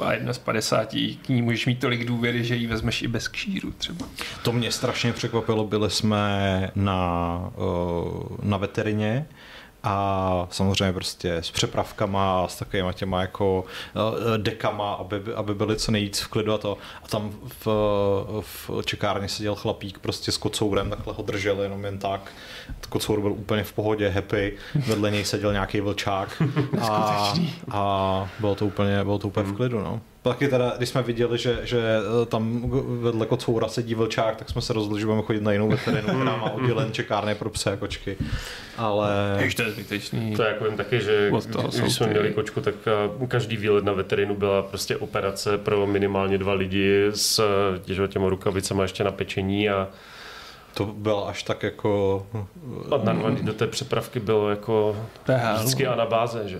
A 0.02 0.14
jedna 0.14 0.34
z 0.34 0.38
padesáti 0.38 1.18
k 1.26 1.30
ní 1.30 1.42
můžeš 1.42 1.66
mít 1.66 1.80
tolik 1.80 2.06
důvěry, 2.06 2.44
že 2.44 2.56
ji 2.56 2.68
vezmeš 2.68 3.02
i 3.02 3.08
bez 3.08 3.28
kšíru 3.28 3.72
třeba. 3.72 4.06
To 4.44 4.52
mě 4.52 4.72
strašně 4.72 5.14
překvapilo, 5.14 5.66
byli 5.66 5.90
jsme 5.90 6.72
na, 6.76 7.52
eh, 7.58 8.36
na 8.44 8.58
veterině 8.58 9.28
a 9.84 10.48
samozřejmě 10.52 10.94
prostě 10.94 11.36
s 11.36 11.52
přepravkama 11.52 12.44
a 12.44 12.48
s 12.48 12.56
takovýma 12.60 12.94
těma 12.94 13.22
jako 13.22 13.66
eh, 13.96 14.38
dekama, 14.38 14.94
aby, 14.94 15.22
aby 15.36 15.56
byli 15.56 15.76
co 15.76 15.92
nejvíc 15.92 16.20
v 16.20 16.28
klidu 16.28 16.54
a 16.54 16.58
to. 16.58 16.78
A 17.04 17.08
tam 17.08 17.32
v, 17.66 17.68
v 18.42 18.70
čekárně 18.86 19.28
seděl 19.28 19.56
chlapík 19.56 20.00
prostě 20.00 20.32
s 20.32 20.38
kocourem, 20.38 20.90
takhle 20.90 21.14
ho 21.14 21.24
držel 21.24 21.62
jenom 21.62 21.86
jen 21.86 22.00
tak. 22.00 22.32
Kocour 22.90 23.22
byl 23.22 23.32
úplně 23.32 23.64
v 23.64 23.74
pohodě, 23.74 24.10
happy, 24.10 24.58
vedle 24.88 25.12
něj 25.12 25.26
seděl 25.26 25.54
nějaký 25.54 25.82
vlčák 25.82 26.42
a, 26.82 27.34
a 27.72 28.30
bylo 28.40 28.56
to 28.56 28.66
úplně, 28.66 29.04
bylo 29.04 29.20
to 29.20 29.28
úplně 29.28 29.46
v 29.46 29.56
klidu, 29.56 29.80
no. 29.80 30.02
Taky 30.22 30.48
teda, 30.48 30.74
když 30.78 30.90
jsme 30.90 31.04
viděli, 31.04 31.38
že, 31.38 31.60
že 31.64 31.80
eh, 31.80 32.26
tam 32.26 32.72
vedle 33.02 33.26
kocoura 33.26 33.68
sedí 33.68 33.96
vlčák, 33.96 34.36
tak 34.36 34.50
jsme 34.50 34.62
se 34.62 34.74
rozhodli, 34.74 35.00
že 35.00 35.06
budeme 35.06 35.24
chodit 35.24 35.44
na 35.44 35.52
jinou 35.52 35.70
veterinu, 35.70 36.08
která 36.22 36.38
má 36.38 36.52
oddělen 36.52 36.92
čekárny 36.92 37.36
pro 37.36 37.50
pse 37.50 37.72
a 37.72 37.76
kočky. 37.76 38.18
Ale... 38.78 39.38
Jež 39.40 39.56
to 39.56 39.62
je 39.62 39.72
zbytečný. 39.72 40.36
To 40.36 40.44
jako 40.44 40.64
vím 40.66 40.78
taky, 40.78 41.02
že 41.02 41.30
Od 41.34 41.46
když 41.46 41.94
jsme 41.96 42.06
ty- 42.08 42.12
měli 42.12 42.34
kočku, 42.34 42.62
tak 42.62 42.76
a, 42.88 43.28
každý 43.28 43.58
výlet 43.58 43.84
na 43.84 43.94
veterinu 43.94 44.36
byla 44.36 44.62
prostě 44.62 44.98
operace 44.98 45.58
pro 45.58 45.88
minimálně 45.88 46.38
dva 46.38 46.54
lidi 46.54 47.06
s 47.12 47.40
eh, 48.04 48.08
těma 48.08 48.30
rukavicama 48.30 48.84
ještě 48.84 49.04
na 49.04 49.12
pečení 49.12 49.70
a 49.70 49.88
To 50.74 50.86
bylo 50.86 51.28
až 51.28 51.44
tak 51.44 51.64
jako... 51.64 52.26
a 52.92 52.98
narvaný 53.04 53.42
do 53.44 53.54
té 53.54 53.68
přepravky 53.68 54.20
bylo 54.20 54.50
jako 54.50 54.96
vždycky 55.58 55.88
anabáze, 55.88 56.44
že 56.50 56.60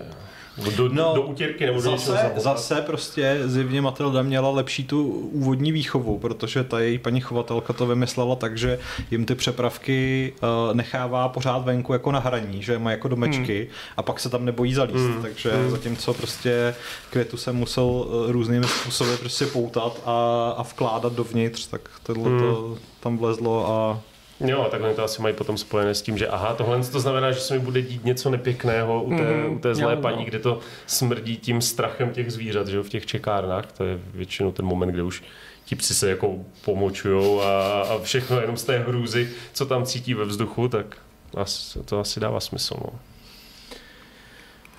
Do, 0.78 0.90
no, 0.90 1.12
do 1.16 1.22
utěrky 1.22 1.66
nebo 1.66 1.82
do 1.82 1.98
zase, 1.98 2.32
zase 2.36 2.82
prostě 2.82 3.40
zjevně 3.46 3.82
Matilda 3.82 4.22
měla 4.22 4.50
lepší 4.50 4.84
tu 4.84 5.08
úvodní 5.32 5.72
výchovu, 5.72 6.20
protože 6.20 6.64
ta 6.64 6.80
její 6.80 6.98
paní 6.98 7.22
chovatelka 7.22 7.74
to 7.74 7.86
vymyslela 7.86 8.36
tak, 8.36 8.58
že 8.58 8.80
jim 9.12 9.26
ty 9.26 9.36
přepravky 9.36 10.34
uh, 10.42 10.76
nechává 10.76 11.30
pořád 11.30 11.66
venku 11.66 11.94
jako 11.94 12.12
na 12.12 12.20
hraní, 12.20 12.64
že 12.64 12.80
má 12.80 12.92
jako 12.92 13.08
domečky 13.08 13.60
hmm. 13.60 13.74
a 13.98 14.04
pak 14.04 14.20
se 14.20 14.30
tam 14.30 14.46
nebojí 14.46 14.74
zalíst, 14.74 14.96
hmm. 14.96 15.22
takže 15.22 15.52
hmm. 15.52 15.72
zatímco 15.72 16.14
prostě 16.14 16.76
květu 17.10 17.38
se 17.38 17.52
musel 17.52 17.86
uh, 17.86 18.32
různými 18.32 18.68
způsoby 18.68 19.14
prostě 19.20 19.46
poutat 19.46 20.02
a, 20.06 20.50
a 20.58 20.64
vkládat 20.64 21.14
dovnitř, 21.14 21.68
tak 21.68 21.90
tohle 22.04 22.30
hmm. 22.30 22.40
to 22.40 22.78
tam 23.00 23.18
vlezlo 23.18 23.68
a 23.68 24.02
Jo, 24.40 24.62
a 24.62 24.70
takhle 24.70 24.94
to 24.94 25.04
asi 25.04 25.22
mají 25.22 25.36
potom 25.36 25.58
spojené 25.58 25.96
s 25.96 26.02
tím, 26.02 26.18
že 26.18 26.28
aha, 26.28 26.54
tohle 26.54 26.84
to 26.84 27.00
znamená, 27.00 27.32
že 27.32 27.40
se 27.40 27.54
mi 27.54 27.60
bude 27.60 27.82
dít 27.82 28.06
něco 28.06 28.30
nepěkného 28.30 29.04
u 29.04 29.10
té, 29.10 29.34
mm, 29.34 29.56
u 29.56 29.60
té 29.60 29.76
zlé 29.76 29.94
jo, 29.94 30.02
paní, 30.02 30.18
no. 30.18 30.26
kde 30.26 30.40
to 30.40 30.60
smrdí 30.88 31.38
tím 31.38 31.62
strachem 31.62 32.10
těch 32.10 32.32
zvířat, 32.32 32.68
že 32.68 32.78
jo, 32.78 32.84
v 32.84 32.90
těch 32.90 33.06
čekárnách. 33.06 33.72
To 33.72 33.84
je 33.84 34.00
většinou 34.14 34.52
ten 34.52 34.66
moment, 34.66 34.90
kde 34.90 35.04
už 35.04 35.24
ti 35.66 35.76
psi 35.76 35.96
se 35.96 36.10
jako 36.10 36.36
pomočujou 36.66 37.42
a, 37.42 37.82
a 37.82 38.00
všechno 38.00 38.42
jenom 38.42 38.58
z 38.58 38.64
té 38.64 38.80
hrůzy, 38.80 39.30
co 39.54 39.66
tam 39.66 39.86
cítí 39.86 40.14
ve 40.14 40.26
vzduchu, 40.26 40.68
tak 40.68 40.98
asi, 41.38 41.80
to 41.80 42.00
asi 42.00 42.20
dává 42.20 42.40
smysl. 42.40 42.76
No. 42.80 43.00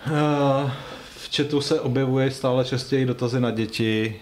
Uh, 0.07 0.71
v 1.17 1.37
chatu 1.37 1.61
se 1.61 1.81
objevuje 1.81 2.31
stále 2.31 2.65
častěji 2.65 3.07
dotazy 3.07 3.41
na 3.41 3.51
děti, 3.51 4.21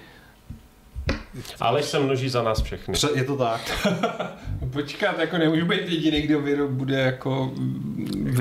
ale 1.60 1.82
se 1.82 1.98
množí 1.98 2.28
za 2.28 2.42
nás 2.42 2.62
všechny. 2.62 2.94
Je 3.14 3.24
to 3.24 3.36
tak. 3.36 3.88
Počkat, 4.72 5.18
jako 5.18 5.38
nemůžu 5.38 5.66
být 5.66 5.80
jediný, 5.88 6.22
kdo 6.22 6.40
vyrob, 6.40 6.70
bude 6.70 7.00
jako 7.00 7.52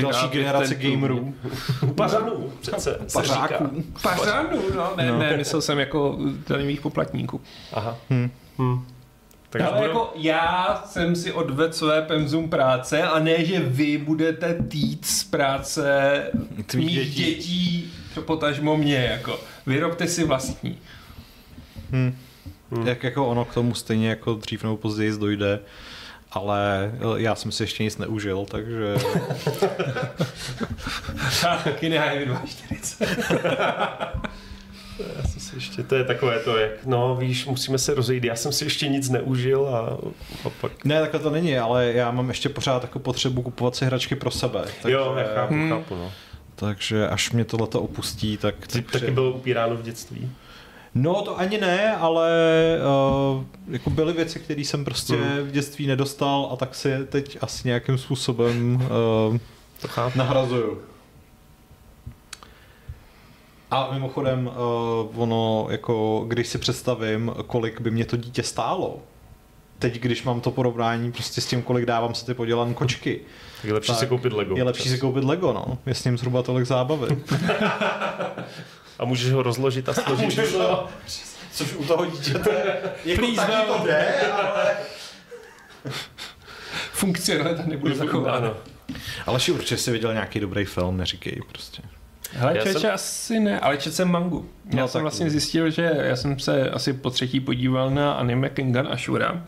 další 0.01 0.27
generace 0.27 0.75
gamerů. 0.75 1.35
Pařanů 1.95 2.53
přece. 2.61 2.99
Pařáků. 3.13 3.83
Pařanů, 4.01 4.61
no, 4.75 4.93
ne, 4.97 5.11
no. 5.11 5.19
ne, 5.19 5.37
myslel 5.37 5.61
jsem 5.61 5.79
jako 5.79 6.17
daňových 6.47 6.81
poplatníků. 6.81 7.41
Aha. 7.73 7.97
Hmm. 8.09 8.31
Hmm. 8.57 8.85
Tak 9.49 9.61
Ale 9.61 9.71
budu... 9.71 9.83
jako 9.83 10.13
já 10.15 10.83
jsem 10.85 11.15
si 11.15 11.31
odvedl 11.31 11.73
své 11.73 12.01
penzum 12.01 12.49
práce 12.49 13.03
a 13.03 13.19
ne, 13.19 13.45
že 13.45 13.59
vy 13.59 13.97
budete 13.97 14.53
týt 14.53 15.05
z 15.05 15.23
práce 15.23 16.23
Tvých 16.65 16.85
mých 16.85 16.95
dětí, 16.95 17.25
dětí 17.25 17.93
potažmo 18.21 18.77
mě, 18.77 18.95
jako. 18.95 19.39
Vyrobte 19.65 20.07
si 20.07 20.23
vlastní. 20.23 20.77
Hmm. 21.91 22.15
Hmm. 22.71 22.87
Jak 22.87 23.03
jako 23.03 23.27
ono 23.27 23.45
k 23.45 23.53
tomu 23.53 23.73
stejně 23.73 24.09
jako 24.09 24.33
dřív 24.33 24.63
nebo 24.63 24.77
později 24.77 25.11
dojde, 25.11 25.59
ale 26.31 26.91
eh, 26.93 27.21
já 27.21 27.35
jsem 27.35 27.51
si 27.51 27.63
ještě 27.63 27.83
nic 27.83 27.97
neužil, 27.97 28.45
takže... 28.51 28.95
taky 31.63 31.89
ne, 31.89 32.25
240. 32.25 33.07
Já 35.17 35.23
jsem 35.23 35.41
si 35.41 35.55
ještě, 35.55 35.83
to 35.83 35.95
je 35.95 36.03
takové 36.03 36.39
to, 36.39 36.57
jak, 36.57 36.85
no 36.85 37.15
víš, 37.15 37.45
musíme 37.45 37.77
se 37.77 37.93
rozejít, 37.93 38.23
já 38.23 38.35
jsem 38.35 38.51
si 38.51 38.63
ještě 38.63 38.87
nic 38.87 39.09
neužil 39.09 39.67
a, 39.67 39.97
a 40.45 40.49
pak... 40.61 40.85
Ne, 40.85 41.01
takhle 41.01 41.19
to 41.19 41.29
není, 41.29 41.57
ale 41.57 41.91
já 41.93 42.11
mám 42.11 42.29
ještě 42.29 42.49
pořád 42.49 42.81
takovou 42.81 43.03
potřebu 43.03 43.41
kupovat 43.41 43.75
si 43.75 43.85
hračky 43.85 44.15
pro 44.15 44.31
sebe. 44.31 44.65
Takže, 44.81 44.97
jo, 44.97 45.15
já 45.17 45.35
chápu, 45.35 45.53
hmm. 45.53 45.69
chápu, 45.69 45.95
no. 45.95 46.11
Takže 46.55 47.07
až 47.07 47.31
mě 47.31 47.45
tohleto 47.45 47.81
opustí, 47.81 48.37
tak... 48.37 48.67
Ty 48.67 48.81
taky 48.81 49.11
bylo 49.11 49.31
upíráno 49.31 49.75
v 49.75 49.81
dětství? 49.81 50.31
No 50.97 51.21
to 51.21 51.39
ani 51.39 51.57
ne, 51.57 51.95
ale 51.95 52.29
uh, 53.35 53.43
jako 53.67 53.89
byly 53.89 54.13
věci, 54.13 54.39
které 54.39 54.61
jsem 54.61 54.85
prostě 54.85 55.15
hmm. 55.15 55.47
v 55.47 55.51
dětství 55.51 55.87
nedostal 55.87 56.49
a 56.51 56.55
tak 56.55 56.75
si 56.75 57.05
teď 57.09 57.37
asi 57.41 57.67
nějakým 57.67 57.97
způsobem 57.97 58.75
uh, 59.31 59.37
to 59.81 60.11
nahrazuju. 60.15 60.81
A 63.71 63.89
mimochodem, 63.93 64.47
uh, 64.47 65.21
ono, 65.21 65.67
jako, 65.69 66.25
když 66.27 66.47
si 66.47 66.57
představím, 66.57 67.31
kolik 67.47 67.81
by 67.81 67.91
mě 67.91 68.05
to 68.05 68.17
dítě 68.17 68.43
stálo, 68.43 68.99
teď, 69.79 69.99
když 69.99 70.23
mám 70.23 70.41
to 70.41 70.51
porovnání 70.51 71.11
prostě 71.11 71.41
s 71.41 71.45
tím, 71.45 71.61
kolik 71.61 71.85
dávám 71.85 72.15
se 72.15 72.25
ty 72.25 72.33
podělané 72.33 72.73
kočky. 72.73 73.19
Tak 73.55 73.65
je 73.65 73.73
lepší 73.73 73.91
tak 73.91 73.99
si 73.99 74.07
koupit 74.07 74.33
Lego. 74.33 74.57
Je 74.57 74.63
lepší 74.63 74.83
čas. 74.83 74.91
si 74.91 74.99
koupit 74.99 75.23
Lego, 75.23 75.53
no. 75.53 75.77
Je 75.85 75.93
s 75.93 76.03
ním 76.03 76.17
zhruba 76.17 76.43
tolik 76.43 76.65
zábavy. 76.65 77.07
a 78.99 79.05
můžeš 79.05 79.31
ho 79.31 79.43
rozložit 79.43 79.89
a 79.89 79.93
složit. 79.93 80.25
můžeš 80.25 80.53
ho, 80.53 80.89
což 81.51 81.73
u 81.73 81.83
toho 81.85 82.05
dítěte 82.05 82.49
jako 83.05 83.21
Please, 83.21 83.35
taky 83.35 83.67
no. 83.67 83.77
to 83.77 83.87
jde, 83.87 84.31
ale... 84.31 84.77
Funkcionalita 86.91 87.63
nebude 87.65 87.95
zachována. 87.95 88.53
Ale 89.25 89.39
si 89.39 89.51
určitě 89.51 89.77
jsi 89.77 89.91
viděl 89.91 90.13
nějaký 90.13 90.39
dobrý 90.39 90.65
film, 90.65 90.97
neříkej 90.97 91.41
prostě. 91.51 91.81
Hele, 92.31 92.53
čeče 92.53 92.79
jsem... 92.79 92.91
asi 92.93 93.39
ne, 93.39 93.59
ale 93.59 93.77
četl 93.77 93.95
jsem 93.95 94.11
mangu. 94.11 94.49
Já 94.73 94.81
no, 94.81 94.87
jsem 94.87 95.01
vlastně 95.01 95.29
zjistil, 95.29 95.69
že 95.69 95.91
já 96.01 96.15
jsem 96.15 96.39
se 96.39 96.69
asi 96.69 96.93
po 96.93 97.09
třetí 97.09 97.39
podíval 97.39 97.89
na 97.89 98.13
anime 98.13 98.49
Kengan 98.49 98.87
Ashura. 98.91 99.43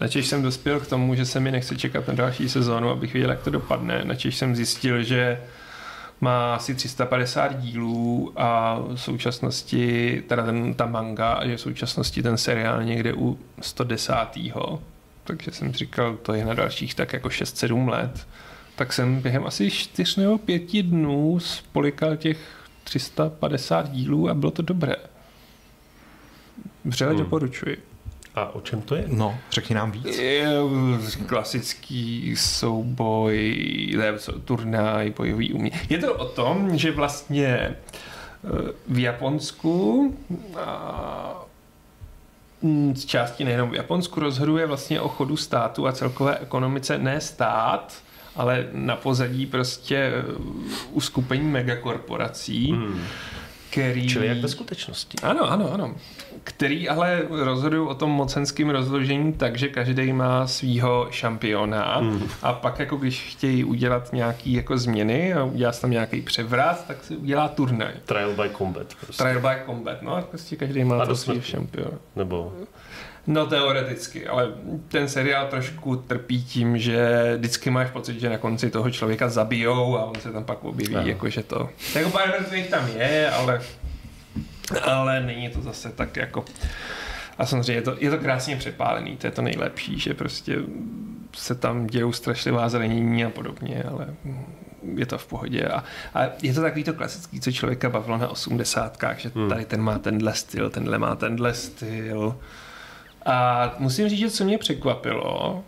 Načež 0.00 0.26
jsem 0.26 0.42
dospěl 0.42 0.80
k 0.80 0.86
tomu, 0.86 1.14
že 1.14 1.26
se 1.26 1.40
mi 1.40 1.50
nechce 1.50 1.76
čekat 1.76 2.08
na 2.08 2.14
další 2.14 2.48
sezónu, 2.48 2.90
abych 2.90 3.14
viděl, 3.14 3.30
jak 3.30 3.42
to 3.42 3.50
dopadne. 3.50 4.04
Načež 4.04 4.36
jsem 4.36 4.56
zjistil, 4.56 5.02
že 5.02 5.40
má 6.22 6.54
asi 6.54 6.74
350 6.74 7.60
dílů 7.60 8.32
a 8.36 8.78
v 8.78 8.96
současnosti, 8.96 10.22
teda 10.28 10.46
ten, 10.46 10.74
ta 10.74 10.86
manga, 10.86 11.32
a 11.32 11.44
je 11.44 11.56
v 11.56 11.60
současnosti 11.60 12.22
ten 12.22 12.36
seriál 12.36 12.84
někde 12.84 13.14
u 13.14 13.38
110. 13.60 14.12
Takže 15.24 15.50
jsem 15.50 15.72
říkal, 15.72 16.16
to 16.16 16.34
je 16.34 16.44
na 16.44 16.54
dalších 16.54 16.94
tak 16.94 17.12
jako 17.12 17.28
6-7 17.28 17.88
let. 17.88 18.26
Tak 18.76 18.92
jsem 18.92 19.20
během 19.20 19.46
asi 19.46 19.70
4 19.70 20.20
nebo 20.20 20.38
5 20.38 20.82
dnů 20.82 21.40
spolikal 21.40 22.16
těch 22.16 22.38
350 22.84 23.90
dílů 23.90 24.28
a 24.28 24.34
bylo 24.34 24.50
to 24.50 24.62
dobré. 24.62 24.96
Vřele 26.84 27.10
hmm. 27.10 27.18
doporučuji. 27.18 27.91
A 28.34 28.54
o 28.54 28.60
čem 28.60 28.82
to 28.82 28.94
je? 28.94 29.04
No, 29.06 29.38
řekni 29.50 29.74
nám 29.74 29.90
víc. 29.90 30.18
Je 30.18 30.48
klasický 31.26 32.36
souboj, 32.36 33.56
ne, 33.98 34.12
turnaj, 34.44 35.10
bojový 35.16 35.52
umění. 35.52 35.76
Je 35.88 35.98
to 35.98 36.14
o 36.14 36.24
tom, 36.24 36.78
že 36.78 36.90
vlastně 36.92 37.46
eh, 37.46 37.76
v 38.88 38.98
Japonsku 38.98 40.16
a 40.56 41.46
mm, 42.62 42.96
z 42.96 43.04
části 43.04 43.44
nejenom 43.44 43.70
v 43.70 43.74
Japonsku 43.74 44.20
rozhoduje 44.20 44.66
vlastně 44.66 45.00
o 45.00 45.08
chodu 45.08 45.36
státu 45.36 45.86
a 45.86 45.92
celkové 45.92 46.38
ekonomice 46.38 46.98
ne 46.98 47.20
stát, 47.20 47.94
ale 48.36 48.68
na 48.72 48.96
pozadí 48.96 49.46
prostě 49.46 49.96
eh, 49.96 50.24
uskupení 50.92 51.48
megakorporací. 51.48 52.72
Hmm 52.72 53.00
který... 53.72 54.08
Čili 54.08 54.26
jak 54.26 54.38
ve 54.38 54.48
skutečnosti. 54.48 55.18
Ano, 55.22 55.50
ano, 55.50 55.72
ano. 55.72 55.94
Který 56.44 56.88
ale 56.88 57.22
rozhodují 57.30 57.88
o 57.88 57.94
tom 57.94 58.10
mocenském 58.10 58.70
rozložení 58.70 59.32
tak, 59.32 59.56
že 59.56 59.68
každý 59.68 60.12
má 60.12 60.46
svýho 60.46 61.06
šampiona 61.10 62.00
mm. 62.00 62.22
a 62.42 62.52
pak 62.52 62.78
jako 62.78 62.96
když 62.96 63.32
chtějí 63.32 63.64
udělat 63.64 64.12
nějaký 64.12 64.52
jako 64.52 64.78
změny 64.78 65.34
a 65.34 65.44
udělat 65.44 65.80
tam 65.80 65.90
nějaký 65.90 66.22
převrat, 66.22 66.86
tak 66.86 67.04
se 67.04 67.16
udělá 67.16 67.48
turnaj. 67.48 67.92
Trial 68.04 68.34
by 68.34 68.50
combat. 68.58 68.86
Prostě. 69.00 69.22
Trial 69.22 69.40
by 69.40 69.66
combat, 69.66 70.02
no 70.02 70.16
a 70.16 70.22
prostě 70.22 70.56
každý 70.56 70.84
má 70.84 71.06
to 71.06 71.16
svýho 71.16 71.42
šampiona. 71.42 71.98
Nebo 72.16 72.52
No 73.26 73.46
teoreticky, 73.46 74.26
ale 74.26 74.52
ten 74.88 75.08
seriál 75.08 75.46
trošku 75.46 75.96
trpí 75.96 76.44
tím, 76.44 76.78
že 76.78 77.32
vždycky 77.36 77.70
máš 77.70 77.90
pocit, 77.90 78.20
že 78.20 78.30
na 78.30 78.38
konci 78.38 78.70
toho 78.70 78.90
člověka 78.90 79.28
zabijou 79.28 79.98
a 79.98 80.04
on 80.04 80.14
se 80.20 80.32
tam 80.32 80.44
pak 80.44 80.64
objeví, 80.64 80.94
no. 80.94 81.00
jakože 81.00 81.42
to... 81.42 81.68
Tak 81.94 82.12
pár 82.12 82.34
tam 82.70 82.88
je, 82.96 83.30
ale, 83.30 83.60
ale 84.82 85.20
není 85.20 85.48
to 85.48 85.60
zase 85.60 85.92
tak 85.92 86.16
jako... 86.16 86.44
A 87.38 87.46
samozřejmě 87.46 87.72
je 87.72 87.82
to, 87.82 87.96
je 87.98 88.10
to 88.10 88.18
krásně 88.18 88.56
přepálený, 88.56 89.16
to 89.16 89.26
je 89.26 89.30
to 89.30 89.42
nejlepší, 89.42 89.98
že 89.98 90.14
prostě 90.14 90.58
se 91.36 91.54
tam 91.54 91.86
dějou 91.86 92.12
strašlivá 92.12 92.68
zranění 92.68 93.24
a 93.24 93.30
podobně, 93.30 93.84
ale 93.90 94.06
je 94.94 95.06
to 95.06 95.18
v 95.18 95.26
pohodě. 95.26 95.64
A, 95.64 95.84
a 96.14 96.28
je 96.42 96.54
to 96.54 96.60
takový 96.60 96.84
to 96.84 96.94
klasický, 96.94 97.40
co 97.40 97.52
člověka 97.52 97.90
bavilo 97.90 98.18
na 98.18 98.28
osmdesátkách, 98.28 99.18
že 99.18 99.30
hmm. 99.34 99.48
tady 99.48 99.64
ten 99.64 99.82
má 99.82 99.98
tenhle 99.98 100.34
styl, 100.34 100.70
tenhle 100.70 100.98
má 100.98 101.16
tenhle 101.16 101.54
styl. 101.54 102.36
A 103.26 103.74
musím 103.78 104.08
říct, 104.08 104.18
že 104.18 104.30
co 104.30 104.44
mě 104.44 104.58
překvapilo, 104.58 105.64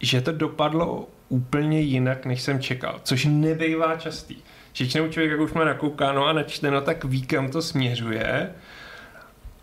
že 0.00 0.20
to 0.20 0.32
dopadlo 0.32 1.08
úplně 1.28 1.80
jinak, 1.80 2.26
než 2.26 2.42
jsem 2.42 2.60
čekal, 2.60 3.00
což 3.02 3.24
nebývá 3.24 3.96
častý. 3.96 4.36
Většinou 4.78 5.08
člověk, 5.08 5.30
jak 5.30 5.40
už 5.40 5.52
má 5.52 5.64
nakoukáno 5.64 6.26
a 6.26 6.32
načteno, 6.32 6.80
tak 6.80 7.04
ví, 7.04 7.22
kam 7.22 7.50
to 7.50 7.62
směřuje. 7.62 8.50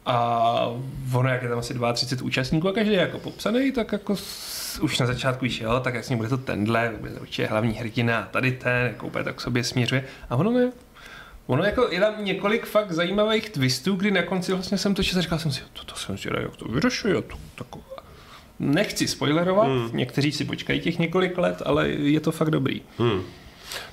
A 0.05 0.67
ono, 1.13 1.29
jak 1.29 1.43
je 1.43 1.49
tam 1.49 1.59
asi 1.59 1.73
32 1.93 2.25
účastníků 2.25 2.69
a 2.69 2.73
každý 2.73 2.93
je 2.93 2.99
jako 2.99 3.19
popsaný, 3.19 3.71
tak 3.71 3.91
jako 3.91 4.15
už 4.81 4.99
na 4.99 5.05
začátku 5.05 5.45
víš, 5.45 5.61
jo, 5.61 5.79
tak 5.79 5.93
jasně 5.93 6.15
bude 6.15 6.29
to 6.29 6.37
tenhle, 6.37 6.93
bude 6.99 7.11
to 7.11 7.21
určitě 7.21 7.45
hlavní 7.45 7.73
hrdina, 7.73 8.27
tady 8.31 8.51
ten, 8.51 8.87
jako 8.87 9.07
úplně 9.07 9.23
tak 9.23 9.35
k 9.35 9.41
sobě 9.41 9.63
směřuje. 9.63 10.03
A 10.29 10.35
ono 10.35 10.51
ne, 10.51 10.71
Ono 11.47 11.63
jako 11.63 11.87
je 11.91 11.99
tam 11.99 12.25
několik 12.25 12.65
fakt 12.65 12.91
zajímavých 12.91 13.49
twistů, 13.49 13.95
kdy 13.95 14.11
na 14.11 14.23
konci 14.23 14.53
vlastně 14.53 14.77
jsem 14.77 14.95
to 14.95 15.03
četl 15.03 15.21
říkal 15.21 15.39
jsem 15.39 15.51
si, 15.51 15.61
to, 15.73 15.83
to 15.83 15.95
jsem 15.95 16.17
si 16.17 16.27
jak 16.41 16.55
to 16.55 16.65
vyřešuje, 16.65 17.21
to, 17.21 17.37
to, 17.55 17.79
Nechci 18.59 19.07
spoilerovat, 19.07 19.67
hmm. 19.67 19.89
někteří 19.93 20.31
si 20.31 20.45
počkají 20.45 20.81
těch 20.81 20.99
několik 20.99 21.37
let, 21.37 21.61
ale 21.65 21.89
je 21.89 22.19
to 22.19 22.31
fakt 22.31 22.49
dobrý. 22.49 22.81
Hmm. 22.97 23.21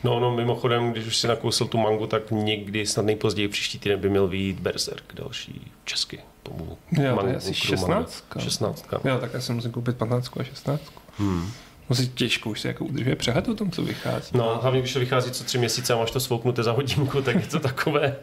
No, 0.04 0.20
no, 0.20 0.36
mimochodem, 0.36 0.92
když 0.92 1.06
už 1.06 1.16
si 1.16 1.28
nakousil 1.28 1.66
tu 1.66 1.78
mangu, 1.78 2.06
tak 2.06 2.30
někdy, 2.30 2.86
snad 2.86 3.06
nejpozději 3.06 3.48
příští 3.48 3.78
týden 3.78 4.00
by 4.00 4.08
měl 4.08 4.28
vyjít 4.28 4.60
Berserk, 4.60 5.14
další 5.14 5.72
česky. 5.84 6.18
Tomu 6.42 6.78
Jo, 6.92 7.10
to 7.10 7.16
mangu, 7.16 7.30
je 7.30 7.36
asi 7.36 7.52
kterou 7.52 7.80
máme. 7.80 7.94
16. 7.94 8.24
16. 8.38 8.86
Jo, 9.04 9.18
tak 9.20 9.34
já 9.34 9.40
si 9.40 9.52
musím 9.52 9.72
koupit 9.72 9.96
15 9.96 10.30
a 10.40 10.44
16. 10.44 10.82
Hmm. 11.18 11.50
Musí 11.88 12.08
těžko 12.08 12.50
už 12.50 12.60
se 12.60 12.68
jako 12.68 12.84
udržuje 12.84 13.16
přehled 13.16 13.48
o 13.48 13.54
tom, 13.54 13.70
co 13.70 13.82
vychází. 13.82 14.30
No, 14.34 14.58
hlavně 14.62 14.80
když 14.80 14.92
to 14.92 15.00
vychází 15.00 15.30
co 15.30 15.44
tři 15.44 15.58
měsíce 15.58 15.92
a 15.92 15.96
máš 15.96 16.10
to 16.10 16.20
svouknuté 16.20 16.62
za 16.62 16.72
hodinku, 16.72 17.22
tak 17.22 17.34
je 17.34 17.46
to 17.46 17.58
takové. 17.68 18.16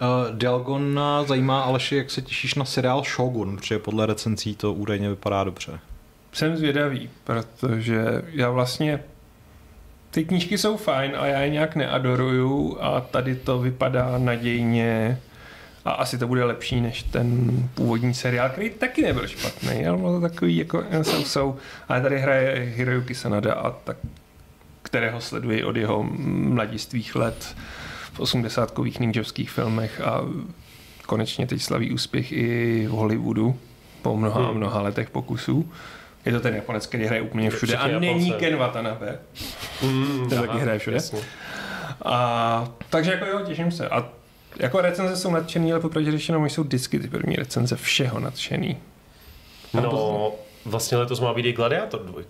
Uh, 0.00 0.36
Dialgona 0.36 1.24
zajímá 1.24 1.60
Aleši, 1.60 1.96
jak 1.96 2.10
se 2.10 2.22
těšíš 2.22 2.54
na 2.54 2.64
seriál 2.64 3.02
Shogun, 3.04 3.56
protože 3.56 3.78
podle 3.78 4.06
recenzí 4.06 4.56
to 4.56 4.72
údajně 4.72 5.08
vypadá 5.08 5.44
dobře. 5.44 5.78
Jsem 6.32 6.56
zvědavý, 6.56 7.10
protože 7.24 8.04
já 8.32 8.50
vlastně 8.50 9.04
ty 10.18 10.24
knížky 10.24 10.58
jsou 10.58 10.76
fajn, 10.76 11.12
ale 11.16 11.28
já 11.30 11.40
je 11.40 11.50
nějak 11.50 11.76
neadoruju 11.76 12.78
a 12.80 13.00
tady 13.00 13.36
to 13.36 13.58
vypadá 13.58 14.18
nadějně 14.18 15.20
a 15.84 15.90
asi 15.90 16.18
to 16.18 16.26
bude 16.26 16.44
lepší 16.44 16.80
než 16.80 17.02
ten 17.02 17.50
původní 17.74 18.14
seriál, 18.14 18.48
který 18.48 18.70
taky 18.70 19.02
nebyl 19.02 19.26
špatný, 19.26 19.86
ale 19.86 19.96
bylo 19.96 20.20
to 20.20 20.28
takový 20.28 20.56
jako 20.56 20.84
jsou, 21.02 21.24
jsou. 21.24 21.56
Ale 21.88 22.00
tady 22.00 22.18
hraje 22.18 22.72
Hiroyuki 22.76 23.14
Sanada 23.14 23.54
a 23.54 23.70
tak, 23.70 23.96
kterého 24.82 25.20
sleduji 25.20 25.64
od 25.64 25.76
jeho 25.76 26.02
mladistvých 26.28 27.16
let 27.16 27.56
v 28.12 28.20
80-kových 28.20 29.00
ninjovských 29.00 29.50
filmech 29.50 30.00
a 30.00 30.20
konečně 31.06 31.46
teď 31.46 31.62
slaví 31.62 31.92
úspěch 31.92 32.32
i 32.32 32.86
v 32.86 32.90
Hollywoodu 32.90 33.58
po 34.02 34.16
mnoha 34.16 34.40
a 34.40 34.48
Hmm. 34.48 34.56
mnoha 34.56 34.82
letech 34.82 35.10
pokusů. 35.10 35.72
Je 36.26 36.32
to 36.32 36.40
ten 36.40 36.54
Japonec, 36.54 36.86
který 36.86 37.04
hraje 37.06 37.22
úplně 37.22 37.50
všude 37.50 37.76
a 37.76 37.86
není. 37.86 38.32
Ken 38.32 38.56
Watanabe. 38.56 39.18
Mm, 39.82 40.26
Ten 40.28 40.40
taky 40.40 40.58
hraje 40.58 40.78
všude. 40.78 40.96
jasně. 40.96 41.18
A, 42.04 42.68
takže 42.90 43.10
jako 43.10 43.26
jo, 43.26 43.40
těším 43.46 43.72
se. 43.72 43.88
A 43.88 44.08
jako 44.56 44.80
recenze 44.80 45.16
jsou 45.16 45.30
nadšený, 45.30 45.72
ale 45.72 45.80
popravdě 45.80 46.10
řečeno, 46.10 46.38
oni 46.40 46.50
jsou 46.50 46.62
vždycky 46.62 46.98
ty 46.98 47.08
první 47.08 47.36
recenze 47.36 47.76
všeho 47.76 48.20
nadšený. 48.20 48.76
No, 49.74 50.32
vlastně 50.64 50.96
letos 50.98 51.20
má 51.20 51.34
být 51.34 51.46
i 51.46 51.52
Gladiator 51.52 52.02
2. 52.04 52.22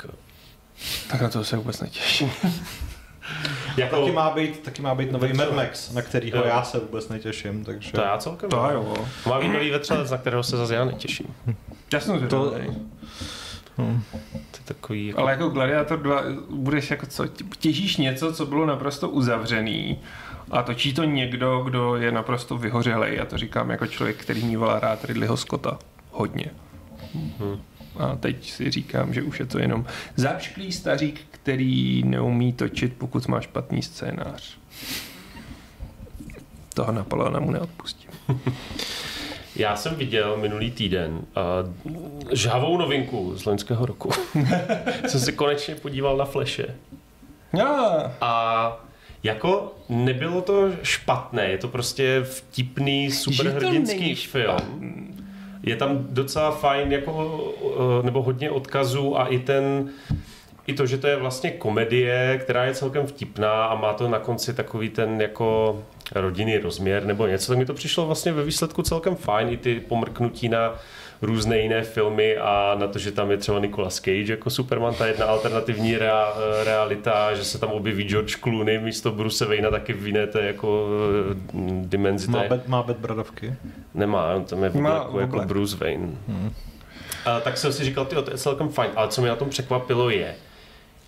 Tak 1.11 1.20
na 1.20 1.28
to 1.28 1.45
se 1.45 1.57
vůbec 1.57 1.80
netěším. 1.80 2.30
Jako, 3.76 4.01
Taky 4.01 4.12
má 4.12 4.30
být, 4.30 4.59
taky 4.59 4.82
má 4.82 4.95
být 4.95 5.12
nový 5.12 5.32
Mad 5.32 5.53
Max, 5.53 5.93
na 5.93 6.03
kterýho 6.03 6.39
Jo. 6.39 6.45
já 6.47 6.62
se 6.62 6.78
vůbec 6.78 7.09
netěším, 7.09 7.64
takže... 7.64 7.93
to 7.93 8.01
já 8.01 8.18
celkem. 8.18 8.51
To 8.51 8.57
jo. 8.57 8.95
Má 9.26 9.41
být 9.41 9.49
nový 9.49 9.70
vetřelec, 9.70 10.11
na 10.11 10.16
kterého 10.18 10.43
se 10.43 10.57
zase 10.57 10.74
já 10.74 10.84
netěším. 10.84 11.26
Já 11.93 12.01
jsem 12.01 12.28
To- 12.28 12.55
zvědavý. 13.79 14.03
To 14.33 14.59
je 14.59 14.64
takový 14.64 15.07
jako... 15.07 15.20
Ale 15.20 15.33
jako 15.33 15.49
Gladiator 15.49 15.99
2 16.03 16.22
budeš 16.51 16.91
jako 16.91 17.07
co, 17.07 17.26
těžíš 17.59 17.97
něco, 17.97 18.33
co 18.33 18.47
bylo 18.47 18.66
naprosto 18.66 19.09
uzavřený 19.09 19.99
a 20.51 20.62
točí 20.62 20.95
to 20.95 21.05
někdo, 21.05 21.61
kdo 21.61 21.97
je 21.97 22.12
naprosto 22.12 22.59
vyhořelej. 22.59 23.16
Já 23.16 23.24
to 23.24 23.39
říkám 23.39 23.70
jako 23.70 23.87
člověk, 23.87 24.16
který 24.16 24.45
mýval 24.45 24.81
rád 24.81 25.05
Ridleyho 25.05 25.37
Scotta. 25.37 25.79
Hodně. 26.11 26.51
Mhm. 27.14 27.61
A 27.99 28.16
teď 28.16 28.51
si 28.51 28.70
říkám, 28.70 29.14
že 29.14 29.22
už 29.22 29.41
je 29.41 29.47
to 29.47 29.59
jenom 29.59 29.87
zapšklý 30.16 30.72
stařík, 30.72 31.20
který 31.31 32.03
neumí 32.03 32.53
točit, 32.53 32.95
pokud 32.99 33.29
má 33.29 33.41
špatný 33.41 33.83
scénář. 33.83 34.59
Toho 36.74 36.93
Napoleona 36.93 37.41
mu 37.41 37.51
neodpustím. 37.51 38.11
Já 39.59 39.77
jsem 39.77 39.95
viděl 39.95 40.37
minulý 40.37 40.71
týden 40.71 41.13
uh, 41.13 41.73
žhavou 42.33 42.79
novinku 42.79 43.33
z 43.37 43.45
loňského 43.45 43.87
roku. 43.87 44.11
jsem 45.07 45.21
se 45.21 45.33
konečně 45.33 45.75
podíval 45.75 46.17
na 46.17 46.25
Flashe. 46.25 46.75
Ja. 47.53 48.13
A 48.21 48.85
jako 49.23 49.75
nebylo 49.89 50.43
to 50.43 50.71
špatné, 50.83 51.47
je 51.47 51.59
to 51.59 51.69
prostě 51.69 52.21
vtipný 52.23 53.11
superhrdinský 53.11 54.15
film. 54.15 55.15
Je 55.63 55.77
tam 55.77 56.07
docela 56.11 56.51
fajn, 56.51 56.93
jako, 56.93 57.45
eh, 58.01 58.07
nebo 58.07 58.23
hodně 58.23 58.51
odkazů 58.51 59.21
a 59.21 59.27
i 59.27 59.39
ten, 59.39 59.91
i 60.67 60.75
to, 60.75 60.87
že 60.87 60.99
to 60.99 61.07
je 61.07 61.17
vlastně 61.17 61.51
komedie, 61.51 62.39
která 62.43 62.65
je 62.65 62.75
celkem 62.75 63.07
vtipná 63.07 63.65
a 63.65 63.75
má 63.75 63.93
to 63.93 64.09
na 64.09 64.19
konci 64.19 64.55
takový 64.55 64.89
ten 64.89 65.21
jako 65.21 65.79
rodinný 66.15 66.59
rozměr 66.59 67.05
nebo 67.07 67.27
něco, 67.27 67.53
tak 67.53 67.59
mi 67.59 67.67
to 67.67 67.75
přišlo 67.75 68.07
vlastně 68.07 68.33
ve 68.33 68.45
výsledku 68.45 68.83
celkem 68.83 69.17
fajn, 69.17 69.49
i 69.49 69.57
ty 69.57 69.81
pomrknutí 69.81 70.49
na 70.49 70.75
různé 71.23 71.59
jiné 71.59 71.83
filmy 71.83 72.37
a 72.37 72.77
na 72.79 72.87
to, 72.87 72.99
že 72.99 73.13
tam 73.13 73.31
je 73.31 73.37
třeba 73.37 73.59
Nicolas 73.59 73.95
Cage 73.95 74.33
jako 74.33 74.51
Superman, 74.51 74.95
ta 74.95 75.07
jedna 75.07 75.27
alternativní 75.27 75.99
rea, 75.99 76.35
realita, 76.65 77.35
že 77.35 77.45
se 77.45 77.59
tam 77.59 77.71
objeví 77.71 78.05
George 78.05 78.37
Clooney 78.37 78.79
místo 78.79 79.11
Bruce 79.11 79.45
Wayne 79.45 79.71
taky 79.71 79.93
v 79.93 80.07
jiné 80.07 80.27
té 80.27 80.41
jako 80.41 80.89
eh, 81.31 81.59
dimenzi. 81.83 82.31
Má, 82.31 82.45
bed, 82.49 82.69
má 82.69 82.83
bed 82.83 82.97
bradavky. 82.97 83.55
Nemá, 83.95 84.35
on 84.35 84.45
tam 84.45 84.65
je 84.65 84.71
v 84.71 84.77
obleku 84.77 85.19
jako 85.19 85.33
obleku. 85.33 85.49
Bruce 85.49 85.77
Wayne. 85.77 86.09
A, 87.25 87.41
tak 87.41 87.59
jsem 87.59 87.73
si 87.73 87.85
říkal, 87.85 88.05
tyjo, 88.05 88.23
to 88.23 88.31
je 88.31 88.39
celkem 88.39 88.69
fajn, 88.69 88.91
ale 88.97 89.09
co 89.09 89.21
mě 89.21 89.31
na 89.31 89.37
tom 89.37 89.49
překvapilo 89.51 90.11
je, 90.11 90.35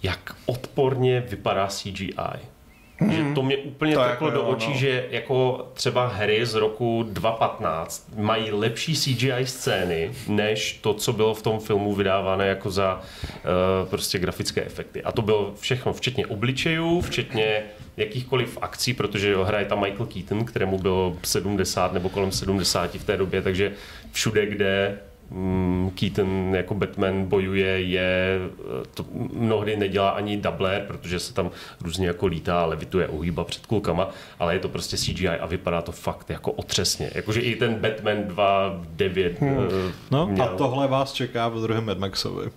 jak 0.02 0.36
odporně 0.46 1.20
vypadá 1.20 1.66
CGI. 1.66 2.12
Že 3.08 3.24
to 3.34 3.42
mě 3.42 3.56
úplně 3.56 3.94
To 3.94 4.00
to 4.00 4.06
jako 4.06 4.12
teklo 4.12 4.30
do 4.30 4.46
jo, 4.46 4.46
očí, 4.46 4.70
no. 4.70 4.76
že 4.76 5.06
jako 5.10 5.68
třeba 5.74 6.06
hry 6.06 6.46
z 6.46 6.54
roku 6.54 7.02
2015 7.02 8.08
mají 8.16 8.52
lepší 8.52 8.94
CGI 8.94 9.46
scény, 9.46 10.10
než 10.28 10.72
to, 10.72 10.94
co 10.94 11.12
bylo 11.12 11.34
v 11.34 11.42
tom 11.42 11.60
filmu 11.60 11.94
vydávané 11.94 12.46
jako 12.46 12.70
za 12.70 13.00
uh, 13.00 13.88
prostě 13.88 14.18
grafické 14.18 14.64
efekty. 14.64 15.02
A 15.02 15.12
to 15.12 15.22
bylo 15.22 15.54
všechno, 15.60 15.92
včetně 15.92 16.26
obličejů, 16.26 17.00
včetně 17.00 17.62
jakýchkoliv 17.96 18.58
akcí, 18.60 18.94
protože 18.94 19.30
jo, 19.30 19.44
hraje 19.44 19.64
tam 19.64 19.80
Michael 19.80 20.06
Keaton, 20.06 20.44
kterému 20.44 20.78
bylo 20.78 21.16
70 21.24 21.92
nebo 21.92 22.08
kolem 22.08 22.32
70 22.32 22.94
v 22.94 23.04
té 23.04 23.16
době, 23.16 23.42
takže 23.42 23.72
všude, 24.12 24.46
kde 24.46 24.98
Keaton 25.94 26.54
jako 26.54 26.74
Batman 26.74 27.24
bojuje, 27.24 27.82
je, 27.82 28.38
eh, 28.40 28.86
to 28.94 29.04
mnohdy 29.32 29.76
nedělá 29.76 30.10
ani 30.10 30.36
doubler, 30.36 30.84
protože 30.86 31.20
se 31.20 31.34
tam 31.34 31.50
různě 31.80 32.06
jako 32.06 32.26
lítá, 32.26 32.66
levituje, 32.66 33.08
uhýba 33.08 33.44
před 33.44 33.66
kulkama, 33.66 34.10
ale 34.38 34.54
je 34.54 34.58
to 34.58 34.68
prostě 34.68 34.96
CGI 34.96 35.28
a 35.28 35.46
vypadá 35.46 35.82
to 35.82 35.92
fakt 35.92 36.30
jako 36.30 36.52
otřesně. 36.52 37.10
Jakože 37.14 37.40
i 37.40 37.56
ten 37.56 37.74
Batman 37.74 38.16
2.9 38.16 39.34
hmm. 39.40 39.92
No 40.10 40.26
měl. 40.26 40.44
a 40.44 40.48
tohle 40.48 40.88
vás 40.88 41.12
čeká 41.12 41.48
v 41.48 41.60
druhém 41.60 41.84
Mad 41.84 41.98
Maxovi. 41.98 42.50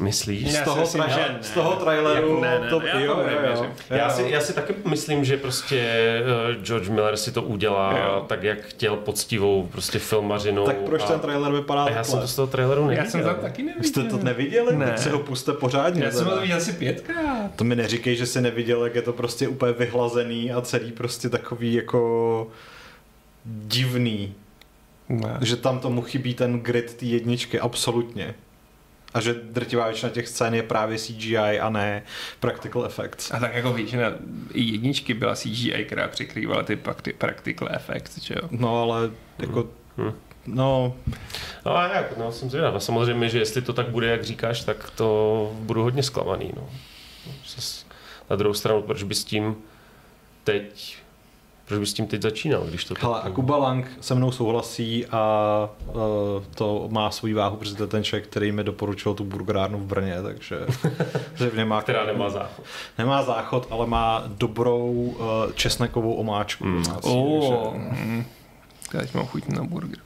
Myslíš? 0.00 0.52
Já 0.52 0.60
Z 0.60 0.64
toho, 0.64 0.86
si 0.86 0.98
tra- 0.98 1.04
myslím, 1.06 1.22
že 1.24 1.32
ne. 1.32 1.38
z 1.40 1.50
toho 1.50 1.72
traileru 1.76 2.40
ne, 2.40 2.58
ne, 2.60 2.70
to, 2.70 2.80
ne, 2.80 2.86
já 2.88 3.00
jo, 3.00 3.20
jo, 3.30 3.38
jo. 3.54 3.66
Já 3.90 4.10
si, 4.10 4.24
já 4.30 4.40
si 4.40 4.52
taky 4.52 4.74
myslím, 4.90 5.24
že 5.24 5.36
prostě 5.36 5.78
eh, 5.80 6.54
George 6.64 6.88
Miller 6.88 7.16
si 7.16 7.32
to 7.32 7.42
udělá 7.42 7.98
Jo. 7.98 8.24
tak, 8.28 8.42
jak 8.42 8.58
chtěl 8.62 8.96
poctivou 8.96 9.68
prostě 9.72 9.98
filmařinou. 9.98 10.66
Tak 10.66 10.76
proč 10.76 11.02
a, 11.02 11.06
ten 11.06 11.20
trailer 11.20 11.52
vypadá 11.52 11.84
a 11.84 11.90
já 11.90 12.04
jsem 12.04 12.20
to 12.20 12.28
z 12.28 12.36
toho 12.36 12.46
traileru 12.46 12.80
Já 12.82 12.86
neviděl. 12.88 13.10
jsem 13.10 13.22
to 13.22 13.34
taky 13.42 13.62
neviděl. 13.62 13.90
Jste 13.90 14.02
to 14.02 14.18
neviděli? 14.18 14.76
Ne. 14.76 14.86
Tak 14.86 14.98
si 14.98 15.08
ho 15.08 15.18
puste 15.18 15.52
pořádně. 15.52 16.04
Já 16.04 16.10
jsem 16.10 16.26
to 16.26 16.40
viděl 16.40 16.56
asi 16.56 16.72
pětkrát. 16.72 17.50
To 17.56 17.64
mi 17.64 17.76
neříkej, 17.76 18.16
že 18.16 18.26
jsi 18.26 18.40
neviděl, 18.40 18.84
jak 18.84 18.94
je 18.94 19.02
to 19.02 19.12
prostě 19.12 19.48
úplně 19.48 19.72
vyhlazený 19.72 20.52
a 20.52 20.60
celý 20.60 20.92
prostě 20.92 21.28
takový 21.28 21.74
jako 21.74 22.48
divný. 23.44 24.34
Ne. 25.08 25.38
Že 25.40 25.56
tam 25.56 25.78
tomu 25.78 26.02
chybí 26.02 26.34
ten 26.34 26.60
grid 26.60 26.94
té 26.94 27.04
jedničky, 27.06 27.60
absolutně. 27.60 28.34
A 29.16 29.20
že 29.20 29.34
drtivá 29.34 29.86
většina 29.86 30.10
těch 30.12 30.28
scén 30.28 30.54
je 30.54 30.62
právě 30.62 30.98
CGI 30.98 31.38
a 31.60 31.70
ne 31.70 32.02
practical 32.40 32.84
effects. 32.84 33.30
A 33.32 33.38
tak 33.40 33.54
jako 33.54 33.72
většina 33.72 34.12
i 34.52 34.62
jedničky 34.62 35.14
byla 35.14 35.34
CGI, 35.34 35.84
která 35.86 36.08
překrývala 36.08 36.62
ty 36.62 36.76
practical 37.18 37.68
effects, 37.70 38.18
že 38.22 38.34
jo? 38.42 38.48
No 38.50 38.82
ale 38.82 39.10
jako, 39.38 39.68
Hm. 39.98 40.12
no, 40.46 40.94
No 41.64 41.76
a 41.76 41.88
jak, 41.88 42.16
no 42.18 42.32
jsem 42.32 42.50
zvědav. 42.50 42.74
A 42.74 42.80
samozřejmě, 42.80 43.28
že 43.28 43.38
jestli 43.38 43.62
to 43.62 43.72
tak 43.72 43.88
bude, 43.88 44.06
jak 44.06 44.24
říkáš, 44.24 44.64
tak 44.64 44.90
to 44.90 45.50
budu 45.60 45.82
hodně 45.82 46.02
zklamaný. 46.02 46.52
No. 46.56 46.68
Zas 47.48 47.86
Na 48.30 48.36
druhou 48.36 48.54
stranu, 48.54 48.82
proč 48.82 49.02
by 49.02 49.14
s 49.14 49.24
tím 49.24 49.56
teď 50.44 50.96
proč 51.68 51.78
by 51.80 51.86
s 51.86 51.94
tím 51.94 52.06
teď 52.06 52.22
začínal, 52.22 52.64
když 52.64 52.84
to 52.84 52.94
hele, 53.00 53.20
a. 53.22 53.30
Kuba 53.30 53.56
Lang 53.56 53.86
se 54.00 54.14
mnou 54.14 54.32
souhlasí 54.32 55.06
a 55.06 55.68
uh, 55.86 55.94
to 56.54 56.88
má 56.90 57.10
svůj 57.10 57.32
váhu, 57.34 57.56
protože 57.56 57.74
to 57.74 57.82
je 57.82 57.86
ten 57.86 58.04
člověk, 58.04 58.26
který 58.26 58.52
mi 58.52 58.64
doporučil 58.64 59.14
tu 59.14 59.24
burgerárnu 59.24 59.78
v 59.78 59.84
Brně, 59.86 60.22
takže 60.22 60.58
že 61.34 61.48
v 61.50 61.56
něm 61.56 61.68
má, 61.68 61.82
která 61.82 62.06
nemá 62.06 62.30
záchod. 62.30 62.64
nemá 62.98 63.22
záchod, 63.22 63.66
ale 63.70 63.86
má 63.86 64.22
dobrou 64.26 64.90
uh, 64.92 65.16
česnekovou 65.54 66.14
omáčku. 66.14 66.64
Mm. 66.64 66.82
domácí, 66.82 67.08
Oh, 67.08 67.72
takže- 67.72 68.04
mm. 68.04 68.24
Teď 68.92 69.14
mám 69.14 69.26
chuť 69.26 69.48
na 69.48 69.64
burger. 69.64 69.98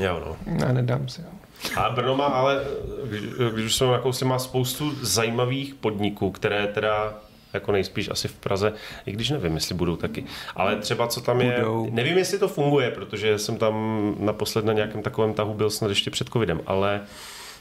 Jo, 0.00 0.22
no. 0.26 0.36
Ne, 0.54 0.72
nedám 0.72 1.08
si 1.08 1.22
ho. 1.22 1.28
A 1.76 1.90
Brno 1.90 2.16
má 2.16 2.24
ale, 2.24 2.64
když, 3.04 3.20
když 3.52 3.66
už 3.66 3.76
jsme 3.76 3.86
nakousli, 3.86 4.26
má 4.26 4.38
spoustu 4.38 4.92
zajímavých 5.02 5.74
podniků, 5.74 6.30
které 6.30 6.66
teda 6.66 7.14
jako 7.52 7.72
nejspíš 7.72 8.08
asi 8.10 8.28
v 8.28 8.34
Praze, 8.34 8.72
i 9.06 9.12
když 9.12 9.30
nevím, 9.30 9.54
jestli 9.54 9.74
budou 9.74 9.96
taky. 9.96 10.24
Ale 10.56 10.76
třeba 10.76 11.06
co 11.06 11.20
tam 11.20 11.40
je, 11.40 11.56
Budou. 11.58 11.88
nevím, 11.90 12.18
jestli 12.18 12.38
to 12.38 12.48
funguje, 12.48 12.90
protože 12.90 13.38
jsem 13.38 13.56
tam 13.56 14.14
naposled 14.18 14.64
na 14.64 14.72
nějakém 14.72 15.02
takovém 15.02 15.34
tahu 15.34 15.54
byl 15.54 15.70
snad 15.70 15.88
ještě 15.88 16.10
před 16.10 16.28
covidem, 16.28 16.60
ale 16.66 17.00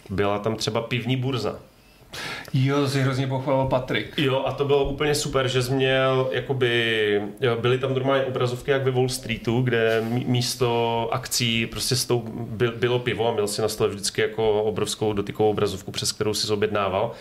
byla 0.09 0.39
tam 0.39 0.55
třeba 0.55 0.81
pivní 0.81 1.15
burza, 1.15 1.59
Jo, 2.53 2.87
si 2.87 3.01
hrozně 3.01 3.27
pochválil 3.27 3.65
Patrik. 3.65 4.13
Jo, 4.17 4.43
a 4.45 4.51
to 4.51 4.65
bylo 4.65 4.85
úplně 4.85 5.15
super, 5.15 5.47
že 5.47 5.63
jsi 5.63 5.73
měl, 5.73 6.29
jakoby, 6.31 7.21
jo, 7.41 7.55
byly 7.61 7.77
tam 7.77 7.93
normálně 7.93 8.23
obrazovky 8.23 8.71
jak 8.71 8.83
ve 8.83 8.91
Wall 8.91 9.09
Streetu, 9.09 9.61
kde 9.61 10.01
místo 10.07 11.09
akcí 11.11 11.65
prostě 11.65 11.95
stou, 11.95 12.23
byl, 12.31 12.71
bylo 12.77 12.99
pivo 12.99 13.27
a 13.27 13.33
měl 13.33 13.47
si 13.47 13.61
na 13.61 13.67
stole 13.67 13.89
vždycky 13.89 14.21
jako 14.21 14.63
obrovskou 14.63 15.13
dotykovou 15.13 15.49
obrazovku, 15.49 15.91
přes 15.91 16.11
kterou 16.11 16.33
si 16.33 16.53
objednával. 16.53 17.11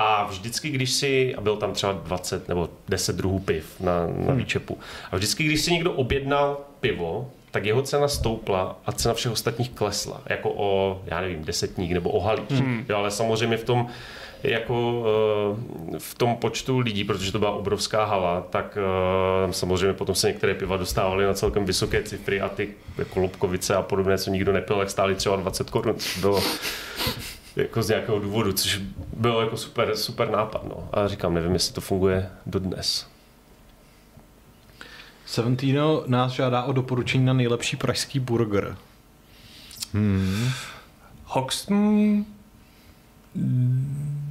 A 0.00 0.24
vždycky, 0.24 0.70
když 0.70 0.90
si, 0.90 1.34
a 1.34 1.40
bylo 1.40 1.56
tam 1.56 1.72
třeba 1.72 1.92
20 1.92 2.48
nebo 2.48 2.68
10 2.88 3.16
druhů 3.16 3.38
piv 3.38 3.80
na, 3.80 4.06
na 4.06 4.06
hmm. 4.06 4.36
výčepu, 4.36 4.78
a 5.12 5.16
vždycky, 5.16 5.44
když 5.44 5.60
si 5.60 5.72
někdo 5.72 5.92
objednal 5.92 6.60
pivo, 6.80 7.30
tak 7.50 7.64
jeho 7.64 7.82
cena 7.82 8.08
stoupla 8.08 8.78
a 8.86 8.92
cena 8.92 9.14
všech 9.14 9.32
ostatních 9.32 9.70
klesla. 9.70 10.22
Jako 10.26 10.54
o, 10.56 11.00
já 11.06 11.20
nevím, 11.20 11.44
desetník 11.44 11.92
nebo 11.92 12.10
o 12.10 12.20
halíř. 12.20 12.50
Hmm. 12.50 12.84
Jo, 12.88 12.96
ale 12.96 13.10
samozřejmě 13.10 13.56
v 13.56 13.64
tom, 13.64 13.86
jako 14.42 15.04
eh, 15.94 15.98
v 15.98 16.14
tom 16.14 16.36
počtu 16.36 16.78
lidí, 16.78 17.04
protože 17.04 17.32
to 17.32 17.38
byla 17.38 17.50
obrovská 17.50 18.04
hala, 18.04 18.40
tak 18.50 18.78
eh, 19.48 19.52
samozřejmě 19.52 19.92
potom 19.92 20.14
se 20.14 20.28
některé 20.28 20.54
piva 20.54 20.76
dostávaly 20.76 21.24
na 21.24 21.34
celkem 21.34 21.64
vysoké 21.64 22.02
cifry 22.02 22.40
a 22.40 22.48
ty 22.48 22.68
jako 22.98 23.20
Lobkovice 23.20 23.74
a 23.74 23.82
podobné, 23.82 24.18
co 24.18 24.30
nikdo 24.30 24.52
nepil, 24.52 24.76
tak 24.76 24.90
stály 24.90 25.14
třeba 25.14 25.36
20 25.36 25.70
korun, 25.70 25.96
bylo 26.20 26.42
jako 27.62 27.82
z 27.82 27.88
nějakého 27.88 28.18
důvodu, 28.18 28.52
což 28.52 28.80
bylo 29.16 29.40
jako 29.40 29.56
super, 29.56 29.96
super 29.96 30.30
nápad. 30.30 30.64
No. 30.64 30.88
A 30.92 31.08
říkám, 31.08 31.34
nevím, 31.34 31.52
jestli 31.52 31.74
to 31.74 31.80
funguje 31.80 32.30
dodnes. 32.46 33.06
Seventino 35.26 36.02
nás 36.06 36.32
žádá 36.32 36.62
o 36.62 36.72
doporučení 36.72 37.24
na 37.24 37.32
nejlepší 37.32 37.76
pražský 37.76 38.20
burger. 38.20 38.76
Hmm. 39.94 40.50
Hoxton 41.24 42.24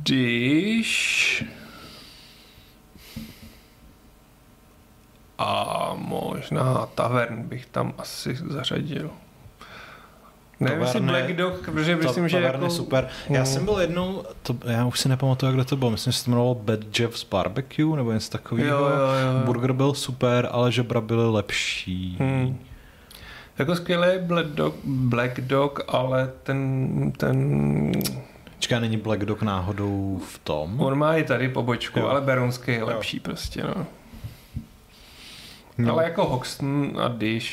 Dish 0.04 1.44
a 5.38 5.94
možná 5.98 6.86
Tavern 6.86 7.44
bych 7.44 7.66
tam 7.66 7.94
asi 7.98 8.36
zařadil. 8.50 9.12
Nevím, 10.60 10.82
jestli 10.82 11.00
Black 11.00 11.32
Dog, 11.32 11.70
protože 11.72 11.96
myslím, 11.96 12.30
že 12.30 12.42
jako... 12.42 12.70
super. 12.70 13.08
Já 13.30 13.36
hmm. 13.36 13.46
jsem 13.46 13.66
byl 13.66 13.80
jednou, 13.80 14.24
to, 14.44 14.56
já 14.66 14.86
už 14.86 15.00
si 15.00 15.10
nepamatuju, 15.10 15.52
kde 15.52 15.66
to 15.66 15.76
bylo, 15.76 15.92
myslím, 15.92 16.14
že 16.14 16.20
se 16.20 16.26
to 16.26 16.32
jmenovalo 16.32 16.56
Bad 16.56 17.00
Jeff's 17.00 17.24
Barbecue, 17.24 17.96
nebo 17.96 18.12
něco 18.12 18.32
takového. 18.32 18.70
Jo, 18.70 18.86
jo, 18.86 18.90
jo. 18.90 19.46
Burger 19.46 19.74
byl 19.74 19.94
super, 19.94 20.50
ale 20.52 20.72
žebra 20.72 21.02
byly 21.02 21.32
lepší. 21.32 22.18
Hmm. 22.20 22.60
Jako 23.58 23.76
skvělý 23.76 24.08
Black 24.22 24.48
Dog, 24.48 24.76
Black 24.84 25.40
Dog, 25.42 25.80
ale 25.88 26.32
ten, 26.44 27.12
ten 27.18 27.92
Čeká, 28.60 28.80
není 28.80 28.98
Black 28.98 29.26
Dog 29.26 29.42
náhodou 29.42 30.22
v 30.28 30.40
tom? 30.40 30.82
On 30.82 30.98
má 30.98 31.16
i 31.16 31.24
tady 31.24 31.50
pobočku, 31.50 32.00
jo. 32.00 32.08
ale 32.08 32.22
Beronský 32.22 32.72
je 32.72 32.84
lepší 32.84 33.18
jo. 33.18 33.24
prostě, 33.24 33.64
no. 33.64 33.86
no. 35.78 35.94
Ale 35.94 36.04
jako 36.04 36.26
Hoxton 36.26 36.92
a 37.04 37.08
Dish 37.08 37.52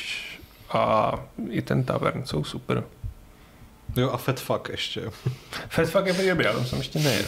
a 0.72 1.12
i 1.50 1.62
ten 1.62 1.84
Tavern 1.84 2.24
jsou 2.24 2.44
super. 2.44 2.84
Jo 3.96 4.10
a 4.10 4.16
Fat 4.16 4.40
Fuck 4.40 4.68
ještě. 4.68 5.02
Fat 5.68 5.86
Fuck 5.86 6.06
je 6.06 6.30
dobrý, 6.30 6.46
ale 6.46 6.66
jsem 6.66 6.78
ještě 6.78 6.98
nejet. 6.98 7.26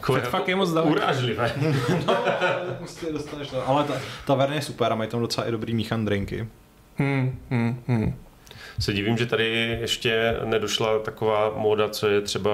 Fat 0.00 0.28
Fuck 0.28 0.48
je 0.48 0.56
moc 0.56 0.72
daleko. 0.72 0.92
Urážlivé. 0.92 1.52
no, 2.06 2.16
prostě 2.78 3.12
dostaneš 3.12 3.48
to. 3.48 3.68
Ale 3.68 3.84
ta, 3.84 3.94
tavern 4.26 4.52
je 4.52 4.62
super 4.62 4.92
a 4.92 4.94
mají 4.94 5.10
tam 5.10 5.20
docela 5.20 5.48
i 5.48 5.50
dobrý 5.50 5.74
míchan 5.74 6.04
drinky. 6.04 6.48
Hmm, 6.98 7.38
hmm, 7.50 7.82
hmm 7.86 8.14
se 8.78 8.92
divím, 8.92 9.16
že 9.16 9.26
tady 9.26 9.78
ještě 9.80 10.36
nedošla 10.44 10.98
taková 10.98 11.52
móda, 11.56 11.88
co 11.88 12.08
je 12.08 12.20
třeba 12.20 12.50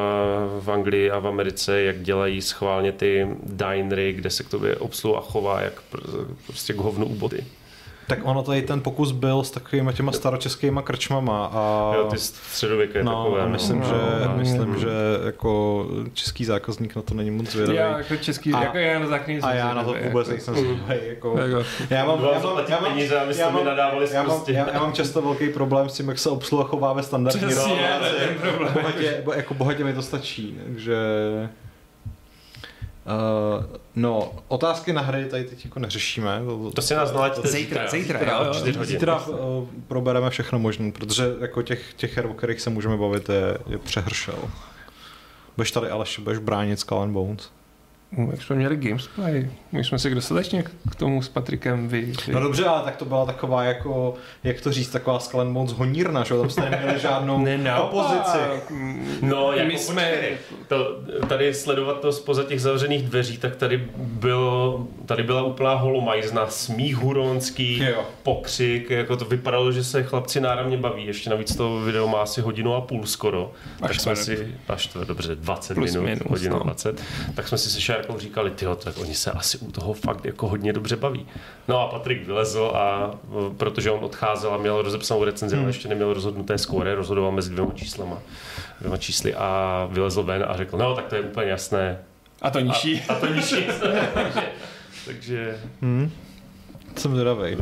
v 0.60 0.70
Anglii 0.70 1.10
a 1.10 1.18
v 1.18 1.26
Americe, 1.26 1.82
jak 1.82 2.02
dělají 2.02 2.42
schválně 2.42 2.92
ty 2.92 3.28
dinery, 3.42 4.12
kde 4.12 4.30
se 4.30 4.42
k 4.42 4.48
tobě 4.48 4.76
obsluha 4.76 5.20
chová 5.20 5.60
jak 5.60 5.82
prostě 6.46 6.72
k 6.72 6.76
hovnu 6.76 7.06
u 7.06 7.14
body. 7.14 7.44
Tak 8.10 8.18
ono 8.22 8.42
tady 8.42 8.62
ten 8.62 8.80
pokus 8.80 9.12
byl 9.12 9.44
s 9.44 9.50
takovými 9.50 9.92
těma 9.92 10.12
staročeskýma 10.12 10.82
krčmama. 10.82 11.46
A, 11.52 11.92
jo, 11.96 12.04
ty 12.10 12.18
středověké 12.18 13.04
no, 13.04 13.24
takové. 13.24 13.40
A 13.40 13.44
no. 13.44 13.50
myslím, 13.50 13.80
no, 13.80 13.86
že, 13.86 13.94
no, 14.26 14.36
myslím, 14.36 14.78
že 14.78 14.88
jako 15.24 15.86
český 16.12 16.44
zákazník 16.44 16.96
na 16.96 17.02
to 17.02 17.14
není 17.14 17.30
moc 17.30 17.46
zvědavý. 17.50 17.78
Já 17.78 17.98
jako 17.98 18.16
český, 18.16 18.54
a, 18.54 18.62
jako 18.62 18.78
já 18.78 18.98
na 18.98 19.06
základní 19.06 19.42
A 19.42 19.52
já 19.52 19.74
na 19.74 19.84
to 19.84 19.88
vůbec 19.88 20.28
jako, 20.28 20.30
nejsem 20.30 20.54
zvědavý. 20.54 21.08
Jako, 21.08 21.38
jako, 21.38 21.64
já 21.90 22.04
mám, 22.04 22.24
já 22.24 22.40
mám, 22.40 22.64
já 22.68 22.80
mám, 22.80 22.92
peníze, 22.92 23.14
já 23.14 23.24
mám, 23.24 23.34
já, 23.38 23.50
mám, 23.50 24.42
já, 24.48 24.72
já, 24.72 24.80
mám 24.80 24.92
často 24.92 25.22
velký 25.22 25.48
problém 25.48 25.88
s 25.88 25.94
tím, 25.94 26.08
jak 26.08 26.18
se 26.18 26.28
obsluha 26.28 26.64
chová 26.64 26.92
ve 26.92 27.02
standardní 27.02 27.54
roli. 27.54 27.80
Bohatě, 28.72 29.22
jako 29.34 29.54
bohatě 29.54 29.84
mi 29.84 29.92
to 29.92 30.02
stačí, 30.02 30.58
takže... 30.66 30.96
Uh, 33.06 33.64
no, 33.96 34.32
otázky 34.48 34.92
na 34.92 35.02
hry 35.02 35.24
tady 35.24 35.44
teď 35.44 35.64
jako 35.64 35.78
neřešíme. 35.78 36.42
To 36.74 36.82
si 36.82 36.94
nás 36.94 37.12
nalaďte 37.12 37.48
zítra. 37.48 37.88
Zítra, 37.88 38.18
zítra, 38.18 38.42
jo, 38.44 38.54
jo. 38.76 38.84
Zítra 38.84 39.26
uh, 39.26 39.68
probereme 39.88 40.30
všechno 40.30 40.58
možné, 40.58 40.92
protože 40.92 41.24
jako 41.40 41.62
těch, 41.62 41.94
těch 41.94 42.16
her, 42.16 42.26
o 42.26 42.34
kterých 42.34 42.60
se 42.60 42.70
můžeme 42.70 42.96
bavit, 42.96 43.28
je, 43.28 43.58
je 43.66 43.78
přehršel. 43.78 44.50
Budeš 45.56 45.70
tady 45.70 45.90
Aleš, 45.90 46.18
budeš 46.18 46.38
bránit 46.38 46.80
Skull 46.80 47.02
and 47.02 47.12
Bones. 47.12 47.50
Jak 48.30 48.42
jsme 48.42 48.56
měli 48.56 48.76
Gamesplay, 48.76 49.50
my 49.72 49.84
jsme 49.84 49.98
si 49.98 50.14
dostatečně 50.14 50.62
k 50.62 50.94
tomu 50.94 51.22
s 51.22 51.28
Patrikem 51.28 51.88
vy, 51.88 52.12
vy. 52.26 52.32
No 52.32 52.40
dobře, 52.40 52.64
ale 52.64 52.82
tak 52.82 52.96
to 52.96 53.04
byla 53.04 53.26
taková 53.26 53.64
jako, 53.64 54.14
jak 54.44 54.60
to 54.60 54.72
říct, 54.72 54.90
taková 54.90 55.18
Skull 55.18 55.44
Bones 55.44 55.72
honírna, 55.72 56.24
že 56.24 56.34
tam 56.34 56.50
jste 56.50 56.70
neměli 56.70 57.00
žádnou 57.00 57.38
ne, 57.44 57.74
opozici. 57.80 58.38
No, 59.22 59.52
jako 59.52 59.68
my 59.68 59.78
jsme... 59.78 60.12
To, 60.68 61.00
tady 61.28 61.54
sledovat 61.54 62.00
to 62.00 62.12
spoza 62.12 62.44
těch 62.44 62.60
zavřených 62.60 63.02
dveří, 63.02 63.38
tak 63.38 63.56
tady, 63.56 63.88
byl, 63.96 64.86
tady 65.06 65.22
byla 65.22 65.42
úplná 65.42 65.74
holomajzna, 65.74 66.46
smích 66.46 66.96
huronský, 66.96 67.78
jo. 67.78 68.04
pokřik, 68.22 68.90
jako 68.90 69.16
to 69.16 69.24
vypadalo, 69.24 69.72
že 69.72 69.84
se 69.84 70.02
chlapci 70.02 70.40
náramně 70.40 70.76
baví, 70.76 71.06
ještě 71.06 71.30
navíc 71.30 71.56
to 71.56 71.80
video 71.80 72.08
má 72.08 72.22
asi 72.22 72.40
hodinu 72.40 72.74
a 72.74 72.80
půl 72.80 73.06
skoro. 73.06 73.52
Až 73.82 73.90
tak 73.90 74.00
jsme 74.00 74.16
si, 74.16 74.54
až 74.68 74.86
to 74.86 75.04
dobře, 75.04 75.36
20 75.36 75.74
Plus 75.74 75.90
minut, 75.90 76.04
minus, 76.04 76.22
hodinu 76.28 76.58
no. 76.58 76.64
20, 76.64 77.02
tak 77.34 77.48
jsme 77.48 77.58
si 77.58 77.70
se 77.70 77.80
Šárkou 78.00 78.18
říkali, 78.18 78.50
tyjo, 78.50 78.74
tak 78.76 78.98
oni 78.98 79.14
se 79.14 79.30
asi 79.30 79.58
u 79.58 79.72
toho 79.72 79.92
fakt 79.92 80.24
jako 80.24 80.48
hodně 80.48 80.72
dobře 80.72 80.96
baví. 80.96 81.26
No 81.68 81.80
a 81.80 81.88
Patrik 81.88 82.26
vylezl 82.26 82.72
a 82.74 83.10
protože 83.56 83.90
on 83.90 84.04
odcházel 84.04 84.54
a 84.54 84.56
měl 84.56 84.82
rozepsanou 84.82 85.24
recenzi, 85.24 85.56
hmm. 85.56 85.66
ještě 85.66 85.88
neměl 85.88 86.14
rozhodnuté 86.14 86.58
skóre, 86.58 86.94
rozhodoval 86.94 87.32
mezi 87.32 87.50
dvěma 87.50 87.72
číslama, 87.74 88.18
dvěma 88.80 88.96
čísly 88.96 89.34
a 89.34 89.88
vylezl 89.90 90.22
ven 90.22 90.44
a 90.48 90.56
řekl, 90.56 90.78
no 90.78 90.94
tak 90.94 91.06
to 91.06 91.14
je 91.14 91.22
úplně 91.22 91.50
jasné. 91.50 91.98
A 92.42 92.50
to 92.50 92.60
nižší. 92.60 93.02
A, 93.08 93.14
a 93.14 93.20
to 93.20 93.26
nižší. 93.26 93.66
takže, 94.14 94.42
takže... 95.06 95.60
Hmm. 95.80 96.12
Jsem 96.96 97.12
zvědavej. 97.12 97.56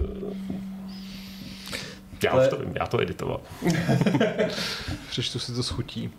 Já 2.25 2.31
Ale... 2.31 2.45
už 2.45 2.51
to 2.51 2.57
vím, 2.57 2.73
já 2.81 2.87
to 2.87 3.01
editoval. 3.01 3.41
Přečtu 5.11 5.39
si 5.39 5.55
to 5.55 5.63
schutí. 5.63 6.11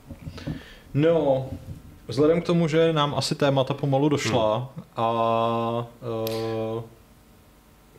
No, 0.94 1.50
Vzhledem 2.10 2.42
k 2.42 2.46
tomu, 2.46 2.68
že 2.68 2.94
nám 2.94 3.16
asi 3.16 3.36
témata 3.36 3.74
pomalu 3.74 4.10
došla 4.10 4.58
hmm. 4.58 4.84
a 4.96 5.88
uh, 6.76 6.84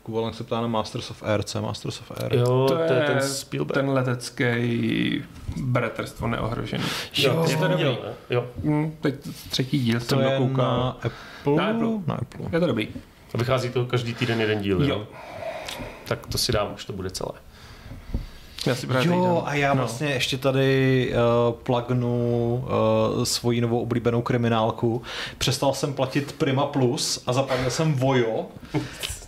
Kuvalent 0.03 0.35
se 0.35 0.45
ptá 0.45 0.61
na 0.61 0.67
Masters 0.67 1.11
of 1.11 1.23
Air, 1.23 1.43
co 1.43 1.63
Masters 1.63 2.01
of 2.01 2.13
Air? 2.23 2.35
Jo, 2.35 2.67
to, 2.69 2.75
to 2.75 2.93
je 2.93 3.01
ten 3.01 3.23
Spielberg. 3.23 3.75
Ten 3.75 3.91
letecký 3.91 5.25
bratrstvo 5.57 6.27
neohrožený. 6.29 6.85
Jo, 7.19 7.33
jo, 7.35 7.47
je 7.49 7.57
to 7.57 7.69
dobrý. 7.69 7.99
Jo. 8.31 8.47
Mm, 8.63 8.97
teď 9.01 9.15
třetí 9.51 9.79
díl 9.79 10.01
to 10.01 10.05
jsem 10.05 10.21
je 10.21 10.39
dokoukal. 10.39 10.67
na 10.67 10.91
Apple? 10.91 11.57
Na 11.57 11.71
Apple. 11.71 11.99
Na 12.07 12.15
Apple. 12.15 12.47
Je 12.53 12.61
to 12.61 12.67
dobrý. 12.67 12.89
A 13.35 13.39
vychází 13.39 13.71
to 13.71 13.87
každý 13.87 14.15
týden 14.15 14.41
jeden 14.41 14.61
díl, 14.61 14.83
jo? 14.83 14.89
jo? 14.89 15.07
Tak 16.05 16.27
to 16.27 16.39
si 16.39 16.53
dám, 16.53 16.73
až 16.75 16.85
to 16.85 16.93
bude 16.93 17.11
celé. 17.11 17.33
Já 18.67 18.75
si 18.75 18.87
jo, 19.03 19.43
a 19.47 19.55
já 19.55 19.75
no. 19.75 19.79
vlastně 19.79 20.09
ještě 20.09 20.39
tady 20.39 21.13
uh, 21.13 21.55
plagnu 21.55 22.65
uh, 23.17 23.25
svoji 23.25 23.61
novou 23.61 23.81
oblíbenou 23.83 24.23
kriminálku. 24.23 25.03
Přestal 25.39 25.75
jsem 25.75 25.93
platit 25.93 26.33
Prima 26.33 26.67
Plus 26.67 27.23
a 27.27 27.33
zaplatil 27.33 27.71
jsem 27.71 27.93
Vojo, 27.93 28.47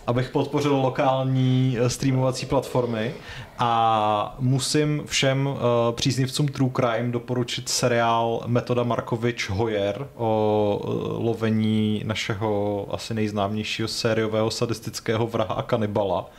abych 0.07 0.29
podpořil 0.29 0.75
lokální 0.75 1.77
uh, 1.81 1.87
streamovací 1.87 2.45
platformy 2.45 3.13
a 3.59 4.35
musím 4.39 5.03
všem 5.05 5.47
uh, 5.47 5.55
příznivcům 5.91 6.47
True 6.47 6.71
Crime 6.75 7.11
doporučit 7.11 7.69
seriál 7.69 8.43
Metoda 8.47 8.83
Markovič 8.83 9.49
Hoyer 9.49 10.07
o 10.15 10.81
uh, 10.83 11.25
lovení 11.25 12.01
našeho 12.05 12.85
asi 12.91 13.13
nejznámějšího 13.13 13.87
sériového 13.87 14.51
sadistického 14.51 15.27
vraha 15.27 15.53
a 15.53 15.61
kanibala 15.61 16.29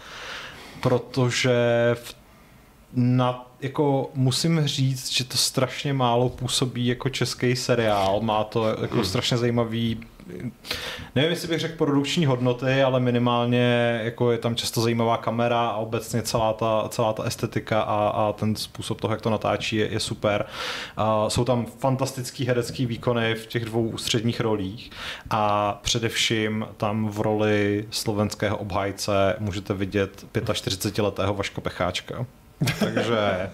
protože 0.81 1.55
v 1.95 2.24
na, 2.95 3.51
jako 3.61 4.11
musím 4.15 4.67
říct, 4.67 5.13
že 5.13 5.25
to 5.25 5.37
strašně 5.37 5.93
málo 5.93 6.29
působí 6.29 6.87
jako 6.87 7.09
český 7.09 7.57
seriál. 7.57 8.21
Má 8.21 8.45
to 8.45 8.69
jako 8.69 8.95
hmm. 8.95 9.05
strašně 9.05 9.37
zajímavý 9.37 10.01
nevím, 11.15 11.31
jestli 11.31 11.49
bych 11.49 11.61
řekl 11.61 11.77
produkční 11.77 12.27
hodnoty, 12.27 12.83
ale 12.83 13.01
minimálně 13.01 14.01
jako 14.05 14.33
je 14.33 14.39
tam 14.39 14.57
často 14.57 14.81
zajímavá 14.81 15.17
kamera 15.17 15.67
a 15.67 15.77
obecně 15.77 16.23
celá 16.23 16.53
ta, 16.53 16.89
celá 16.89 17.13
ta 17.13 17.23
estetika 17.23 17.81
a, 17.81 18.09
a 18.09 18.33
ten 18.33 18.57
způsob 18.57 19.01
toho, 19.01 19.15
jak 19.15 19.21
to 19.21 19.31
natáčí, 19.31 19.77
je, 19.77 19.93
je 19.93 20.01
super. 20.01 20.47
A 20.97 21.31
jsou 21.31 21.45
tam 21.45 21.67
fantastický 21.67 22.45
herecký 22.45 22.87
výkony 22.87 23.35
v 23.35 23.47
těch 23.47 23.65
dvou 23.65 23.89
ústředních 23.89 24.41
rolích 24.41 24.91
a 25.31 25.73
především 25.83 26.67
tam 26.77 27.09
v 27.09 27.21
roli 27.21 27.87
slovenského 27.91 28.57
obhájce 28.57 29.37
můžete 29.39 29.75
vidět 29.75 30.27
45-letého 30.33 31.35
Vaška 31.35 31.61
Pecháčka. 31.61 32.27
Takže 32.79 33.51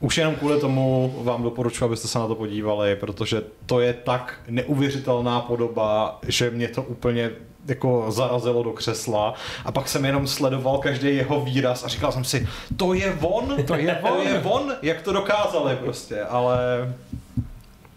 už 0.00 0.18
jenom 0.18 0.34
kvůli 0.34 0.60
tomu 0.60 1.14
vám 1.22 1.42
doporučuji, 1.42 1.84
abyste 1.84 2.08
se 2.08 2.18
na 2.18 2.26
to 2.26 2.34
podívali, 2.34 2.96
protože 2.96 3.42
to 3.66 3.80
je 3.80 3.92
tak 3.92 4.40
neuvěřitelná 4.48 5.40
podoba, 5.40 6.18
že 6.28 6.50
mě 6.50 6.68
to 6.68 6.82
úplně 6.82 7.30
jako 7.68 8.06
zarazilo 8.08 8.62
do 8.62 8.72
křesla 8.72 9.34
a 9.64 9.72
pak 9.72 9.88
jsem 9.88 10.04
jenom 10.04 10.26
sledoval 10.26 10.78
každý 10.78 11.16
jeho 11.16 11.40
výraz 11.40 11.84
a 11.84 11.88
říkal 11.88 12.12
jsem 12.12 12.24
si, 12.24 12.48
to 12.76 12.94
je 12.94 13.18
on, 13.20 13.56
to 13.64 13.74
je 13.74 13.98
on, 13.98 14.10
to 14.12 14.22
je 14.22 14.40
on 14.40 14.72
jak 14.82 15.02
to 15.02 15.12
dokázali 15.12 15.76
prostě, 15.76 16.22
ale... 16.22 16.58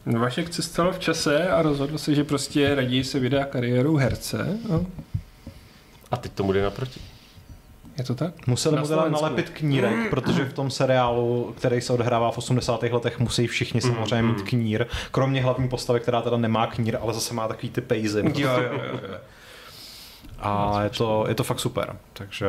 No 0.06 0.20
Vašek 0.20 0.50
cestoval 0.50 0.94
v 0.94 1.00
čase 1.00 1.50
a 1.50 1.62
rozhodl 1.62 1.98
se, 1.98 2.16
že 2.16 2.24
prostě 2.24 2.76
raději 2.76 3.04
se 3.04 3.20
vydá 3.20 3.46
kariéru 3.46 3.96
herce. 3.96 4.58
No. 4.70 4.86
A 6.12 6.18
teď 6.18 6.32
tomu 6.32 6.54
jde 6.54 6.62
naproti. 6.62 7.00
Je 8.00 8.06
to 8.06 8.16
tak? 8.16 8.48
Museli 8.48 8.80
mu 8.80 8.88
teda 8.88 9.10
nalepit 9.10 9.50
knírek, 9.50 10.10
protože 10.10 10.46
v 10.46 10.54
tom 10.54 10.72
seriálu, 10.72 11.54
který 11.58 11.82
se 11.82 11.94
odehrává 11.94 12.32
v 12.32 12.38
80. 12.38 12.84
letech, 12.84 13.20
musí 13.20 13.48
všichni 13.48 13.82
samozřejmě 13.82 14.22
mít 14.22 14.42
knír, 14.42 14.86
kromě 15.12 15.42
hlavní 15.42 15.70
postavy, 15.70 16.00
která 16.00 16.22
teda 16.22 16.38
nemá 16.38 16.68
knír, 16.68 16.98
ale 17.02 17.14
zase 17.14 17.34
má 17.34 17.48
takový 17.48 17.70
ty 17.70 17.82
pejzy. 17.82 18.24
Jo, 18.36 18.50
jo, 18.50 18.70
jo, 18.74 19.00
jo. 19.12 19.18
A 20.40 20.84
je 20.84 20.90
to, 20.90 21.26
je 21.28 21.36
to 21.36 21.44
fakt 21.44 21.60
super, 21.60 21.96
takže 22.14 22.48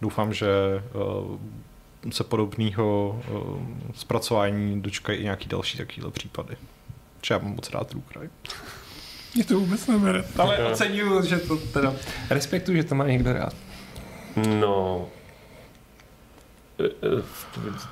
doufám, 0.00 0.32
že 0.32 0.48
uh, 0.94 2.10
se 2.10 2.24
podobného 2.24 3.20
uh, 3.30 3.62
zpracování 3.94 4.82
dočkají 4.82 5.18
i 5.18 5.24
nějaký 5.24 5.48
další 5.48 5.78
takovýhle 5.78 6.10
případy. 6.10 6.56
Já 7.30 7.38
mám 7.38 7.54
moc 7.54 7.70
rád 7.70 7.86
True 7.86 8.02
Crime. 8.12 8.30
Mě 9.34 9.44
to 9.44 9.60
vůbec 9.60 9.86
nebere. 9.86 10.24
Ale 10.38 10.72
oceňuju, 10.72 11.22
že 11.26 11.38
to 11.38 11.56
teda 11.56 11.94
respektuju, 12.30 12.76
že 12.76 12.84
to 12.84 12.94
má 12.94 13.06
někdo 13.06 13.32
rád. 13.32 13.54
No, 14.36 15.08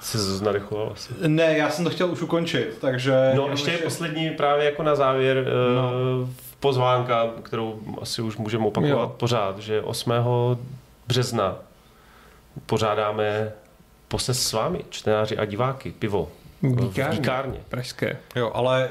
se 0.00 0.44
nadechoval 0.44 0.90
asi. 0.92 1.14
Ne, 1.26 1.58
já 1.58 1.70
jsem 1.70 1.84
to 1.84 1.90
chtěl 1.90 2.10
už 2.10 2.22
ukončit, 2.22 2.78
takže... 2.80 3.32
No 3.34 3.48
ještě 3.48 3.70
je 3.70 3.78
poslední 3.78 4.30
právě 4.30 4.64
jako 4.64 4.82
na 4.82 4.94
závěr 4.94 5.46
no. 5.74 6.28
pozvánka, 6.60 7.30
kterou 7.42 7.80
asi 8.00 8.22
už 8.22 8.36
můžeme 8.36 8.66
opakovat 8.66 9.02
jo. 9.02 9.14
pořád, 9.16 9.58
že 9.58 9.82
8. 9.82 10.12
března 11.06 11.56
pořádáme 12.66 13.52
poses 14.08 14.42
s 14.42 14.52
vámi, 14.52 14.84
čtenáři 14.90 15.38
a 15.38 15.44
diváky, 15.44 15.92
pivo. 15.98 16.28
Výkárně. 16.62 17.18
Výkárně. 17.18 17.60
Pražské. 17.68 18.16
Jo, 18.36 18.50
ale 18.54 18.88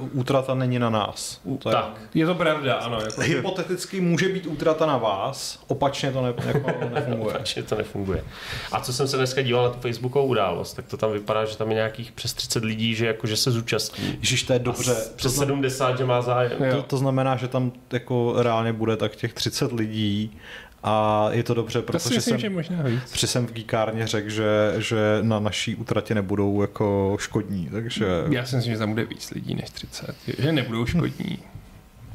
uh, 0.00 0.18
útrata 0.20 0.54
není 0.54 0.78
na 0.78 0.90
nás. 0.90 1.40
To 1.58 1.70
tak. 1.70 2.00
Je, 2.14 2.22
je 2.22 2.26
to 2.26 2.34
pravda, 2.34 2.74
ano. 2.74 3.00
Jako 3.00 3.20
Hypoteticky 3.20 4.00
může 4.00 4.28
být 4.28 4.46
útrata 4.46 4.86
na 4.86 4.96
vás, 4.96 5.64
opačně 5.66 6.12
to 6.12 6.22
ne, 6.22 6.34
jako 6.46 6.70
nefunguje. 6.94 7.34
opačně 7.34 7.62
to 7.62 7.74
nefunguje. 7.74 8.24
A 8.72 8.80
co 8.80 8.92
jsem 8.92 9.08
se 9.08 9.16
dneska 9.16 9.42
díval 9.42 9.64
na 9.64 9.70
tu 9.70 9.80
Facebookovou 9.80 10.26
událost, 10.26 10.72
tak 10.72 10.86
to 10.86 10.96
tam 10.96 11.12
vypadá, 11.12 11.44
že 11.44 11.56
tam 11.56 11.68
je 11.68 11.74
nějakých 11.74 12.12
přes 12.12 12.32
30 12.32 12.64
lidí, 12.64 12.94
že, 12.94 13.06
jako, 13.06 13.26
že 13.26 13.36
se 13.36 13.50
zúčastní. 13.50 14.18
Ježiš, 14.20 14.42
to 14.42 14.52
je 14.52 14.58
dobře. 14.58 14.96
Přes 15.16 15.36
70, 15.36 15.98
že 15.98 16.04
má 16.04 16.22
zájem. 16.22 16.52
To, 16.72 16.82
to 16.82 16.96
znamená, 16.96 17.36
že 17.36 17.48
tam 17.48 17.72
jako 17.92 18.34
reálně 18.36 18.72
bude 18.72 18.96
tak 18.96 19.16
těch 19.16 19.34
30 19.34 19.72
lidí 19.72 20.38
a 20.82 21.26
je 21.32 21.42
to 21.42 21.54
dobře, 21.54 21.82
protože 21.82 22.04
to 22.04 22.14
myslím, 22.14 22.32
jsem, 22.32 22.38
že 22.38 22.50
možná 22.50 22.82
víc. 22.82 23.12
Při 23.12 23.26
jsem 23.26 23.46
v 23.46 23.52
Geekárně 23.52 24.06
řekl, 24.06 24.30
že, 24.30 24.74
že 24.78 24.98
na 25.22 25.40
naší 25.40 25.74
utratě 25.74 26.14
nebudou 26.14 26.60
jako 26.60 27.16
škodní, 27.20 27.68
takže... 27.72 28.06
Já 28.30 28.44
si 28.44 28.56
myslím, 28.56 28.72
že 28.74 28.78
tam 28.78 28.90
bude 28.90 29.04
víc 29.04 29.30
lidí 29.30 29.54
než 29.54 29.70
30, 29.70 30.14
že 30.38 30.52
nebudou 30.52 30.86
škodní. 30.86 31.38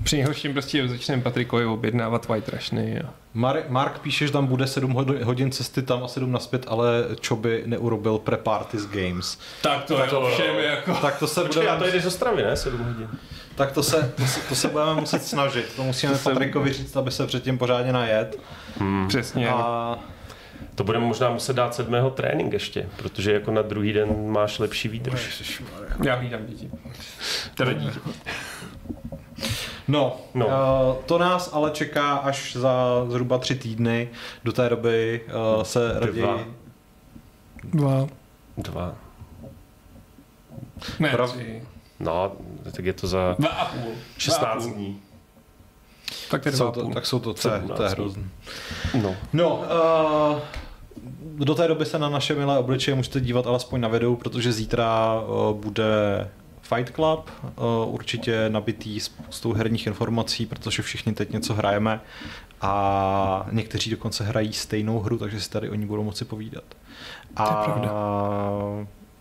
Při 0.08 0.16
nejhorším 0.16 0.54
prostě 0.54 0.88
začneme 0.88 1.22
Patrikovi 1.22 1.66
objednávat 1.66 2.28
White 2.28 2.50
Rushny. 2.50 3.02
A... 3.02 3.14
Mar- 3.36 3.64
Mark 3.70 4.00
píše, 4.00 4.28
že 4.28 4.34
tam 4.34 4.48
bude 4.48 4.68
7 4.68 4.94
hodin 5.24 5.52
cesty 5.52 5.82
tam 5.82 6.04
a 6.04 6.08
7 6.08 6.32
naspět, 6.32 6.66
ale 6.68 6.88
čo 7.20 7.36
by 7.36 7.64
neurobil 7.66 8.18
pre-party 8.18 8.78
Games. 8.92 9.38
Tak 9.62 9.84
to 9.84 9.96
tak 9.96 10.06
je 10.06 10.10
to, 10.10 10.30
všem 10.34 10.56
jako... 10.56 10.94
Tak 10.94 11.20
to 11.20 11.28
se 11.28 11.42
Počkej, 11.42 11.62
bude... 11.62 11.74
já 11.74 11.80
to 11.80 11.86
jde 11.88 12.02
z 12.02 12.06
Ostravy, 12.06 12.44
ne? 12.44 12.58
7 12.58 12.84
hodin. 12.84 13.10
Tak 13.56 13.72
to 13.72 13.84
se, 13.84 14.14
to 14.18 14.26
se, 14.26 14.40
to 14.50 14.56
se 14.56 14.68
budeme 14.68 14.94
muset 14.94 15.24
snažit. 15.24 15.74
To 15.76 15.84
musíme 15.84 16.14
to 16.14 16.30
Patrikovi 16.30 16.74
říct, 16.74 16.96
aby 16.96 17.12
se 17.12 17.28
předtím 17.28 17.58
pořádně 17.58 17.94
najet. 17.94 18.40
Hmm. 18.80 19.08
Přesně. 19.08 19.50
A... 19.50 20.00
To 20.76 20.84
budeme 20.84 21.06
možná 21.06 21.30
muset 21.30 21.56
dát 21.56 21.76
sedmého 21.76 22.10
trénink 22.10 22.54
ještě, 22.54 22.86
protože 22.98 23.34
jako 23.34 23.52
na 23.52 23.62
druhý 23.62 23.94
den 23.94 24.32
máš 24.32 24.60
lepší 24.60 24.88
výdrž. 24.88 25.44
Já 26.04 26.16
hlídám 26.16 26.46
děti. 26.46 26.70
Teda 27.56 27.74
dítě. 27.74 28.00
No, 29.88 30.18
no. 30.34 30.46
Uh, 30.46 31.04
to 31.06 31.18
nás 31.18 31.50
ale 31.54 31.72
čeká 31.72 32.16
až 32.16 32.56
za 32.56 33.06
zhruba 33.10 33.38
tři 33.38 33.56
týdny. 33.56 34.10
Do 34.44 34.52
té 34.52 34.70
doby 34.70 35.22
uh, 35.58 35.64
se 35.64 36.00
raději... 36.00 36.22
Dva. 36.22 36.38
Dva. 37.64 38.08
Dva. 38.58 38.96
Ne, 41.00 41.10
Prav... 41.10 41.32
tři. 41.32 41.64
No, 42.00 42.32
tak 42.76 42.86
je 42.86 42.94
to 42.94 43.08
za 43.08 43.36
dva 43.40 43.50
a 43.50 43.66
půl. 43.66 43.92
16 44.18 44.66
dní. 44.66 45.02
Tak, 46.32 46.44
to 46.44 46.52
jsou 46.52 46.72
to, 46.72 46.90
tak 46.90 47.06
jsou 47.06 47.20
to, 47.20 47.34
to, 47.34 47.50
to 47.76 47.84
je 47.84 47.90
hrozný. 47.90 48.30
No. 49.02 49.16
No, 49.34 49.56
uh, 49.56 50.40
do 51.46 51.56
té 51.56 51.68
doby 51.68 51.86
se 51.86 52.00
na 52.00 52.10
naše 52.10 52.36
milé 52.36 52.60
obličeje 52.60 52.96
můžete 52.96 53.20
dívat 53.20 53.48
alespoň 53.48 53.82
na 53.82 53.88
videu, 53.88 54.16
protože 54.16 54.52
zítra 54.52 55.22
uh, 55.22 55.58
bude 55.58 56.30
Fight 56.68 56.96
Club, 56.96 57.30
uh, 57.44 57.94
určitě 57.94 58.50
nabitý 58.50 59.00
tou 59.42 59.54
herních 59.54 59.88
informací, 59.88 60.46
protože 60.46 60.82
všichni 60.82 61.14
teď 61.14 61.32
něco 61.32 61.54
hrajeme 61.54 62.02
a 62.62 63.48
někteří 63.52 63.90
dokonce 63.92 64.24
hrají 64.24 64.54
stejnou 64.54 65.00
hru, 65.00 65.18
takže 65.18 65.42
si 65.42 65.50
tady 65.50 65.70
o 65.70 65.74
ní 65.76 65.86
budou 65.86 66.04
moci 66.04 66.26
povídat. 66.26 66.64
A 67.36 67.66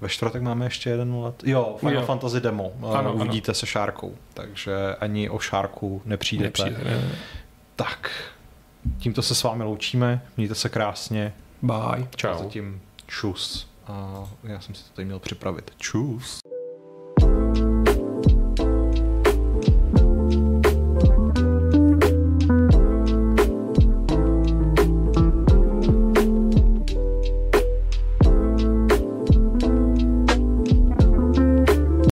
ve 0.01 0.09
čtvrtek 0.09 0.43
máme 0.43 0.67
ještě 0.67 0.91
jeden 0.91 1.15
let. 1.15 1.43
Jo, 1.45 1.77
Final 1.79 1.95
jo. 1.95 2.03
Fantasy 2.03 2.41
demo. 2.41 2.73
Ano, 2.95 3.15
Uvidíte 3.15 3.51
ano. 3.51 3.55
se 3.55 3.67
Šárkou, 3.67 4.15
takže 4.35 4.73
ani 5.01 5.31
o 5.31 5.39
Šárku 5.39 6.03
nepřijdete. 6.05 6.65
Nepřijde, 6.65 6.91
ne. 6.91 7.11
Tak, 7.77 8.11
tímto 8.99 9.23
se 9.23 9.35
s 9.35 9.43
vámi 9.43 9.65
loučíme. 9.65 10.23
Mějte 10.37 10.55
se 10.55 10.69
krásně. 10.69 11.33
Bye. 11.63 12.09
Čau. 12.17 12.31
A 12.31 12.39
zatím 12.39 12.81
čus. 13.07 13.69
A 13.87 14.25
já 14.45 14.61
jsem 14.61 14.75
si 14.75 14.85
to 14.85 14.91
tady 14.95 15.05
měl 15.05 15.19
připravit. 15.19 15.71
Čus. 15.79 16.39